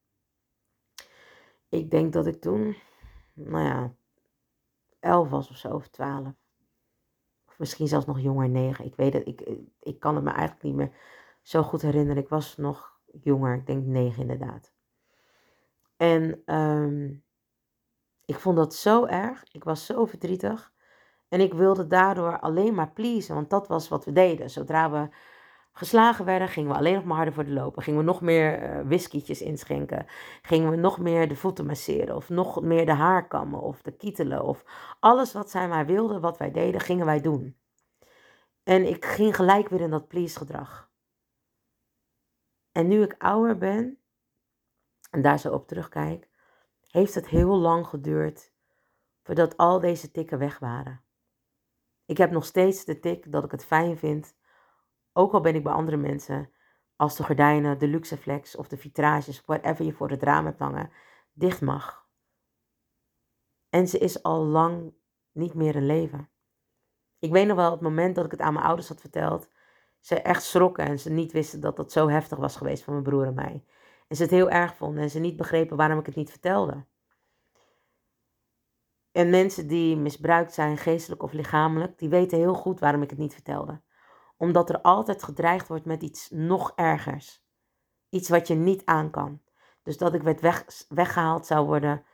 Ik 1.70 1.92
denk 1.92 2.14
dat 2.14 2.26
ik 2.28 2.42
toen, 2.42 2.76
nou 3.34 3.66
ja, 3.66 3.94
elf 5.00 5.30
was 5.30 5.50
of 5.50 5.58
zo, 5.58 5.70
of 5.70 5.88
twaalf. 5.88 6.34
Of 7.48 7.60
misschien 7.60 7.88
zelfs 7.88 8.06
nog 8.06 8.20
jonger, 8.20 8.50
negen. 8.50 8.86
Ik 8.86 8.96
weet 8.96 9.14
het, 9.14 9.28
ik, 9.28 9.42
ik 9.80 10.00
kan 10.00 10.16
het 10.16 10.24
me 10.24 10.32
eigenlijk 10.32 10.64
niet 10.64 10.76
meer 10.76 10.92
zo 11.42 11.64
goed 11.64 11.82
herinneren. 11.82 12.24
Ik 12.24 12.30
was 12.30 12.58
nog 12.58 13.00
jonger, 13.22 13.56
ik 13.56 13.66
denk 13.66 13.86
negen 13.86 14.22
inderdaad. 14.22 14.74
En 15.98 16.42
um, 16.56 17.24
ik 18.26 18.40
vond 18.40 18.56
dat 18.56 18.76
zo 18.76 19.06
erg. 19.06 19.44
Ik 19.52 19.64
was 19.64 19.86
zo 19.86 20.06
verdrietig. 20.06 20.72
En 21.30 21.40
ik 21.40 21.54
wilde 21.54 21.88
daardoor 21.88 22.40
alleen 22.40 22.74
maar 22.74 22.92
pleasen, 22.92 23.36
want 23.36 23.50
dat 23.50 23.68
was 23.68 23.88
wat 23.88 24.06
we 24.06 24.12
deden. 24.12 24.50
Zodra 24.50 24.92
we 24.92 25.10
geslagen 25.80 26.26
werden, 26.26 26.48
gingen 26.48 26.70
we 26.70 26.78
alleen 26.78 26.94
nog 26.94 27.04
maar 27.04 27.16
harder 27.16 27.34
voor 27.34 27.46
de 27.46 27.52
lopen. 27.52 27.84
Gingen 27.84 28.00
we 28.00 28.06
nog 28.06 28.22
meer 28.22 28.84
uh, 28.86 29.40
inschenken. 29.40 30.06
Gingen 30.42 30.70
we 30.70 30.76
nog 30.76 31.00
meer 31.00 31.28
de 31.28 31.36
voeten 31.36 31.66
masseren. 31.66 32.16
Of 32.16 32.30
nog 32.30 32.62
meer 32.62 32.86
de 32.86 32.94
haar 32.94 33.28
kammen. 33.28 33.62
Of 33.62 33.82
de 33.82 33.92
kietelen. 33.92 34.44
Of 34.44 34.64
alles 35.00 35.34
wat 35.34 35.50
zij 35.50 35.68
maar 35.68 35.86
wilden, 35.86 36.22
wat 36.22 36.38
wij 36.38 36.52
deden, 36.52 36.82
gingen 36.82 37.06
wij 37.06 37.22
doen. 37.22 37.58
En 38.64 38.88
ik 38.88 39.06
ging 39.06 39.36
gelijk 39.36 39.70
weer 39.70 39.82
in 39.82 39.90
dat 39.90 40.08
please 40.08 40.38
gedrag. 40.38 40.92
En 42.72 42.88
nu 42.88 43.04
ik 43.04 43.16
ouder 43.18 43.58
ben, 43.58 43.98
en 45.12 45.22
daar 45.22 45.40
zo 45.40 45.54
op 45.54 45.68
terugkijk, 45.68 46.30
heeft 46.88 47.16
het 47.16 47.28
heel 47.28 47.58
lang 47.58 47.88
geduurd 47.88 48.52
voordat 49.24 49.58
al 49.58 49.80
deze 49.80 50.12
tikken 50.12 50.40
weg 50.40 50.60
waren. 50.60 51.02
Ik 52.06 52.18
heb 52.18 52.32
nog 52.32 52.46
steeds 52.46 52.86
de 52.86 53.00
tik 53.00 53.32
dat 53.32 53.44
ik 53.44 53.52
het 53.52 53.66
fijn 53.66 53.98
vind, 53.98 54.36
ook 55.14 55.34
al 55.34 55.42
ben 55.42 55.56
ik 55.56 55.64
bij 55.64 55.74
andere 55.74 55.98
mensen, 55.98 56.52
als 56.96 57.16
de 57.16 57.24
gordijnen, 57.24 57.80
de 57.80 57.88
luxeflex 57.88 58.56
of 58.56 58.68
de 58.68 58.78
vitrages, 58.78 59.42
whatever 59.46 59.86
je 59.86 59.94
voor 59.94 60.10
het 60.10 60.24
raam 60.24 60.46
hebt 60.46 60.60
hangen, 60.60 60.92
dicht 61.34 61.62
mag. 61.62 62.08
En 63.70 63.88
ze 63.88 63.98
is 63.98 64.24
al 64.24 64.44
lang 64.44 64.94
niet 65.32 65.54
meer 65.54 65.76
een 65.76 65.86
leven. 65.86 66.30
Ik 67.20 67.32
weet 67.32 67.48
nog 67.48 67.56
wel 67.56 67.72
het 67.72 67.82
moment 67.82 68.16
dat 68.16 68.26
ik 68.26 68.32
het 68.32 68.42
aan 68.42 68.54
mijn 68.54 68.66
ouders 68.66 68.88
had 68.88 69.02
verteld, 69.02 69.50
ze 70.00 70.22
echt 70.22 70.44
schrokken 70.44 70.86
en 70.86 71.00
ze 71.00 71.10
niet 71.10 71.32
wisten 71.32 71.60
dat 71.60 71.76
dat 71.76 71.92
zo 71.92 72.08
heftig 72.08 72.38
was 72.38 72.56
geweest 72.56 72.84
van 72.84 72.94
mijn 72.94 73.06
broer 73.06 73.26
en 73.26 73.34
mij. 73.34 73.64
En 74.08 74.16
ze 74.16 74.22
het 74.22 74.32
heel 74.32 74.50
erg 74.50 74.76
vonden 74.76 75.04
en 75.04 75.10
ze 75.10 75.20
niet 75.20 75.38
begrepen 75.38 75.78
waarom 75.78 76.00
ik 76.00 76.06
het 76.06 76.16
niet 76.16 76.30
vertelde. 76.30 76.86
En 79.12 79.30
mensen 79.30 79.68
die 79.68 79.98
misbruikt 79.98 80.54
zijn, 80.54 80.78
geestelijk 80.78 81.24
of 81.24 81.32
lichamelijk, 81.32 81.98
die 81.98 82.10
weten 82.10 82.38
heel 82.38 82.54
goed 82.54 82.80
waarom 82.80 83.02
ik 83.02 83.10
het 83.10 83.20
niet 83.20 83.34
vertelde. 83.34 83.82
Omdat 84.40 84.70
er 84.70 84.82
altijd 84.82 85.24
gedreigd 85.24 85.68
wordt 85.68 85.86
met 85.86 86.02
iets 86.02 86.30
nog 86.30 86.72
ergers. 86.76 87.44
Iets 88.10 88.30
wat 88.30 88.48
je 88.48 88.56
niet 88.56 88.86
aan 88.86 89.10
kan. 89.10 89.42
Dus 89.84 89.98
dat 89.98 90.14
ik 90.14 90.22
werd 90.22 90.42
weg, 90.42 90.66
weggehaald 90.88 91.46
zou 91.46 91.66
worden 91.66 92.06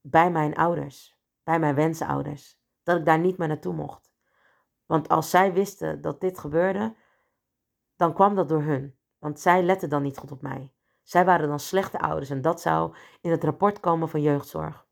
bij 0.00 0.30
mijn 0.30 0.56
ouders, 0.56 1.18
bij 1.42 1.58
mijn 1.58 1.74
wensenouders. 1.74 2.58
Dat 2.82 2.98
ik 2.98 3.04
daar 3.04 3.18
niet 3.18 3.38
meer 3.38 3.48
naartoe 3.48 3.74
mocht. 3.74 4.12
Want 4.86 5.08
als 5.08 5.30
zij 5.30 5.52
wisten 5.52 6.00
dat 6.00 6.20
dit 6.20 6.38
gebeurde, 6.38 6.96
dan 7.96 8.14
kwam 8.14 8.34
dat 8.34 8.48
door 8.48 8.62
hun. 8.62 8.98
Want 9.18 9.40
zij 9.40 9.62
letten 9.62 9.88
dan 9.88 10.02
niet 10.02 10.18
goed 10.18 10.32
op 10.32 10.42
mij. 10.42 10.72
Zij 11.02 11.24
waren 11.24 11.48
dan 11.48 11.60
slechte 11.60 11.98
ouders 11.98 12.30
en 12.30 12.42
dat 12.42 12.60
zou 12.60 12.94
in 13.20 13.30
het 13.30 13.44
rapport 13.44 13.80
komen 13.80 14.08
van 14.08 14.22
jeugdzorg. 14.22 14.86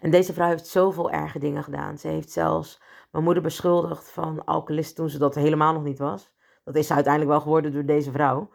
En 0.00 0.10
deze 0.10 0.32
vrouw 0.32 0.48
heeft 0.48 0.66
zoveel 0.66 1.10
erge 1.10 1.38
dingen 1.38 1.64
gedaan. 1.64 1.98
Ze 1.98 2.08
heeft 2.08 2.30
zelfs 2.30 2.80
mijn 3.10 3.24
moeder 3.24 3.42
beschuldigd 3.42 4.10
van 4.10 4.44
alcoholist 4.44 4.96
toen 4.96 5.08
ze 5.08 5.18
dat 5.18 5.34
helemaal 5.34 5.72
nog 5.72 5.82
niet 5.82 5.98
was. 5.98 6.32
Dat 6.64 6.76
is 6.76 6.86
ze 6.86 6.94
uiteindelijk 6.94 7.32
wel 7.32 7.42
geworden 7.42 7.72
door 7.72 7.84
deze 7.84 8.10
vrouw. 8.10 8.50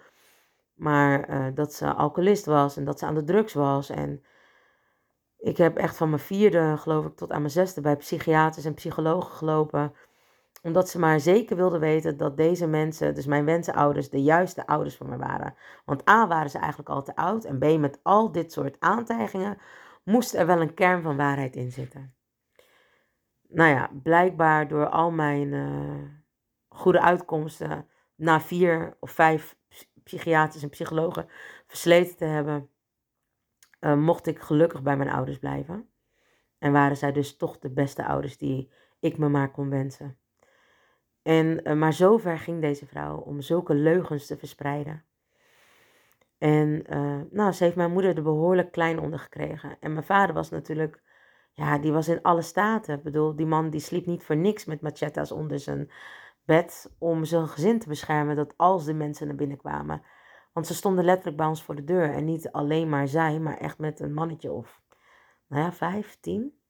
Maar 0.74 1.30
uh, 1.30 1.56
dat 1.56 1.74
ze 1.74 1.94
alcoholist 1.94 2.46
was 2.46 2.78
en 2.78 2.86
dat 2.86 3.00
ze 3.00 3.06
aan 3.06 3.16
de 3.16 3.24
drugs 3.24 3.54
was. 3.54 3.90
En 3.90 4.24
ik 5.38 5.58
heb 5.58 5.78
echt 5.78 5.98
van 5.98 6.10
mijn 6.10 6.22
vierde, 6.22 6.78
geloof 6.78 7.06
ik, 7.06 7.16
tot 7.16 7.32
aan 7.32 7.42
mijn 7.42 7.54
zesde 7.54 7.82
bij 7.82 7.96
psychiaters 7.96 8.66
en 8.66 8.74
psychologen 8.74 9.32
gelopen. 9.32 9.94
Omdat 10.62 10.90
ze 10.90 11.00
maar 11.00 11.20
zeker 11.20 11.56
wilden 11.56 11.80
weten 11.80 12.18
dat 12.18 12.38
deze 12.38 12.68
mensen, 12.68 13.16
dus 13.16 13.26
mijn 13.26 13.46
wensenouders, 13.46 14.10
de 14.10 14.24
juiste 14.24 14.68
ouders 14.68 14.98
voor 14.98 15.08
mij 15.08 15.18
waren. 15.18 15.56
Want 15.86 16.10
A, 16.10 16.28
waren 16.28 16.50
ze 16.50 16.58
eigenlijk 16.58 16.90
al 16.90 17.04
te 17.04 17.16
oud. 17.16 17.46
En 17.46 17.60
B, 17.60 17.80
met 17.80 18.00
al 18.04 18.32
dit 18.32 18.52
soort 18.52 18.76
aantijgingen 18.80 19.58
moest 20.04 20.34
er 20.34 20.46
wel 20.46 20.62
een 20.62 20.74
kern 20.74 21.02
van 21.02 21.18
waarheid 21.18 21.56
in 21.56 21.72
zitten. 21.72 22.14
Nou 23.54 23.70
ja, 23.70 23.90
blijkbaar 24.04 24.68
door 24.68 24.90
al 24.90 25.12
mijn 25.12 25.52
uh, 25.54 26.04
goede 26.70 27.02
uitkomsten 27.02 27.88
na 28.16 28.42
vier 28.42 28.98
of 29.00 29.12
vijf 29.12 29.56
psychiaters 30.04 30.64
en 30.64 30.70
psychologen 30.70 31.26
versleten 31.68 32.16
te 32.16 32.26
hebben, 32.26 32.70
uh, 33.80 33.96
mocht 33.96 34.28
ik 34.28 34.40
gelukkig 34.40 34.82
bij 34.82 34.98
mijn 34.98 35.10
ouders 35.10 35.38
blijven. 35.38 35.90
En 36.58 36.72
waren 36.72 36.98
zij 36.98 37.12
dus 37.12 37.38
toch 37.38 37.60
de 37.60 37.70
beste 37.70 38.06
ouders 38.06 38.38
die 38.38 38.72
ik 39.00 39.18
me 39.18 39.30
maar 39.30 39.52
kon 39.52 39.70
wensen. 39.70 40.18
En, 41.22 41.70
uh, 41.70 41.74
maar 41.74 41.94
zover 41.94 42.38
ging 42.38 42.62
deze 42.62 42.86
vrouw 42.86 43.18
om 43.18 43.42
zulke 43.42 43.74
leugens 43.74 44.26
te 44.26 44.38
verspreiden. 44.38 45.06
En 46.38 46.84
nou, 47.32 47.52
ze 47.52 47.64
heeft 47.64 47.76
mijn 47.76 47.92
moeder 47.92 48.16
er 48.18 48.24
behoorlijk 48.24 48.72
klein 48.72 49.00
onder 49.00 49.20
gekregen. 49.20 49.78
En 49.80 49.94
mijn 49.94 50.06
vader 50.06 50.36
was 50.36 50.50
natuurlijk, 50.50 51.02
ja, 51.54 51.78
die 51.78 51.92
was 51.92 52.08
in 52.08 52.22
alle 52.22 52.42
staten. 52.42 52.98
Ik 52.98 53.04
bedoel, 53.04 53.36
die 53.36 53.46
man 53.46 53.70
die 53.70 53.80
sliep 53.80 54.06
niet 54.06 54.24
voor 54.24 54.38
niks 54.38 54.66
met 54.66 54.82
machetas 54.82 55.32
onder 55.32 55.60
zijn 55.60 55.92
bed 56.46 56.96
om 56.98 57.26
zijn 57.26 57.48
gezin 57.48 57.80
te 57.80 57.88
beschermen 57.88 58.36
dat 58.36 58.54
als 58.58 58.86
de 58.86 58.94
mensen 58.94 59.28
naar 59.28 59.36
binnen 59.36 59.58
kwamen. 59.58 60.04
Want 60.54 60.68
ze 60.68 60.74
stonden 60.74 61.06
letterlijk 61.06 61.38
bij 61.38 61.46
ons 61.46 61.64
voor 61.64 61.76
de 61.76 61.84
deur. 61.84 62.14
En 62.14 62.26
niet 62.26 62.52
alleen 62.52 62.90
maar 62.90 63.08
zij, 63.08 63.40
maar 63.40 63.58
echt 63.58 63.78
met 63.78 64.00
een 64.00 64.14
mannetje 64.14 64.52
of, 64.52 64.82
nou 65.48 65.64
ja, 65.64 65.72
vijf, 65.72 66.18
tien. 66.20 66.62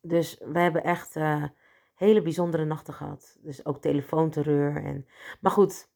Dus 0.00 0.38
we 0.38 0.58
hebben 0.58 0.84
echt 0.84 1.16
uh, 1.16 1.44
hele 1.94 2.22
bijzondere 2.22 2.64
nachten 2.64 2.94
gehad. 2.94 3.38
Dus 3.40 3.64
ook 3.64 3.80
telefoonterreur. 3.80 4.84
En... 4.84 5.06
Maar 5.40 5.52
goed, 5.52 5.90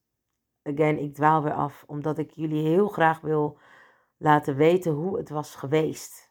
again, 0.63 0.97
ik 0.97 1.13
dwaal 1.13 1.43
weer 1.43 1.53
af, 1.53 1.83
omdat 1.87 2.17
ik 2.17 2.31
jullie 2.31 2.67
heel 2.67 2.87
graag 2.87 3.21
wil 3.21 3.59
laten 4.17 4.55
weten 4.55 4.91
hoe 4.91 5.17
het 5.17 5.29
was 5.29 5.55
geweest. 5.55 6.28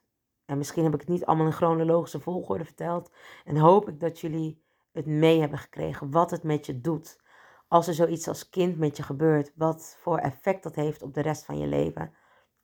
En 0.49 0.59
misschien 0.59 0.85
heb 0.85 0.95
ik 0.95 1.01
het 1.01 1.09
niet 1.09 1.25
allemaal 1.25 1.47
in 1.47 1.53
chronologische 1.53 2.21
volgorde 2.21 2.65
verteld. 2.65 3.13
En 3.45 3.57
hoop 3.57 3.89
ik 3.89 4.01
dat 4.01 4.21
jullie 4.21 4.63
het 4.93 5.07
mee 5.07 5.41
hebben 5.41 5.59
gekregen, 5.59 6.11
wat 6.11 6.31
het 6.31 6.43
met 6.43 6.67
je 6.67 6.81
doet. 6.81 7.21
Als 7.69 7.89
er 7.89 7.95
zoiets 7.95 8.29
als 8.29 8.49
kind 8.49 8.79
met 8.79 8.97
je 8.97 9.03
gebeurt, 9.03 9.53
wat 9.55 9.97
voor 10.01 10.19
effect 10.19 10.63
dat 10.63 10.75
heeft 10.75 11.03
op 11.03 11.15
de 11.15 11.21
rest 11.21 11.45
van 11.45 11.59
je 11.59 11.67
leven. 11.67 12.15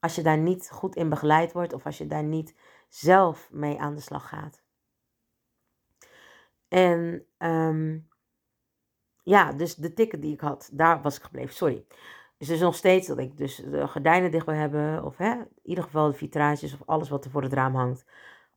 Als 0.01 0.15
je 0.15 0.23
daar 0.23 0.39
niet 0.39 0.71
goed 0.71 0.97
in 0.97 1.09
begeleid 1.09 1.53
wordt 1.53 1.73
of 1.73 1.87
als 1.87 1.99
je 1.99 2.07
daar 2.07 2.25
niet 2.25 2.57
zelf 2.89 3.49
mee 3.51 3.81
aan 3.81 3.95
de 3.95 4.01
slag 4.01 4.29
gaat. 4.29 4.63
En 6.69 7.27
um, 7.39 8.09
ja, 9.23 9.53
dus 9.53 9.75
de 9.75 9.93
ticket 9.93 10.23
die 10.23 10.33
ik 10.33 10.41
had, 10.41 10.71
daar 10.73 11.03
was 11.03 11.17
ik 11.17 11.23
gebleven. 11.23 11.55
Sorry. 11.55 11.87
Dus 12.37 12.49
het 12.49 12.57
is 12.57 12.63
nog 12.63 12.75
steeds 12.75 13.07
dat 13.07 13.19
ik 13.19 13.37
dus 13.37 13.57
de 13.57 13.89
gordijnen 13.89 14.31
dicht 14.31 14.47
wil 14.47 14.55
hebben. 14.55 15.05
Of 15.05 15.17
hè, 15.17 15.33
in 15.33 15.49
ieder 15.63 15.85
geval 15.85 16.11
de 16.11 16.17
vitrages 16.17 16.73
of 16.73 16.83
alles 16.87 17.09
wat 17.09 17.25
er 17.25 17.31
voor 17.31 17.43
het 17.43 17.53
raam 17.53 17.75
hangt. 17.75 18.05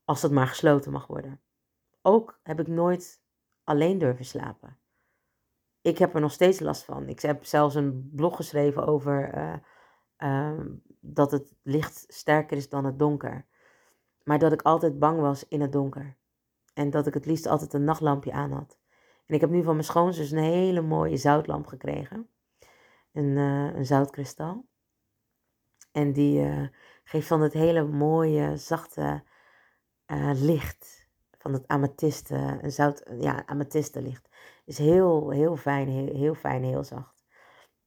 Als 0.05 0.21
dat 0.21 0.31
maar 0.31 0.47
gesloten 0.47 0.91
mag 0.91 1.07
worden. 1.07 1.41
Ook 2.01 2.39
heb 2.43 2.59
ik 2.59 2.67
nooit 2.67 3.21
alleen 3.63 3.97
durven 3.97 4.25
slapen. 4.25 4.77
Ik 5.81 5.97
heb 5.97 6.13
er 6.15 6.21
nog 6.21 6.31
steeds 6.31 6.59
last 6.59 6.83
van. 6.83 7.07
Ik 7.07 7.19
heb 7.19 7.45
zelfs 7.45 7.75
een 7.75 8.11
blog 8.13 8.35
geschreven 8.35 8.87
over 8.87 9.37
uh, 9.37 9.53
uh, 10.17 10.65
dat 10.99 11.31
het 11.31 11.55
licht 11.63 12.05
sterker 12.07 12.57
is 12.57 12.69
dan 12.69 12.85
het 12.85 12.99
donker. 12.99 13.45
Maar 14.23 14.39
dat 14.39 14.51
ik 14.51 14.61
altijd 14.61 14.99
bang 14.99 15.19
was 15.19 15.47
in 15.47 15.61
het 15.61 15.71
donker. 15.71 16.15
En 16.73 16.89
dat 16.89 17.07
ik 17.07 17.13
het 17.13 17.25
liefst 17.25 17.45
altijd 17.45 17.73
een 17.73 17.83
nachtlampje 17.83 18.31
aan 18.31 18.51
had. 18.51 18.77
En 19.25 19.35
ik 19.35 19.41
heb 19.41 19.49
nu 19.49 19.63
van 19.63 19.73
mijn 19.73 19.85
schoonzus 19.85 20.31
een 20.31 20.37
hele 20.37 20.81
mooie 20.81 21.17
zoutlamp 21.17 21.67
gekregen. 21.67 22.29
Een, 23.17 23.37
uh, 23.37 23.75
een 23.75 23.85
zoutkristal. 23.85 24.65
En 25.91 26.13
die 26.13 26.39
uh, 26.39 26.67
geeft 27.03 27.27
van 27.27 27.41
het 27.41 27.53
hele 27.53 27.83
mooie, 27.83 28.57
zachte 28.57 29.23
uh, 30.07 30.31
licht. 30.33 31.07
Van 31.37 31.53
het 31.53 31.67
amethyste, 31.67 32.59
een 32.61 32.71
zout, 32.71 33.11
ja, 33.19 33.45
amethystenlicht. 33.45 34.29
Is 34.65 34.77
heel, 34.77 35.29
heel 35.29 35.55
fijn, 35.55 35.87
heel, 35.87 36.15
heel 36.15 36.33
fijn, 36.33 36.63
heel 36.63 36.83
zacht. 36.83 37.25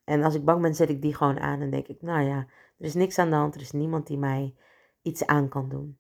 En 0.04 0.22
als 0.22 0.34
ik 0.34 0.44
bang 0.44 0.62
ben, 0.62 0.74
zet 0.74 0.88
ik 0.88 1.02
die 1.02 1.14
gewoon 1.14 1.40
aan 1.40 1.60
en 1.60 1.70
denk 1.70 1.86
ik, 1.88 2.02
nou 2.02 2.22
ja, 2.22 2.36
er 2.78 2.84
is 2.84 2.94
niks 2.94 3.18
aan 3.18 3.30
de 3.30 3.36
hand. 3.36 3.54
Er 3.54 3.60
is 3.60 3.72
niemand 3.72 4.06
die 4.06 4.18
mij 4.18 4.54
iets 5.02 5.26
aan 5.26 5.48
kan 5.48 5.68
doen. 5.68 5.98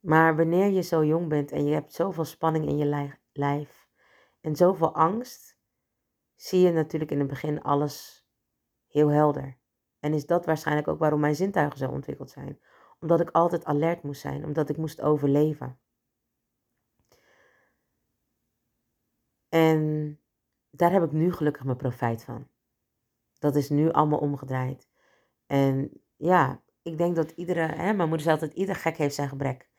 Maar 0.00 0.36
wanneer 0.36 0.70
je 0.70 0.82
zo 0.82 1.04
jong 1.04 1.28
bent 1.28 1.52
en 1.52 1.64
je 1.64 1.72
hebt 1.72 1.92
zoveel 1.92 2.24
spanning 2.24 2.66
in 2.68 2.76
je 2.76 3.14
lijf, 3.32 3.88
en 4.40 4.56
zoveel 4.56 4.94
angst, 4.94 5.55
zie 6.36 6.60
je 6.60 6.72
natuurlijk 6.72 7.10
in 7.10 7.18
het 7.18 7.28
begin 7.28 7.62
alles 7.62 8.26
heel 8.86 9.08
helder. 9.08 9.58
En 10.00 10.12
is 10.14 10.26
dat 10.26 10.46
waarschijnlijk 10.46 10.88
ook 10.88 10.98
waarom 10.98 11.20
mijn 11.20 11.36
zintuigen 11.36 11.78
zo 11.78 11.90
ontwikkeld 11.90 12.30
zijn. 12.30 12.60
Omdat 13.00 13.20
ik 13.20 13.30
altijd 13.30 13.64
alert 13.64 14.02
moest 14.02 14.20
zijn, 14.20 14.44
omdat 14.44 14.68
ik 14.68 14.76
moest 14.76 15.00
overleven. 15.00 15.78
En 19.48 20.20
daar 20.70 20.92
heb 20.92 21.02
ik 21.02 21.12
nu 21.12 21.32
gelukkig 21.32 21.64
mijn 21.64 21.76
profijt 21.76 22.24
van. 22.24 22.48
Dat 23.38 23.56
is 23.56 23.68
nu 23.68 23.90
allemaal 23.90 24.18
omgedraaid. 24.18 24.90
En 25.46 26.02
ja, 26.16 26.62
ik 26.82 26.98
denk 26.98 27.16
dat 27.16 27.30
iedere, 27.30 27.60
hè, 27.60 27.92
mijn 27.92 28.08
moeder 28.08 28.20
zei 28.20 28.34
altijd, 28.34 28.52
ieder 28.52 28.74
gek 28.74 28.96
heeft 28.96 29.14
zijn 29.14 29.28
gebrek. 29.28 29.70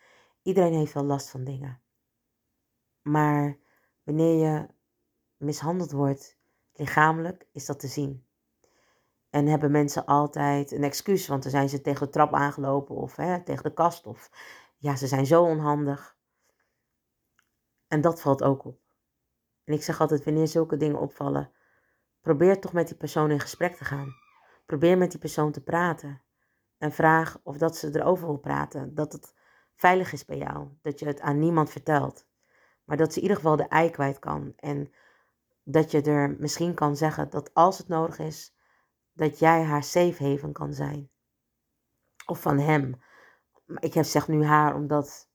Iedereen 0.41 0.73
heeft 0.73 0.93
wel 0.93 1.03
last 1.03 1.29
van 1.29 1.43
dingen. 1.43 1.81
Maar 3.01 3.59
Wanneer 4.07 4.35
je 4.35 4.67
mishandeld 5.37 5.91
wordt 5.91 6.36
lichamelijk, 6.77 7.47
is 7.51 7.65
dat 7.65 7.79
te 7.79 7.87
zien. 7.87 8.25
En 9.29 9.47
hebben 9.47 9.71
mensen 9.71 10.05
altijd 10.05 10.71
een 10.71 10.83
excuus, 10.83 11.27
want 11.27 11.43
dan 11.43 11.51
zijn 11.51 11.69
ze 11.69 11.81
tegen 11.81 12.05
de 12.05 12.11
trap 12.11 12.33
aangelopen 12.33 12.95
of 12.95 13.15
hè, 13.15 13.43
tegen 13.43 13.63
de 13.63 13.73
kast. 13.73 14.05
Of 14.05 14.29
ja, 14.77 14.95
ze 14.95 15.07
zijn 15.07 15.25
zo 15.25 15.43
onhandig. 15.43 16.17
En 17.87 18.01
dat 18.01 18.21
valt 18.21 18.43
ook 18.43 18.65
op. 18.65 18.79
En 19.63 19.73
ik 19.73 19.83
zeg 19.83 20.01
altijd, 20.01 20.23
wanneer 20.23 20.47
zulke 20.47 20.77
dingen 20.77 20.99
opvallen, 20.99 21.51
probeer 22.21 22.59
toch 22.59 22.73
met 22.73 22.87
die 22.87 22.97
persoon 22.97 23.31
in 23.31 23.39
gesprek 23.39 23.75
te 23.75 23.85
gaan. 23.85 24.15
Probeer 24.65 24.97
met 24.97 25.11
die 25.11 25.19
persoon 25.19 25.51
te 25.51 25.63
praten. 25.63 26.21
En 26.77 26.91
vraag 26.91 27.39
of 27.43 27.57
dat 27.57 27.77
ze 27.77 27.99
erover 27.99 28.27
wil 28.27 28.37
praten. 28.37 28.95
Dat 28.95 29.13
het 29.13 29.33
veilig 29.75 30.13
is 30.13 30.25
bij 30.25 30.37
jou. 30.37 30.67
Dat 30.81 30.99
je 30.99 31.05
het 31.05 31.21
aan 31.21 31.39
niemand 31.39 31.69
vertelt. 31.69 32.27
Maar 32.83 32.97
dat 32.97 33.11
ze 33.11 33.15
in 33.17 33.21
ieder 33.21 33.37
geval 33.37 33.55
de 33.55 33.67
ei 33.67 33.89
kwijt 33.89 34.19
kan. 34.19 34.53
En 34.55 34.91
dat 35.69 35.91
je 35.91 36.01
er 36.01 36.35
misschien 36.39 36.73
kan 36.73 36.95
zeggen 36.95 37.29
dat 37.29 37.53
als 37.53 37.77
het 37.77 37.87
nodig 37.87 38.19
is, 38.19 38.55
dat 39.13 39.39
jij 39.39 39.63
haar 39.63 39.83
safe 39.83 40.23
haven 40.23 40.51
kan 40.51 40.73
zijn. 40.73 41.09
Of 42.25 42.41
van 42.41 42.59
hem. 42.59 43.01
Ik 43.79 43.93
heb 43.93 44.05
zeg 44.05 44.27
nu 44.27 44.45
haar 44.45 44.75
omdat 44.75 45.29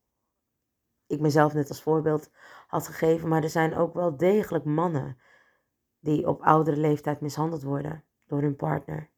ik 1.06 1.20
mezelf 1.20 1.54
net 1.54 1.68
als 1.68 1.82
voorbeeld 1.82 2.30
had 2.66 2.86
gegeven. 2.86 3.28
Maar 3.28 3.42
er 3.42 3.50
zijn 3.50 3.74
ook 3.74 3.94
wel 3.94 4.16
degelijk 4.16 4.64
mannen 4.64 5.18
die 5.98 6.28
op 6.28 6.42
oudere 6.42 6.76
leeftijd 6.76 7.20
mishandeld 7.20 7.62
worden 7.62 8.04
door 8.26 8.40
hun 8.40 8.56
partner. 8.56 9.10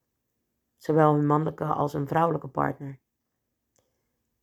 Zowel 0.77 1.15
hun 1.15 1.27
mannelijke 1.27 1.65
als 1.65 1.93
hun 1.93 2.09
vrouwelijke 2.09 2.49
partner. 2.49 3.01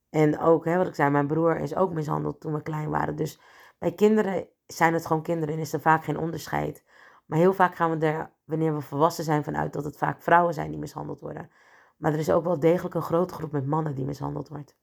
En 0.09 0.39
ook, 0.39 0.65
hè, 0.65 0.77
wat 0.77 0.87
ik 0.87 0.95
zei, 0.95 1.09
mijn 1.09 1.27
broer 1.27 1.59
is 1.59 1.75
ook 1.75 1.93
mishandeld 1.93 2.39
toen 2.39 2.53
we 2.53 2.61
klein 2.61 2.89
waren. 2.89 3.15
Dus 3.15 3.39
bij 3.77 3.93
kinderen 3.93 4.47
zijn 4.73 4.93
het 4.93 5.05
gewoon 5.05 5.23
kinderen 5.23 5.55
en 5.55 5.61
is 5.61 5.73
er 5.73 5.81
vaak 5.81 6.03
geen 6.03 6.17
onderscheid. 6.17 6.83
Maar 7.25 7.39
heel 7.39 7.53
vaak 7.53 7.75
gaan 7.75 7.99
we 7.99 8.05
er, 8.05 8.31
wanneer 8.43 8.73
we 8.73 8.81
volwassen 8.81 9.23
zijn, 9.23 9.43
vanuit 9.43 9.73
dat 9.73 9.83
het 9.83 9.97
vaak 9.97 10.21
vrouwen 10.21 10.53
zijn 10.53 10.69
die 10.69 10.79
mishandeld 10.79 11.19
worden. 11.19 11.51
Maar 11.97 12.13
er 12.13 12.19
is 12.19 12.31
ook 12.31 12.43
wel 12.43 12.59
degelijk 12.59 12.95
een 12.95 13.01
grote 13.01 13.33
groep 13.33 13.51
met 13.51 13.65
mannen 13.65 13.95
die 13.95 14.05
mishandeld 14.05 14.49
wordt. 14.49 14.75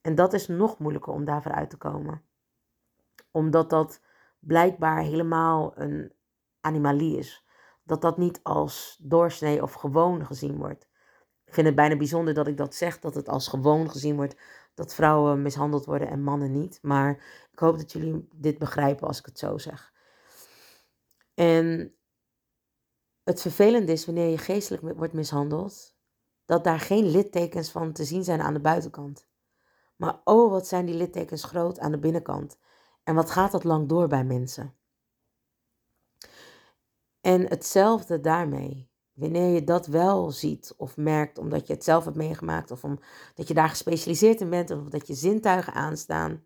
En 0.00 0.14
dat 0.14 0.32
is 0.32 0.48
nog 0.48 0.78
moeilijker 0.78 1.12
om 1.12 1.24
daarvoor 1.24 1.52
uit 1.52 1.70
te 1.70 1.76
komen. 1.76 2.22
Omdat 3.30 3.70
dat 3.70 4.00
blijkbaar 4.38 4.98
helemaal 4.98 5.72
een 5.78 6.12
animalie 6.60 7.18
is. 7.18 7.46
Dat 7.82 8.02
dat 8.02 8.18
niet 8.18 8.40
als 8.42 8.98
doorsnee 9.02 9.62
of 9.62 9.72
gewoon 9.72 10.26
gezien 10.26 10.56
wordt. 10.56 10.88
Ik 11.44 11.54
vind 11.54 11.66
het 11.66 11.76
bijna 11.76 11.96
bijzonder 11.96 12.34
dat 12.34 12.46
ik 12.46 12.56
dat 12.56 12.74
zeg, 12.74 12.98
dat 12.98 13.14
het 13.14 13.28
als 13.28 13.48
gewoon 13.48 13.90
gezien 13.90 14.16
wordt 14.16 14.36
dat 14.80 14.94
vrouwen 14.94 15.42
mishandeld 15.42 15.84
worden 15.84 16.08
en 16.08 16.22
mannen 16.22 16.52
niet. 16.52 16.78
Maar 16.82 17.10
ik 17.52 17.58
hoop 17.58 17.78
dat 17.78 17.92
jullie 17.92 18.28
dit 18.34 18.58
begrijpen 18.58 19.06
als 19.06 19.18
ik 19.18 19.26
het 19.26 19.38
zo 19.38 19.58
zeg. 19.58 19.92
En 21.34 21.94
het 23.22 23.40
vervelende 23.40 23.92
is 23.92 24.06
wanneer 24.06 24.28
je 24.28 24.38
geestelijk 24.38 24.96
wordt 24.96 25.12
mishandeld, 25.12 25.96
dat 26.44 26.64
daar 26.64 26.80
geen 26.80 27.06
littekens 27.10 27.70
van 27.70 27.92
te 27.92 28.04
zien 28.04 28.24
zijn 28.24 28.40
aan 28.40 28.54
de 28.54 28.60
buitenkant. 28.60 29.28
Maar 29.96 30.20
oh, 30.24 30.50
wat 30.50 30.66
zijn 30.66 30.86
die 30.86 30.94
littekens 30.94 31.44
groot 31.44 31.78
aan 31.78 31.90
de 31.90 31.98
binnenkant. 31.98 32.58
En 33.02 33.14
wat 33.14 33.30
gaat 33.30 33.52
dat 33.52 33.64
lang 33.64 33.88
door 33.88 34.08
bij 34.08 34.24
mensen. 34.24 34.74
En 37.20 37.48
hetzelfde 37.48 38.20
daarmee. 38.20 38.89
Wanneer 39.20 39.54
je 39.54 39.64
dat 39.64 39.86
wel 39.86 40.30
ziet 40.30 40.74
of 40.76 40.96
merkt 40.96 41.38
omdat 41.38 41.66
je 41.66 41.72
het 41.72 41.84
zelf 41.84 42.04
hebt 42.04 42.16
meegemaakt 42.16 42.70
of 42.70 42.84
omdat 42.84 43.48
je 43.48 43.54
daar 43.54 43.68
gespecialiseerd 43.68 44.40
in 44.40 44.50
bent 44.50 44.70
of 44.70 44.88
dat 44.88 45.06
je 45.06 45.14
zintuigen 45.14 45.72
aanstaan, 45.72 46.44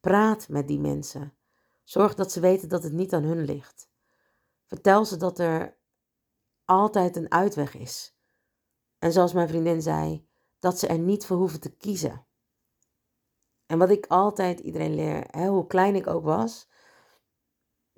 praat 0.00 0.48
met 0.48 0.68
die 0.68 0.78
mensen. 0.78 1.34
Zorg 1.84 2.14
dat 2.14 2.32
ze 2.32 2.40
weten 2.40 2.68
dat 2.68 2.82
het 2.82 2.92
niet 2.92 3.12
aan 3.12 3.22
hun 3.22 3.44
ligt. 3.44 3.90
Vertel 4.66 5.04
ze 5.04 5.16
dat 5.16 5.38
er 5.38 5.76
altijd 6.64 7.16
een 7.16 7.30
uitweg 7.30 7.74
is. 7.74 8.16
En 8.98 9.12
zoals 9.12 9.32
mijn 9.32 9.48
vriendin 9.48 9.82
zei, 9.82 10.28
dat 10.58 10.78
ze 10.78 10.86
er 10.86 10.98
niet 10.98 11.26
voor 11.26 11.36
hoeven 11.36 11.60
te 11.60 11.76
kiezen. 11.76 12.26
En 13.66 13.78
wat 13.78 13.90
ik 13.90 14.06
altijd 14.06 14.60
iedereen 14.60 14.94
leer, 14.94 15.24
hè, 15.30 15.48
hoe 15.48 15.66
klein 15.66 15.94
ik 15.94 16.06
ook 16.06 16.24
was, 16.24 16.68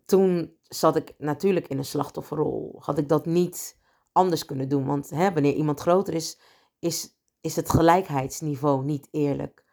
toen 0.04 0.56
zat 0.74 0.96
ik 0.96 1.14
natuurlijk 1.18 1.68
in 1.68 1.78
een 1.78 1.84
slachtofferrol. 1.84 2.76
Had 2.78 2.98
ik 2.98 3.08
dat 3.08 3.26
niet 3.26 3.80
anders 4.12 4.44
kunnen 4.44 4.68
doen. 4.68 4.86
Want 4.86 5.10
hè, 5.10 5.32
wanneer 5.32 5.54
iemand 5.54 5.80
groter 5.80 6.14
is, 6.14 6.40
is, 6.78 7.18
is 7.40 7.56
het 7.56 7.70
gelijkheidsniveau 7.70 8.84
niet 8.84 9.08
eerlijk. 9.10 9.64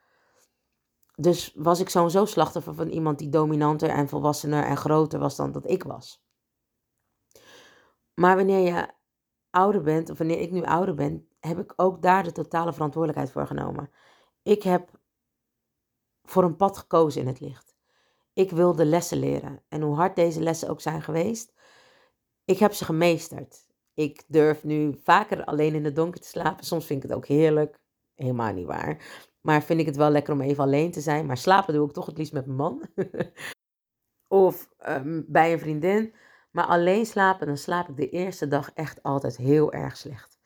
Dus 1.16 1.54
was 1.56 1.80
ik 1.80 1.90
sowieso 1.90 2.26
slachtoffer 2.26 2.74
van 2.74 2.88
iemand 2.88 3.20
die 3.20 3.30
dominanter 3.30 3.90
en 3.90 4.10
volwassener 4.10 4.64
en 4.64 4.78
groter 4.78 5.20
was 5.20 5.36
dan 5.36 5.52
dat 5.52 5.70
ik 5.70 5.84
was. 5.84 6.24
Maar 8.14 8.36
wanneer 8.36 8.74
je 8.74 8.94
ouder 9.50 9.82
bent, 9.82 10.10
of 10.10 10.18
wanneer 10.18 10.40
ik 10.40 10.52
nu 10.52 10.64
ouder 10.64 10.96
ben, 10.96 11.28
heb 11.40 11.60
ik 11.60 11.74
ook 11.76 12.02
daar 12.02 12.24
de 12.24 12.32
totale 12.32 12.74
verantwoordelijkheid 12.74 13.32
voor 13.32 13.48
genomen. 13.48 13.92
Ik 14.42 14.64
heb 14.64 15.00
voor 16.24 16.44
een 16.44 16.56
pad 16.56 16.78
gekozen 16.78 17.22
in 17.22 17.28
het 17.28 17.40
licht. 17.40 17.69
Ik 18.40 18.52
wilde 18.52 18.86
lessen 18.86 19.18
leren. 19.20 19.62
En 19.68 19.82
hoe 19.82 19.96
hard 19.96 20.16
deze 20.16 20.42
lessen 20.42 20.70
ook 20.70 20.82
zijn 20.82 21.02
geweest, 21.02 21.54
ik 22.46 22.58
heb 22.58 22.74
ze 22.74 22.86
gemeesterd. 22.86 23.68
Ik 23.94 24.24
durf 24.28 24.64
nu 24.64 25.00
vaker 25.04 25.46
alleen 25.46 25.76
in 25.76 25.86
het 25.86 25.96
donker 25.96 26.22
te 26.22 26.28
slapen. 26.28 26.66
Soms 26.66 26.86
vind 26.86 27.04
ik 27.04 27.10
het 27.10 27.18
ook 27.18 27.26
heerlijk. 27.26 27.80
Helemaal 28.16 28.54
niet 28.54 28.66
waar. 28.66 29.26
Maar 29.42 29.64
vind 29.64 29.80
ik 29.80 29.86
het 29.86 29.96
wel 29.96 30.10
lekker 30.10 30.34
om 30.34 30.42
even 30.42 30.64
alleen 30.64 30.92
te 30.92 31.02
zijn. 31.02 31.26
Maar 31.26 31.38
slapen 31.38 31.74
doe 31.74 31.88
ik 31.88 31.94
toch 31.94 32.06
het 32.06 32.18
liefst 32.18 32.34
met 32.34 32.46
mijn 32.46 32.58
man. 32.58 32.88
of 34.44 34.70
um, 34.88 35.26
bij 35.28 35.54
een 35.54 35.60
vriendin. 35.60 36.14
Maar 36.52 36.66
alleen 36.66 37.06
slapen, 37.06 37.48
dan 37.48 37.58
slaap 37.58 37.90
ik 37.90 37.98
de 37.98 38.10
eerste 38.10 38.48
dag 38.48 38.72
echt 38.74 39.04
altijd 39.04 39.38
heel 39.38 39.74
erg 39.74 39.98
slecht. 39.98 40.40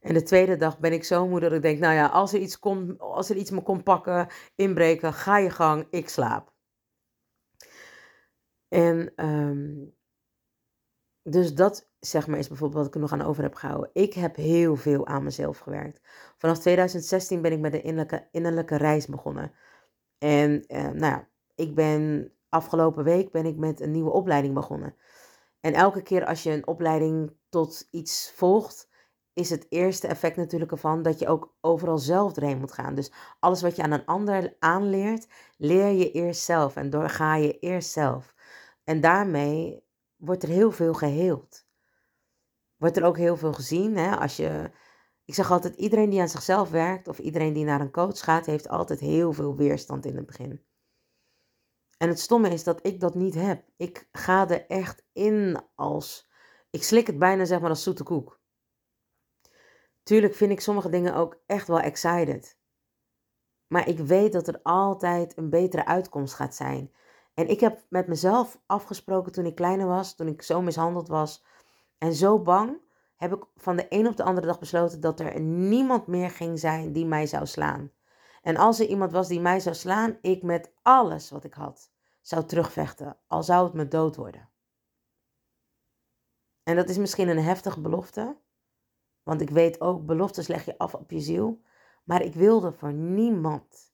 En 0.00 0.14
de 0.14 0.22
tweede 0.22 0.56
dag 0.56 0.78
ben 0.78 0.92
ik 0.92 1.04
zo 1.04 1.28
moe 1.28 1.40
dat 1.40 1.52
ik 1.52 1.62
denk, 1.62 1.78
nou 1.78 1.94
ja, 1.94 2.06
als 2.06 2.32
er 2.32 2.40
iets, 2.40 2.58
komt, 2.58 2.98
als 2.98 3.30
er 3.30 3.36
iets 3.36 3.50
me 3.50 3.62
komt 3.62 3.84
pakken, 3.84 4.28
inbreken, 4.54 5.12
ga 5.12 5.38
je 5.38 5.50
gang, 5.50 5.86
ik 5.90 6.08
slaap. 6.08 6.53
En 8.74 9.26
um, 9.26 9.94
dus 11.22 11.54
dat 11.54 11.88
zeg 12.00 12.26
maar 12.26 12.38
is 12.38 12.48
bijvoorbeeld 12.48 12.78
wat 12.78 12.86
ik 12.86 12.94
er 12.94 13.00
nog 13.00 13.12
aan 13.12 13.28
over 13.28 13.42
heb 13.42 13.54
gehouden. 13.54 13.90
Ik 13.92 14.14
heb 14.14 14.36
heel 14.36 14.76
veel 14.76 15.06
aan 15.06 15.22
mezelf 15.22 15.58
gewerkt. 15.58 16.00
Vanaf 16.36 16.58
2016 16.58 17.42
ben 17.42 17.52
ik 17.52 17.58
met 17.58 17.74
een 17.74 17.82
innerlijke, 17.82 18.28
innerlijke 18.30 18.76
reis 18.76 19.06
begonnen. 19.06 19.52
En 20.18 20.64
uh, 20.68 20.82
nou 20.82 20.98
ja, 20.98 21.28
ik 21.54 21.74
ben 21.74 22.32
afgelopen 22.48 23.04
week 23.04 23.30
ben 23.30 23.46
ik 23.46 23.56
met 23.56 23.80
een 23.80 23.90
nieuwe 23.90 24.10
opleiding 24.10 24.54
begonnen. 24.54 24.96
En 25.60 25.72
elke 25.72 26.02
keer 26.02 26.24
als 26.24 26.42
je 26.42 26.50
een 26.50 26.66
opleiding 26.66 27.36
tot 27.48 27.88
iets 27.90 28.32
volgt, 28.34 28.88
is 29.32 29.50
het 29.50 29.66
eerste 29.68 30.06
effect 30.06 30.36
natuurlijk 30.36 30.72
ervan 30.72 31.02
dat 31.02 31.18
je 31.18 31.28
ook 31.28 31.56
overal 31.60 31.98
zelf 31.98 32.32
doorheen 32.32 32.58
moet 32.58 32.72
gaan. 32.72 32.94
Dus 32.94 33.12
alles 33.40 33.62
wat 33.62 33.76
je 33.76 33.82
aan 33.82 33.92
een 33.92 34.06
ander 34.06 34.56
aanleert, 34.58 35.26
leer 35.56 35.90
je 35.90 36.10
eerst 36.10 36.42
zelf 36.42 36.76
en 36.76 36.90
doorga 36.90 37.34
je 37.34 37.58
eerst 37.58 37.90
zelf. 37.90 38.33
En 38.84 39.00
daarmee 39.00 39.84
wordt 40.16 40.42
er 40.42 40.48
heel 40.48 40.70
veel 40.70 40.94
geheeld. 40.94 41.66
Wordt 42.76 42.96
er 42.96 43.04
ook 43.04 43.16
heel 43.16 43.36
veel 43.36 43.52
gezien. 43.52 43.96
Hè? 43.96 44.16
Als 44.16 44.36
je, 44.36 44.70
ik 45.24 45.34
zeg 45.34 45.50
altijd, 45.50 45.74
iedereen 45.74 46.10
die 46.10 46.20
aan 46.20 46.28
zichzelf 46.28 46.70
werkt 46.70 47.08
of 47.08 47.18
iedereen 47.18 47.52
die 47.52 47.64
naar 47.64 47.80
een 47.80 47.90
coach 47.90 48.18
gaat, 48.18 48.46
heeft 48.46 48.68
altijd 48.68 49.00
heel 49.00 49.32
veel 49.32 49.56
weerstand 49.56 50.06
in 50.06 50.16
het 50.16 50.26
begin. 50.26 50.64
En 51.98 52.08
het 52.08 52.20
stomme 52.20 52.48
is 52.48 52.64
dat 52.64 52.86
ik 52.86 53.00
dat 53.00 53.14
niet 53.14 53.34
heb. 53.34 53.68
Ik 53.76 54.08
ga 54.12 54.48
er 54.48 54.66
echt 54.66 55.04
in 55.12 55.62
als. 55.74 56.30
Ik 56.70 56.82
slik 56.82 57.06
het 57.06 57.18
bijna 57.18 57.44
zeg 57.44 57.60
maar 57.60 57.70
als 57.70 57.82
zoete 57.82 58.02
koek. 58.02 58.40
Tuurlijk 60.02 60.34
vind 60.34 60.52
ik 60.52 60.60
sommige 60.60 60.88
dingen 60.88 61.14
ook 61.14 61.42
echt 61.46 61.68
wel 61.68 61.80
excited. 61.80 62.58
Maar 63.66 63.88
ik 63.88 63.98
weet 63.98 64.32
dat 64.32 64.48
er 64.48 64.60
altijd 64.62 65.36
een 65.36 65.50
betere 65.50 65.86
uitkomst 65.86 66.34
gaat 66.34 66.54
zijn. 66.54 66.92
En 67.34 67.48
ik 67.48 67.60
heb 67.60 67.84
met 67.88 68.06
mezelf 68.06 68.60
afgesproken 68.66 69.32
toen 69.32 69.46
ik 69.46 69.54
kleiner 69.54 69.86
was, 69.86 70.14
toen 70.14 70.28
ik 70.28 70.42
zo 70.42 70.62
mishandeld 70.62 71.08
was 71.08 71.44
en 71.98 72.14
zo 72.14 72.38
bang, 72.42 72.80
heb 73.16 73.34
ik 73.34 73.44
van 73.56 73.76
de 73.76 73.86
een 73.88 74.06
op 74.06 74.16
de 74.16 74.22
andere 74.22 74.46
dag 74.46 74.58
besloten 74.58 75.00
dat 75.00 75.20
er 75.20 75.40
niemand 75.40 76.06
meer 76.06 76.30
ging 76.30 76.58
zijn 76.58 76.92
die 76.92 77.06
mij 77.06 77.26
zou 77.26 77.46
slaan. 77.46 77.92
En 78.42 78.56
als 78.56 78.80
er 78.80 78.86
iemand 78.86 79.12
was 79.12 79.28
die 79.28 79.40
mij 79.40 79.60
zou 79.60 79.74
slaan, 79.74 80.18
ik 80.20 80.42
met 80.42 80.72
alles 80.82 81.30
wat 81.30 81.44
ik 81.44 81.54
had 81.54 81.90
zou 82.20 82.44
terugvechten, 82.44 83.16
al 83.26 83.42
zou 83.42 83.64
het 83.64 83.74
me 83.74 83.88
dood 83.88 84.16
worden. 84.16 84.48
En 86.62 86.76
dat 86.76 86.88
is 86.88 86.96
misschien 86.96 87.28
een 87.28 87.42
heftige 87.42 87.80
belofte, 87.80 88.36
want 89.22 89.40
ik 89.40 89.50
weet 89.50 89.80
ook, 89.80 90.06
beloftes 90.06 90.46
leg 90.46 90.64
je 90.64 90.78
af 90.78 90.94
op 90.94 91.10
je 91.10 91.20
ziel. 91.20 91.62
Maar 92.04 92.22
ik 92.22 92.34
wilde 92.34 92.72
voor 92.72 92.92
niemand, 92.92 93.93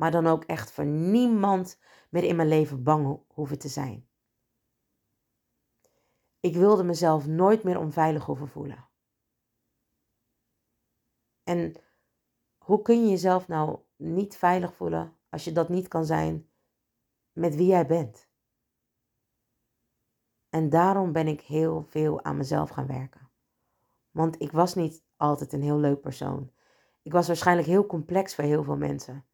maar 0.00 0.10
dan 0.10 0.26
ook 0.26 0.44
echt 0.44 0.70
voor 0.70 0.84
niemand 0.86 1.78
meer 2.10 2.24
in 2.24 2.36
mijn 2.36 2.48
leven 2.48 2.82
bang 2.82 3.22
hoeven 3.28 3.58
te 3.58 3.68
zijn. 3.68 4.08
Ik 6.40 6.54
wilde 6.54 6.82
mezelf 6.82 7.26
nooit 7.26 7.62
meer 7.62 7.78
onveilig 7.78 8.24
hoeven 8.24 8.48
voelen. 8.48 8.88
En 11.42 11.74
hoe 12.58 12.82
kun 12.82 13.02
je 13.02 13.10
jezelf 13.10 13.48
nou 13.48 13.78
niet 13.96 14.36
veilig 14.36 14.74
voelen 14.74 15.16
als 15.28 15.44
je 15.44 15.52
dat 15.52 15.68
niet 15.68 15.88
kan 15.88 16.04
zijn 16.04 16.50
met 17.32 17.54
wie 17.54 17.66
jij 17.66 17.86
bent? 17.86 18.28
En 20.48 20.68
daarom 20.68 21.12
ben 21.12 21.26
ik 21.26 21.40
heel 21.40 21.82
veel 21.82 22.24
aan 22.24 22.36
mezelf 22.36 22.70
gaan 22.70 22.86
werken. 22.86 23.30
Want 24.10 24.40
ik 24.40 24.52
was 24.52 24.74
niet 24.74 25.04
altijd 25.16 25.52
een 25.52 25.62
heel 25.62 25.78
leuk 25.78 26.00
persoon. 26.00 26.52
Ik 27.02 27.12
was 27.12 27.26
waarschijnlijk 27.26 27.68
heel 27.68 27.86
complex 27.86 28.34
voor 28.34 28.44
heel 28.44 28.64
veel 28.64 28.76
mensen. 28.76 29.24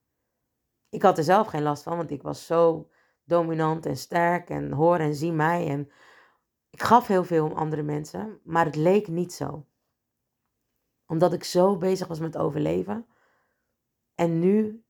Ik 0.96 1.02
had 1.02 1.18
er 1.18 1.24
zelf 1.24 1.46
geen 1.46 1.62
last 1.62 1.82
van, 1.82 1.96
want 1.96 2.10
ik 2.10 2.22
was 2.22 2.46
zo 2.46 2.90
dominant 3.24 3.86
en 3.86 3.96
sterk 3.96 4.50
en 4.50 4.72
hoor 4.72 4.98
en 4.98 5.14
zie 5.14 5.32
mij. 5.32 5.68
En 5.68 5.90
ik 6.70 6.82
gaf 6.82 7.06
heel 7.06 7.24
veel 7.24 7.44
om 7.44 7.52
andere 7.52 7.82
mensen, 7.82 8.40
maar 8.44 8.64
het 8.64 8.76
leek 8.76 9.08
niet 9.08 9.32
zo. 9.32 9.66
Omdat 11.06 11.32
ik 11.32 11.44
zo 11.44 11.76
bezig 11.76 12.06
was 12.06 12.18
met 12.18 12.36
overleven. 12.36 13.06
En 14.14 14.38
nu, 14.38 14.84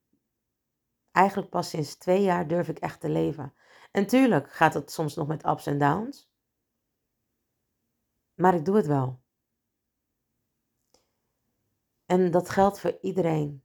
eigenlijk 1.13 1.51
pas 1.51 1.69
sinds 1.69 1.97
twee 1.97 2.23
jaar, 2.23 2.49
durf 2.49 2.69
ik 2.69 2.79
echt 2.79 3.01
te 3.01 3.09
leven. 3.09 3.55
En 3.91 4.07
tuurlijk 4.07 4.53
gaat 4.53 4.75
het 4.75 4.91
soms 4.91 5.15
nog 5.15 5.27
met 5.27 5.47
ups 5.47 5.67
en 5.67 5.79
downs. 5.79 6.31
Maar 8.35 8.55
ik 8.55 8.65
doe 8.65 8.77
het 8.77 8.87
wel. 8.87 9.21
En 12.05 12.31
dat 12.31 12.51
geldt 12.51 12.81
voor 12.81 12.99
iedereen. 13.01 13.65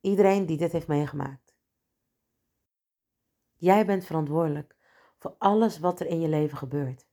Iedereen 0.00 0.46
die 0.46 0.56
dit 0.56 0.72
heeft 0.72 0.88
meegemaakt. 0.88 1.45
Jij 3.56 3.86
bent 3.86 4.04
verantwoordelijk 4.04 4.76
voor 5.18 5.34
alles 5.38 5.78
wat 5.78 6.00
er 6.00 6.06
in 6.06 6.20
je 6.20 6.28
leven 6.28 6.58
gebeurt. 6.58 7.06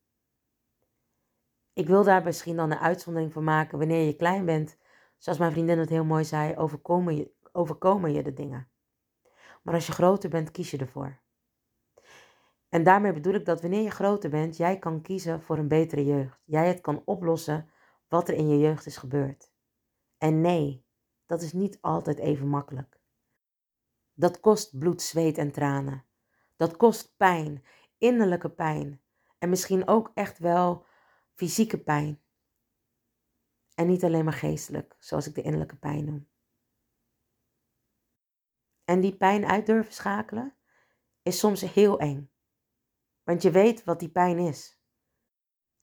Ik 1.74 1.88
wil 1.88 2.04
daar 2.04 2.24
misschien 2.24 2.56
dan 2.56 2.72
een 2.72 2.78
uitzondering 2.78 3.34
voor 3.34 3.44
maken 3.44 3.78
wanneer 3.78 4.06
je 4.06 4.16
klein 4.16 4.46
bent. 4.46 4.78
Zoals 5.18 5.40
mijn 5.40 5.52
vriendin 5.52 5.80
het 5.80 5.90
heel 5.90 6.06
mooi 6.06 6.24
zei, 6.24 6.58
overkomen 6.58 7.16
je, 7.16 7.32
overkomen 7.52 8.14
je 8.14 8.24
de 8.24 8.34
dingen. 8.34 8.68
Maar 9.64 9.74
als 9.74 9.88
je 9.88 9.92
groter 9.92 10.30
bent, 10.30 10.52
kies 10.52 10.72
je 10.72 10.78
ervoor. 10.78 11.22
En 12.70 12.84
daarmee 12.84 13.14
bedoel 13.14 13.34
ik 13.34 13.46
dat 13.46 13.62
wanneer 13.62 13.82
je 13.82 13.90
groter 13.90 14.30
bent, 14.30 14.58
jij 14.58 14.80
kan 14.80 15.02
kiezen 15.02 15.42
voor 15.42 15.58
een 15.58 15.68
betere 15.68 16.06
jeugd. 16.06 16.42
Jij 16.46 16.68
het 16.68 16.82
kan 16.82 17.02
oplossen 17.06 17.70
wat 18.08 18.28
er 18.28 18.34
in 18.34 18.48
je 18.48 18.60
jeugd 18.60 18.86
is 18.86 18.98
gebeurd. 18.98 19.52
En 20.18 20.42
nee, 20.42 20.86
dat 21.26 21.42
is 21.42 21.54
niet 21.54 21.78
altijd 21.82 22.18
even 22.18 22.48
makkelijk. 22.48 23.00
Dat 24.14 24.40
kost 24.40 24.80
bloed, 24.80 25.02
zweet 25.02 25.38
en 25.38 25.52
tranen. 25.52 26.06
Dat 26.56 26.78
kost 26.78 27.18
pijn, 27.18 27.66
innerlijke 27.98 28.50
pijn. 28.50 29.02
En 29.38 29.50
misschien 29.50 29.88
ook 29.88 30.12
echt 30.14 30.38
wel 30.38 30.86
fysieke 31.34 31.84
pijn. 31.84 32.22
En 33.76 33.88
niet 33.88 34.04
alleen 34.04 34.24
maar 34.24 34.34
geestelijk, 34.34 34.96
zoals 35.00 35.28
ik 35.28 35.36
de 35.36 35.42
innerlijke 35.42 35.78
pijn 35.78 36.06
noem. 36.06 36.30
En 38.84 39.02
die 39.02 39.18
pijn 39.18 39.46
uit 39.46 39.66
durven 39.66 39.94
schakelen 39.94 40.56
is 41.22 41.40
soms 41.40 41.62
heel 41.62 42.00
eng. 42.00 42.32
Want 43.24 43.42
je 43.42 43.52
weet 43.52 43.84
wat 43.84 44.00
die 44.00 44.12
pijn 44.12 44.38
is. 44.38 44.82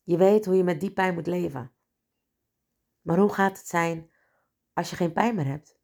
Je 0.02 0.16
weet 0.16 0.44
hoe 0.44 0.56
je 0.56 0.64
met 0.64 0.80
die 0.80 0.92
pijn 0.92 1.14
moet 1.14 1.26
leven. 1.26 1.74
Maar 3.00 3.18
hoe 3.18 3.32
gaat 3.32 3.58
het 3.58 3.66
zijn 3.66 4.10
als 4.72 4.90
je 4.90 4.96
geen 4.96 5.12
pijn 5.12 5.34
meer 5.34 5.46
hebt? 5.46 5.78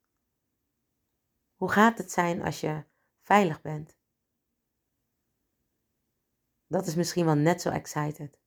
Hoe 1.55 1.71
gaat 1.71 1.99
het 1.99 2.13
zijn 2.13 2.43
als 2.43 2.61
je 2.61 2.85
veilig 3.21 3.61
bent? 3.61 3.96
Dat 6.67 6.87
is 6.87 6.95
misschien 6.95 7.25
wel 7.25 7.35
net 7.35 7.61
zo 7.61 7.71
excited. 7.71 8.41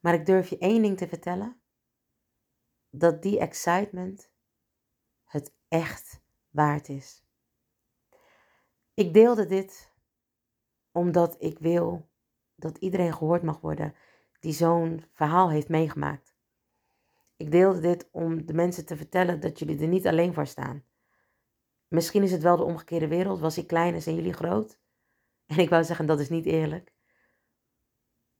Maar 0.00 0.14
ik 0.14 0.26
durf 0.26 0.48
je 0.48 0.58
één 0.58 0.82
ding 0.82 0.96
te 0.96 1.08
vertellen: 1.08 1.60
dat 2.90 3.22
die 3.22 3.38
excitement 3.38 4.30
het 5.24 5.54
echt 5.68 6.20
waard 6.48 6.88
is. 6.88 7.24
Ik 8.94 9.14
deelde 9.14 9.46
dit 9.46 9.92
omdat 10.92 11.36
ik 11.38 11.58
wil 11.58 12.08
dat 12.54 12.78
iedereen 12.78 13.12
gehoord 13.12 13.42
mag 13.42 13.60
worden 13.60 13.94
die 14.40 14.52
zo'n 14.52 15.04
verhaal 15.12 15.50
heeft 15.50 15.68
meegemaakt. 15.68 16.34
Ik 17.36 17.50
deelde 17.50 17.80
dit 17.80 18.08
om 18.12 18.46
de 18.46 18.54
mensen 18.54 18.86
te 18.86 18.96
vertellen 18.96 19.40
dat 19.40 19.58
jullie 19.58 19.80
er 19.80 19.88
niet 19.88 20.06
alleen 20.06 20.34
voor 20.34 20.46
staan. 20.46 20.84
Misschien 21.88 22.22
is 22.22 22.32
het 22.32 22.42
wel 22.42 22.56
de 22.56 22.62
omgekeerde 22.62 23.08
wereld. 23.08 23.40
Was 23.40 23.58
ik 23.58 23.66
klein 23.66 23.94
en 23.94 24.02
zijn 24.02 24.16
jullie 24.16 24.32
groot? 24.32 24.78
En 25.46 25.58
ik 25.58 25.68
wou 25.68 25.84
zeggen, 25.84 26.06
dat 26.06 26.20
is 26.20 26.28
niet 26.28 26.46
eerlijk. 26.46 26.92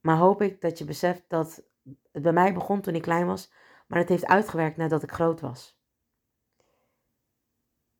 Maar 0.01 0.17
hoop 0.17 0.41
ik 0.41 0.61
dat 0.61 0.77
je 0.77 0.85
beseft 0.85 1.23
dat 1.27 1.63
het 2.11 2.23
bij 2.23 2.33
mij 2.33 2.53
begon 2.53 2.81
toen 2.81 2.95
ik 2.95 3.01
klein 3.01 3.25
was, 3.25 3.51
maar 3.87 3.99
het 3.99 4.09
heeft 4.09 4.25
uitgewerkt 4.25 4.77
nadat 4.77 5.03
ik 5.03 5.11
groot 5.11 5.39
was. 5.39 5.79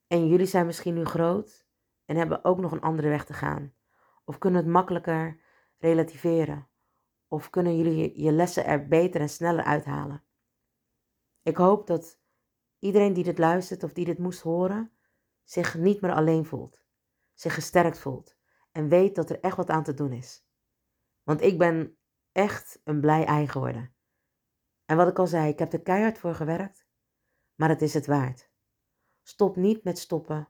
En 0.08 0.28
jullie 0.28 0.46
zijn 0.46 0.66
misschien 0.66 0.94
nu 0.94 1.06
groot 1.06 1.66
en 2.06 2.16
hebben 2.16 2.46
ook 2.46 2.58
nog 2.58 2.72
een 2.72 2.82
andere 2.82 3.10
weg 3.10 3.26
te 3.26 3.34
gaan. 3.34 3.74
Of 4.26 4.38
kunnen 4.38 4.62
het 4.62 4.72
makkelijker 4.72 5.40
relativeren. 5.78 6.68
Of 7.28 7.50
kunnen 7.50 7.78
jullie 7.78 8.22
je 8.22 8.32
lessen 8.32 8.66
er 8.66 8.88
beter 8.88 9.22
en 9.22 9.30
sneller 9.30 9.64
uithalen. 9.64 10.24
Ik 11.44 11.58
hoop 11.58 11.88
dat 11.88 12.20
iedereen 12.80 13.14
die 13.14 13.24
dit 13.24 13.38
luistert 13.38 13.84
of 13.84 13.94
die 13.94 14.06
dit 14.06 14.18
moest 14.18 14.42
horen, 14.42 14.92
zich 15.44 15.76
niet 15.78 16.02
meer 16.02 16.14
alleen 16.14 16.46
voelt. 16.46 16.84
Zich 17.34 17.54
gesterkt 17.54 18.00
voelt. 18.00 18.36
En 18.72 18.90
weet 18.90 19.16
dat 19.16 19.30
er 19.30 19.40
echt 19.40 19.58
wat 19.58 19.70
aan 19.70 19.84
te 19.84 19.94
doen 19.94 20.12
is. 20.12 20.46
Want 21.24 21.42
ik 21.42 21.58
ben 21.58 21.98
echt 22.32 22.82
een 22.84 23.02
blij 23.02 23.26
ei 23.26 23.48
geworden. 23.48 23.96
En 24.86 24.98
wat 24.98 25.08
ik 25.08 25.20
al 25.20 25.28
zei, 25.28 25.50
ik 25.50 25.60
heb 25.60 25.74
er 25.74 25.82
keihard 25.82 26.18
voor 26.18 26.36
gewerkt, 26.36 26.86
maar 27.56 27.70
het 27.70 27.82
is 27.82 27.94
het 27.94 28.06
waard. 28.06 28.52
Stop 29.22 29.56
niet 29.56 29.84
met 29.84 30.00
stoppen 30.00 30.50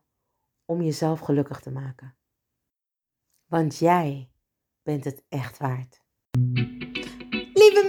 om 0.66 0.82
jezelf 0.82 1.20
gelukkig 1.20 1.60
te 1.60 1.72
maken. 1.72 2.18
Want 3.46 3.78
jij 3.78 4.32
bent 4.82 5.04
het 5.04 5.26
echt 5.30 5.58
waard. 5.58 6.01